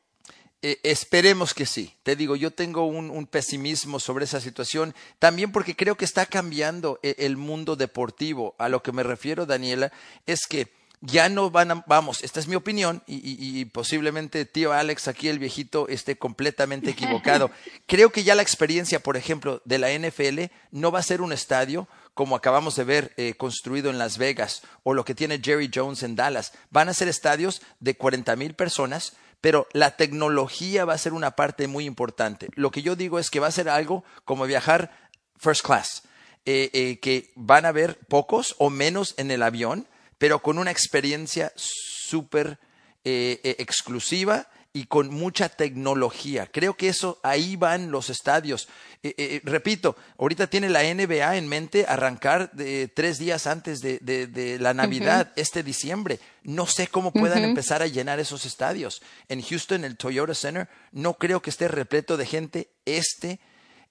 Eh, 0.60 0.80
esperemos 0.82 1.54
que 1.54 1.66
sí. 1.66 1.94
Te 2.02 2.16
digo, 2.16 2.34
yo 2.34 2.50
tengo 2.50 2.84
un, 2.86 3.26
pesimismo 3.26 4.00
sobre 4.00 4.24
esa 4.24 4.40
situación, 4.40 4.94
también 5.18 5.52
porque 5.52 5.76
creo 5.76 5.96
que 5.96 6.04
está 6.04 6.26
cambiando 6.26 6.98
e, 7.02 7.14
el, 7.18 7.36
mundo 7.36 7.76
deportivo. 7.76 8.56
A 8.58 8.68
lo 8.68 8.82
que 8.82 8.92
me 8.92 9.02
refiero, 9.02 9.46
Daniela, 9.46 9.92
es 10.26 10.46
que 10.48 10.68
ya 11.00 11.28
no 11.28 11.50
van 11.50 11.70
a, 11.70 11.84
vamos, 11.86 12.24
esta 12.24 12.40
es 12.40 12.48
mi 12.48 12.56
opinión 12.56 13.04
y, 13.06 13.20
y, 13.22 13.64
posiblemente 13.66 14.44
tío 14.44 14.72
Alex 14.72 15.06
aquí 15.06 15.28
el 15.28 15.38
viejito 15.38 15.86
esté 15.86 16.18
completamente 16.18 16.90
equivocado. 16.90 17.52
Creo 17.86 18.10
que 18.10 18.24
ya 18.24 18.34
la 18.34 18.42
experiencia, 18.42 18.98
por 18.98 19.16
ejemplo, 19.16 19.62
de 19.64 19.78
la 19.78 19.96
NFL 19.96 20.50
no 20.72 20.90
va 20.90 20.98
a 20.98 21.04
ser 21.04 21.22
un 21.22 21.32
estadio 21.32 21.86
como 22.14 22.34
acabamos 22.34 22.74
de 22.74 22.82
ver 22.82 23.12
eh, 23.16 23.34
construido 23.34 23.90
en 23.90 23.98
Las 23.98 24.18
Vegas 24.18 24.62
o 24.82 24.92
lo 24.92 25.04
que 25.04 25.14
tiene 25.14 25.40
Jerry 25.40 25.70
Jones 25.72 26.02
en 26.02 26.16
Dallas. 26.16 26.52
Van 26.68 26.88
a 26.88 26.94
ser 26.94 27.06
estadios 27.06 27.62
de 27.78 27.96
40 27.96 28.34
mil 28.34 28.54
personas 28.54 29.12
pero 29.40 29.66
la 29.72 29.96
tecnología 29.96 30.84
va 30.84 30.94
a 30.94 30.98
ser 30.98 31.12
una 31.12 31.32
parte 31.32 31.68
muy 31.68 31.84
importante. 31.84 32.48
Lo 32.54 32.70
que 32.70 32.82
yo 32.82 32.96
digo 32.96 33.18
es 33.18 33.30
que 33.30 33.40
va 33.40 33.46
a 33.46 33.52
ser 33.52 33.68
algo 33.68 34.04
como 34.24 34.46
viajar 34.46 34.90
first 35.36 35.64
class, 35.64 36.02
eh, 36.44 36.70
eh, 36.72 36.98
que 37.00 37.30
van 37.36 37.64
a 37.64 37.68
haber 37.68 37.98
pocos 38.08 38.54
o 38.58 38.70
menos 38.70 39.14
en 39.16 39.30
el 39.30 39.42
avión, 39.42 39.86
pero 40.18 40.40
con 40.40 40.58
una 40.58 40.70
experiencia 40.70 41.52
súper 41.56 42.58
eh, 43.04 43.56
exclusiva 43.58 44.48
y 44.78 44.86
con 44.86 45.12
mucha 45.12 45.48
tecnología. 45.48 46.46
Creo 46.46 46.76
que 46.76 46.88
eso 46.88 47.18
ahí 47.24 47.56
van 47.56 47.90
los 47.90 48.10
estadios. 48.10 48.68
Eh, 49.02 49.12
eh, 49.18 49.40
repito, 49.42 49.96
ahorita 50.18 50.46
tiene 50.46 50.68
la 50.68 50.84
NBA 50.84 51.36
en 51.36 51.48
mente 51.48 51.84
arrancar 51.88 52.52
de, 52.52 52.86
tres 52.86 53.18
días 53.18 53.48
antes 53.48 53.80
de, 53.80 53.98
de, 53.98 54.58
la 54.60 54.74
Navidad, 54.74 55.32
este 55.34 55.64
diciembre. 55.64 56.20
No 56.44 56.64
sé 56.66 56.86
cómo 56.86 57.12
puedan 57.12 57.42
empezar 57.42 57.82
a 57.82 57.88
llenar 57.88 58.20
esos 58.20 58.46
estadios. 58.46 59.02
En 59.28 59.42
Houston, 59.42 59.84
el 59.84 59.96
Toyota 59.96 60.32
Center, 60.32 60.68
no 60.92 61.14
creo 61.14 61.42
que 61.42 61.50
esté 61.50 61.66
repleto 61.66 62.16
de 62.16 62.26
gente 62.26 62.70
este, 62.84 63.40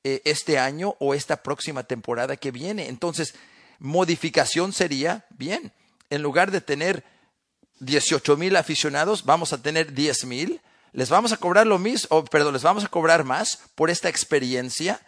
eh, 0.06 0.22
este 0.24 0.58
año 0.58 0.96
o 1.00 1.14
esta 1.14 1.44
próxima 1.44 1.84
temporada 1.84 2.38
que 2.38 2.52
viene. 2.52 2.88
Entonces, 2.88 3.36
modificación 3.80 4.72
sería, 4.72 5.26
bien, 5.32 5.74
en 6.10 6.22
lugar 6.22 6.50
de 6.50 6.62
tener 6.62 7.04
18 7.82 8.38
mil 8.38 8.56
aficionados, 8.56 9.26
vamos 9.26 9.52
a 9.52 9.62
tener 9.62 9.94
10 9.94 10.24
mil, 10.24 10.62
les 10.94 11.10
vamos 11.10 11.32
a 11.32 11.38
cobrar 11.38 11.68
lo 11.68 11.80
mismo, 11.80 12.24
perdón, 12.26 12.54
les 12.54 12.64
vamos 12.64 12.84
a 12.84 12.88
cobrar 12.88 13.24
más 13.24 13.60
por 13.76 13.90
esta 13.90 14.10
experiencia, 14.10 15.00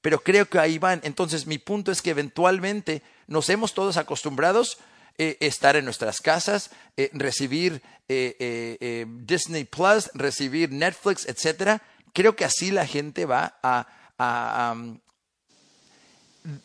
pero 0.00 0.20
creo 0.20 0.48
que 0.48 0.58
ahí 0.58 0.78
van. 0.78 1.00
Entonces, 1.04 1.46
mi 1.46 1.58
punto 1.58 1.92
es 1.92 2.02
que 2.02 2.10
eventualmente 2.10 3.02
nos 3.26 3.48
hemos 3.50 3.74
todos 3.74 3.96
acostumbrados 3.96 4.78
eh, 5.18 5.38
estar 5.40 5.76
en 5.76 5.84
nuestras 5.86 6.20
casas, 6.20 6.70
eh, 6.96 7.10
recibir 7.14 7.80
eh, 8.08 9.06
Disney 9.08 9.64
Plus, 9.64 10.10
recibir 10.12 10.70
Netflix, 10.70 11.26
etcétera. 11.26 11.82
Creo 12.12 12.36
que 12.36 12.44
así 12.44 12.70
la 12.70 12.86
gente 12.86 13.24
va 13.24 13.58
a, 13.62 13.86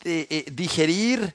digerir, 0.04 1.34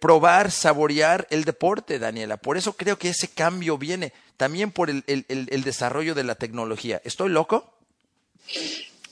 probar, 0.00 0.50
saborear 0.50 1.26
el 1.30 1.44
deporte, 1.44 1.98
Daniela. 1.98 2.36
Por 2.36 2.56
eso 2.56 2.76
creo 2.76 2.98
que 2.98 3.10
ese 3.10 3.28
cambio 3.28 3.78
viene 3.78 4.12
también 4.36 4.70
por 4.70 4.90
el, 4.90 5.04
desarrollo 5.64 6.14
de 6.14 6.24
la 6.24 6.34
tecnología. 6.34 7.00
¿Estoy 7.04 7.28
loco? 7.28 7.74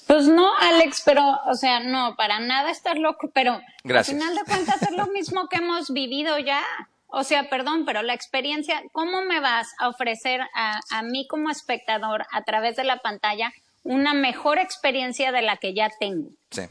Pues 0.06 0.26
no, 0.28 0.56
Alex, 0.56 1.02
pero, 1.04 1.22
o 1.46 1.54
sea, 1.54 1.80
no, 1.80 2.14
para 2.16 2.38
nada 2.38 2.70
estás 2.70 2.96
loco, 2.96 3.30
pero 3.34 3.60
Gracias. 3.82 4.14
al 4.14 4.20
final 4.20 4.36
de 4.36 4.44
cuentas 4.44 4.82
es 4.82 4.92
lo 4.92 5.06
mismo 5.12 5.48
que 5.48 5.56
hemos 5.56 5.90
vivido 5.90 6.38
ya. 6.38 6.62
O 7.08 7.24
sea, 7.24 7.48
perdón, 7.48 7.84
pero 7.84 8.02
la 8.02 8.14
experiencia, 8.14 8.82
¿cómo 8.92 9.22
me 9.22 9.40
vas 9.40 9.68
a 9.78 9.88
ofrecer 9.88 10.40
a, 10.54 10.80
a 10.90 11.02
mí 11.02 11.26
como 11.28 11.50
espectador 11.50 12.24
a 12.32 12.42
través 12.42 12.76
de 12.76 12.84
la 12.84 12.98
pantalla 12.98 13.52
una 13.82 14.14
mejor 14.14 14.58
experiencia 14.58 15.32
de 15.32 15.42
la 15.42 15.56
que 15.56 15.74
ya 15.74 15.90
tengo? 15.98 16.30
Sí. 16.50 16.62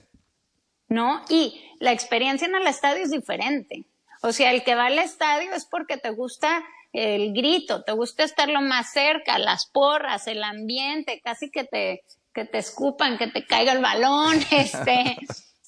¿No? 0.87 1.23
Y 1.29 1.63
la 1.79 1.91
experiencia 1.91 2.47
en 2.47 2.55
el 2.55 2.67
estadio 2.67 3.03
es 3.03 3.11
diferente. 3.11 3.85
O 4.21 4.31
sea, 4.31 4.51
el 4.51 4.63
que 4.63 4.75
va 4.75 4.87
al 4.87 4.99
estadio 4.99 5.53
es 5.53 5.65
porque 5.65 5.97
te 5.97 6.09
gusta 6.11 6.63
el 6.93 7.33
grito, 7.33 7.83
te 7.83 7.91
gusta 7.91 8.23
estarlo 8.23 8.61
más 8.61 8.91
cerca, 8.93 9.37
las 9.37 9.65
porras, 9.67 10.27
el 10.27 10.43
ambiente, 10.43 11.21
casi 11.21 11.51
que 11.51 11.65
te, 11.65 12.03
que 12.33 12.45
te 12.45 12.57
escupan, 12.57 13.17
que 13.17 13.27
te 13.27 13.45
caiga 13.45 13.73
el 13.73 13.81
balón, 13.81 14.39
este, 14.51 15.17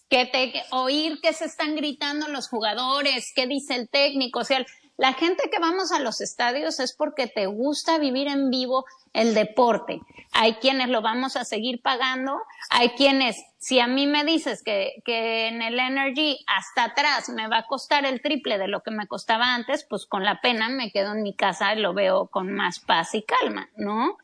que 0.09 0.25
te 0.25 0.53
oír 0.71 1.19
que 1.21 1.33
se 1.33 1.45
están 1.45 1.75
gritando 1.75 2.27
los 2.29 2.47
jugadores, 2.47 3.33
qué 3.35 3.45
dice 3.45 3.75
el 3.75 3.89
técnico, 3.89 4.39
o 4.39 4.43
sea, 4.43 4.65
la 4.97 5.13
gente 5.13 5.49
que 5.51 5.59
vamos 5.59 5.91
a 5.91 5.99
los 5.99 6.21
estadios 6.21 6.79
es 6.79 6.93
porque 6.93 7.27
te 7.27 7.45
gusta 7.45 7.99
vivir 7.99 8.27
en 8.27 8.49
vivo 8.49 8.85
el 9.13 9.35
deporte. 9.35 10.01
Hay 10.31 10.55
quienes 10.55 10.89
lo 10.89 11.01
vamos 11.01 11.35
a 11.35 11.45
seguir 11.45 11.81
pagando, 11.81 12.41
hay 12.71 12.89
quienes, 12.89 13.37
si 13.59 13.79
a 13.79 13.87
mí 13.87 14.07
me 14.07 14.23
dices 14.25 14.63
que, 14.63 15.01
que 15.05 15.47
en 15.47 15.61
el 15.61 15.79
Energy 15.79 16.43
hasta 16.47 16.85
atrás 16.85 17.29
me 17.29 17.47
va 17.47 17.59
a 17.59 17.67
costar 17.67 18.05
el 18.05 18.21
triple 18.21 18.57
de 18.57 18.67
lo 18.67 18.81
que 18.81 18.91
me 18.91 19.07
costaba 19.07 19.53
antes, 19.53 19.85
pues 19.87 20.07
con 20.07 20.23
la 20.23 20.41
pena 20.41 20.67
me 20.67 20.91
quedo 20.91 21.13
en 21.13 21.21
mi 21.21 21.35
casa 21.35 21.73
y 21.73 21.79
lo 21.79 21.93
veo 21.93 22.27
con 22.27 22.51
más 22.51 22.79
paz 22.79 23.13
y 23.13 23.21
calma, 23.21 23.69
¿no? 23.77 24.17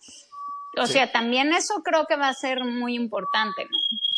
O 0.77 0.87
sea, 0.87 1.11
también 1.11 1.53
eso 1.53 1.83
creo 1.83 2.07
que 2.07 2.15
va 2.15 2.29
a 2.29 2.33
ser 2.33 2.63
muy 2.63 2.95
importante. 2.95 3.67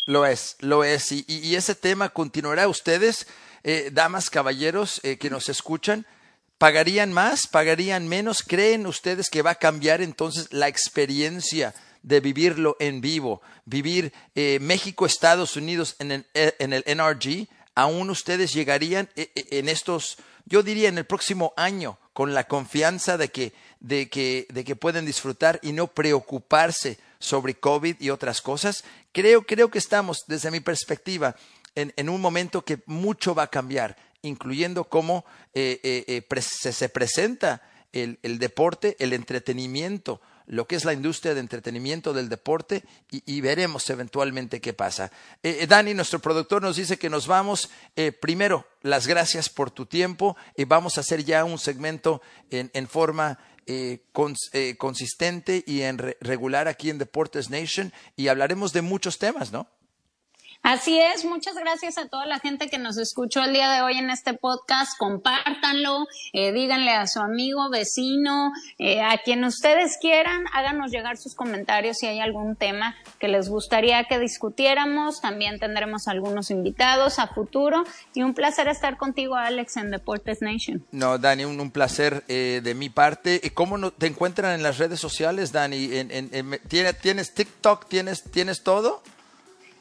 Lo 0.06 0.24
es, 0.24 0.56
lo 0.60 0.84
es. 0.84 1.12
Y, 1.12 1.24
y, 1.28 1.54
ese 1.54 1.74
tema 1.74 2.08
continuará. 2.08 2.66
Ustedes, 2.66 3.26
eh, 3.62 3.90
damas, 3.92 4.30
caballeros 4.30 5.00
eh, 5.04 5.18
que 5.18 5.28
nos 5.28 5.50
escuchan, 5.50 6.06
¿pagarían 6.58 7.12
más? 7.12 7.46
¿Pagarían 7.46 8.08
menos? 8.08 8.42
¿Creen 8.42 8.86
ustedes 8.86 9.30
que 9.30 9.42
va 9.42 9.52
a 9.52 9.54
cambiar 9.56 10.02
entonces 10.02 10.52
la 10.52 10.68
experiencia 10.68 11.74
de 12.02 12.20
vivirlo 12.20 12.76
en 12.80 13.00
vivo? 13.00 13.42
Vivir 13.64 14.12
eh, 14.34 14.58
México, 14.60 15.06
Estados 15.06 15.56
Unidos 15.56 15.96
en 15.98 16.12
el, 16.12 16.26
en 16.34 16.72
el 16.72 16.84
NRG. 16.86 17.48
¿Aún 17.74 18.10
ustedes 18.10 18.52
llegarían 18.54 19.08
en 19.14 19.68
estos, 19.68 20.16
yo 20.46 20.62
diría 20.62 20.88
en 20.88 20.98
el 20.98 21.04
próximo 21.04 21.52
año, 21.56 21.98
con 22.14 22.32
la 22.32 22.44
confianza 22.44 23.18
de 23.18 23.28
que 23.28 23.52
de 23.80 24.08
que, 24.08 24.46
de 24.50 24.64
que 24.64 24.76
pueden 24.76 25.06
disfrutar 25.06 25.60
y 25.62 25.72
no 25.72 25.86
preocuparse 25.86 26.98
sobre 27.18 27.54
COVID 27.54 27.96
y 28.00 28.10
otras 28.10 28.42
cosas, 28.42 28.84
creo, 29.12 29.42
creo 29.42 29.70
que 29.70 29.78
estamos, 29.78 30.24
desde 30.26 30.50
mi 30.50 30.60
perspectiva, 30.60 31.36
en, 31.74 31.92
en 31.96 32.08
un 32.08 32.20
momento 32.20 32.64
que 32.64 32.80
mucho 32.86 33.34
va 33.34 33.44
a 33.44 33.50
cambiar, 33.50 33.96
incluyendo 34.26 34.84
cómo 34.84 35.24
eh, 35.54 35.80
eh, 35.82 36.04
eh 36.06 36.40
se, 36.40 36.72
se, 36.72 36.88
presenta 36.88 37.62
el, 37.92 38.18
el, 38.22 38.38
deporte, 38.38 38.96
el 38.98 39.12
entretenimiento, 39.12 40.20
lo 40.46 40.66
que 40.66 40.76
es 40.76 40.84
la 40.84 40.92
industria 40.92 41.34
de 41.34 41.40
entretenimiento 41.40 42.12
del 42.12 42.28
deporte 42.28 42.84
y, 43.10 43.40
veremos 43.40 43.88
eventualmente 43.90 44.60
qué 44.60 44.72
pasa. 44.72 45.10
Eh, 45.42 45.66
Dani, 45.66 45.94
nuestro 45.94 46.20
productor, 46.20 46.62
nos 46.62 46.76
dice 46.76 46.98
que 46.98 47.10
nos 47.10 47.26
vamos. 47.26 47.70
Primero, 48.20 48.66
las 48.82 49.06
gracias 49.06 49.48
por 49.48 49.70
tu 49.70 49.86
tiempo 49.86 50.36
y 50.56 50.64
vamos 50.64 50.98
a 50.98 51.00
hacer 51.00 51.24
ya 51.24 51.44
un 51.44 51.58
segmento 51.58 52.22
en, 52.50 52.70
en 52.74 52.86
forma 52.86 53.38
cons, 54.12 54.50
consistente 54.78 55.64
y 55.66 55.82
en 55.82 55.98
re 55.98 56.16
regular 56.20 56.68
aquí 56.68 56.90
en 56.90 56.98
Deportes 56.98 57.50
Nation 57.50 57.92
y 58.14 58.28
hablaremos 58.28 58.72
de 58.72 58.82
muchos 58.82 59.18
temas, 59.18 59.50
¿no? 59.50 59.68
Así 60.68 60.98
es, 60.98 61.24
muchas 61.24 61.54
gracias 61.54 61.96
a 61.96 62.08
toda 62.08 62.26
la 62.26 62.40
gente 62.40 62.68
que 62.68 62.76
nos 62.76 62.98
escuchó 62.98 63.40
el 63.44 63.52
día 63.52 63.70
de 63.70 63.82
hoy 63.82 63.98
en 63.98 64.10
este 64.10 64.34
podcast. 64.34 64.98
Compártanlo, 64.98 66.08
eh, 66.32 66.50
díganle 66.50 66.90
a 66.90 67.06
su 67.06 67.20
amigo, 67.20 67.70
vecino, 67.70 68.50
eh, 68.76 69.00
a 69.00 69.16
quien 69.18 69.44
ustedes 69.44 69.96
quieran, 70.00 70.44
háganos 70.52 70.90
llegar 70.90 71.18
sus 71.18 71.36
comentarios 71.36 71.98
si 71.98 72.06
hay 72.06 72.18
algún 72.18 72.56
tema 72.56 72.96
que 73.20 73.28
les 73.28 73.48
gustaría 73.48 74.02
que 74.08 74.18
discutiéramos. 74.18 75.20
También 75.20 75.60
tendremos 75.60 76.08
algunos 76.08 76.50
invitados 76.50 77.20
a 77.20 77.28
futuro 77.28 77.84
y 78.12 78.24
un 78.24 78.34
placer 78.34 78.66
estar 78.66 78.96
contigo, 78.96 79.36
Alex, 79.36 79.76
en 79.76 79.92
Deportes 79.92 80.42
Nation. 80.42 80.84
No, 80.90 81.16
Dani, 81.16 81.44
un, 81.44 81.70
placer 81.70 82.24
eh, 82.26 82.60
de 82.64 82.74
mi 82.74 82.90
parte. 82.90 83.40
¿Cómo 83.54 83.78
no, 83.78 83.92
te 83.92 84.08
encuentran 84.08 84.52
en 84.52 84.64
las 84.64 84.78
redes 84.78 84.98
sociales, 84.98 85.52
Dani? 85.52 85.94
¿En, 85.94 86.10
en, 86.10 86.30
en, 86.32 86.60
¿tienes, 86.66 86.98
¿Tienes 86.98 87.34
TikTok? 87.34 87.86
¿Tienes, 87.86 88.24
¿Tienes 88.24 88.64
todo? 88.64 89.04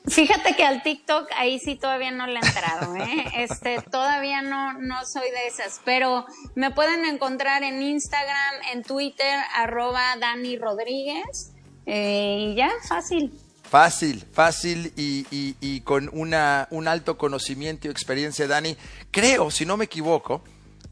Fíjate 0.08 0.56
que 0.56 0.64
al 0.64 0.84
TikTok 0.84 1.30
ahí 1.36 1.60
sí 1.60 1.76
todavía 1.76 2.12
no 2.12 2.28
le 2.28 2.40
he 2.40 2.48
entrado, 2.48 2.96
¿eh? 2.96 3.26
Este, 3.38 3.82
todavía 3.82 4.42
no, 4.42 4.74
no 4.74 5.06
soy 5.06 5.30
de 5.32 5.48
esas, 5.48 5.82
pero 5.84 6.26
me 6.56 6.72
pueden 6.72 7.06
encontrar 7.06 7.64
en 7.64 7.82
Instagram, 7.82 8.56
en 8.72 8.84
Twitter, 8.84 9.40
arroba 9.54 10.16
Dani 10.20 10.58
Rodríguez, 10.58 11.54
eh, 11.86 12.38
y 12.52 12.56
ya, 12.56 12.72
fácil. 12.88 13.34
Fácil, 13.64 14.26
fácil 14.32 14.94
y, 14.96 15.26
y, 15.32 15.56
y 15.60 15.82
con 15.82 16.10
una, 16.14 16.68
un 16.70 16.88
alto 16.88 17.18
conocimiento 17.18 17.88
y 17.88 17.92
experiencia, 17.92 18.48
Dani. 18.48 18.78
Creo, 19.12 19.50
si 19.50 19.66
no 19.66 19.76
me 19.76 19.86
equivoco, 19.86 20.44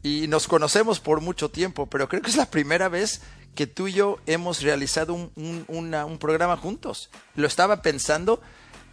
y 0.02 0.28
nos 0.28 0.48
conocemos 0.48 1.00
por 1.00 1.22
mucho 1.22 1.50
tiempo, 1.50 1.86
pero 1.86 2.08
creo 2.08 2.20
que 2.20 2.30
es 2.30 2.36
la 2.36 2.50
primera 2.50 2.88
vez 2.88 3.22
que 3.54 3.66
tú 3.66 3.88
y 3.88 3.92
yo 3.92 4.18
hemos 4.26 4.60
realizado 4.60 5.14
un, 5.14 5.32
un, 5.36 5.64
una, 5.68 6.04
un 6.04 6.18
programa 6.18 6.56
juntos. 6.56 7.10
Lo 7.36 7.46
estaba 7.46 7.80
pensando 7.80 8.42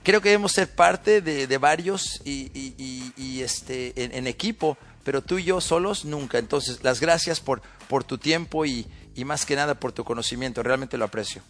creo 0.04 0.22
que 0.22 0.30
debemos 0.30 0.52
ser 0.54 0.70
parte 0.70 1.22
de, 1.22 1.48
de 1.48 1.58
varios 1.58 2.22
y, 2.26 2.52
y, 2.54 2.76
y, 2.78 3.14
y 3.18 3.42
este, 3.42 3.94
en, 4.04 4.14
en, 4.14 4.28
equipo, 4.28 4.78
pero 5.04 5.22
tú 5.22 5.38
y 5.38 5.44
yo 5.44 5.62
solos 5.62 6.06
nunca. 6.06 6.38
Entonces, 6.38 6.84
las 6.84 7.00
gracias 7.00 7.40
por, 7.40 7.62
por 7.88 8.04
tu 8.04 8.18
tiempo 8.18 8.66
y, 8.66 8.88
y 9.16 9.26
más 9.26 9.46
que 9.46 9.56
nada 9.56 9.76
por 9.76 9.92
tu 9.92 10.04
conocimiento. 10.04 10.64
Realmente 10.64 10.98
lo 10.98 11.06
aprecio. 11.06 11.42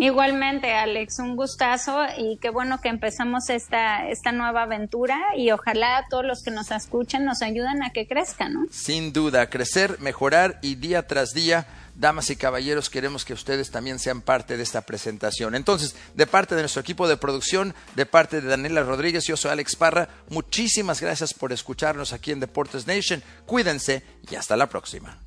Igualmente, 0.00 0.72
Alex, 0.72 1.18
un 1.18 1.34
gustazo 1.34 2.04
y 2.16 2.38
qué 2.40 2.50
bueno 2.50 2.80
que 2.80 2.88
empezamos 2.88 3.50
esta, 3.50 4.08
esta 4.08 4.30
nueva 4.30 4.62
aventura 4.62 5.18
y 5.36 5.50
ojalá 5.50 6.06
todos 6.08 6.24
los 6.24 6.44
que 6.44 6.52
nos 6.52 6.70
escuchen 6.70 7.24
nos 7.24 7.42
ayuden 7.42 7.82
a 7.82 7.90
que 7.90 8.06
crezcan, 8.06 8.54
¿no? 8.54 8.66
Sin 8.70 9.12
duda, 9.12 9.50
crecer, 9.50 9.98
mejorar 9.98 10.60
y 10.62 10.76
día 10.76 11.08
tras 11.08 11.30
día 11.34 11.66
damas 11.98 12.30
y 12.30 12.36
caballeros, 12.36 12.88
queremos 12.88 13.24
que 13.24 13.34
ustedes 13.34 13.70
también 13.70 13.98
sean 13.98 14.22
parte 14.22 14.56
de 14.56 14.62
esta 14.62 14.82
presentación. 14.82 15.54
Entonces, 15.54 15.96
de 16.14 16.26
parte 16.26 16.54
de 16.54 16.62
nuestro 16.62 16.80
equipo 16.80 17.08
de 17.08 17.16
producción, 17.16 17.74
de 17.96 18.06
parte 18.06 18.40
de 18.40 18.48
Daniela 18.48 18.82
Rodríguez, 18.82 19.24
yo 19.26 19.36
soy 19.36 19.50
Alex 19.50 19.76
Parra, 19.76 20.08
muchísimas 20.30 21.00
gracias 21.00 21.34
por 21.34 21.52
escucharnos 21.52 22.12
aquí 22.12 22.30
en 22.30 22.40
Deportes 22.40 22.86
Nation. 22.86 23.22
Cuídense 23.46 24.02
y 24.30 24.36
hasta 24.36 24.56
la 24.56 24.68
próxima. 24.68 25.18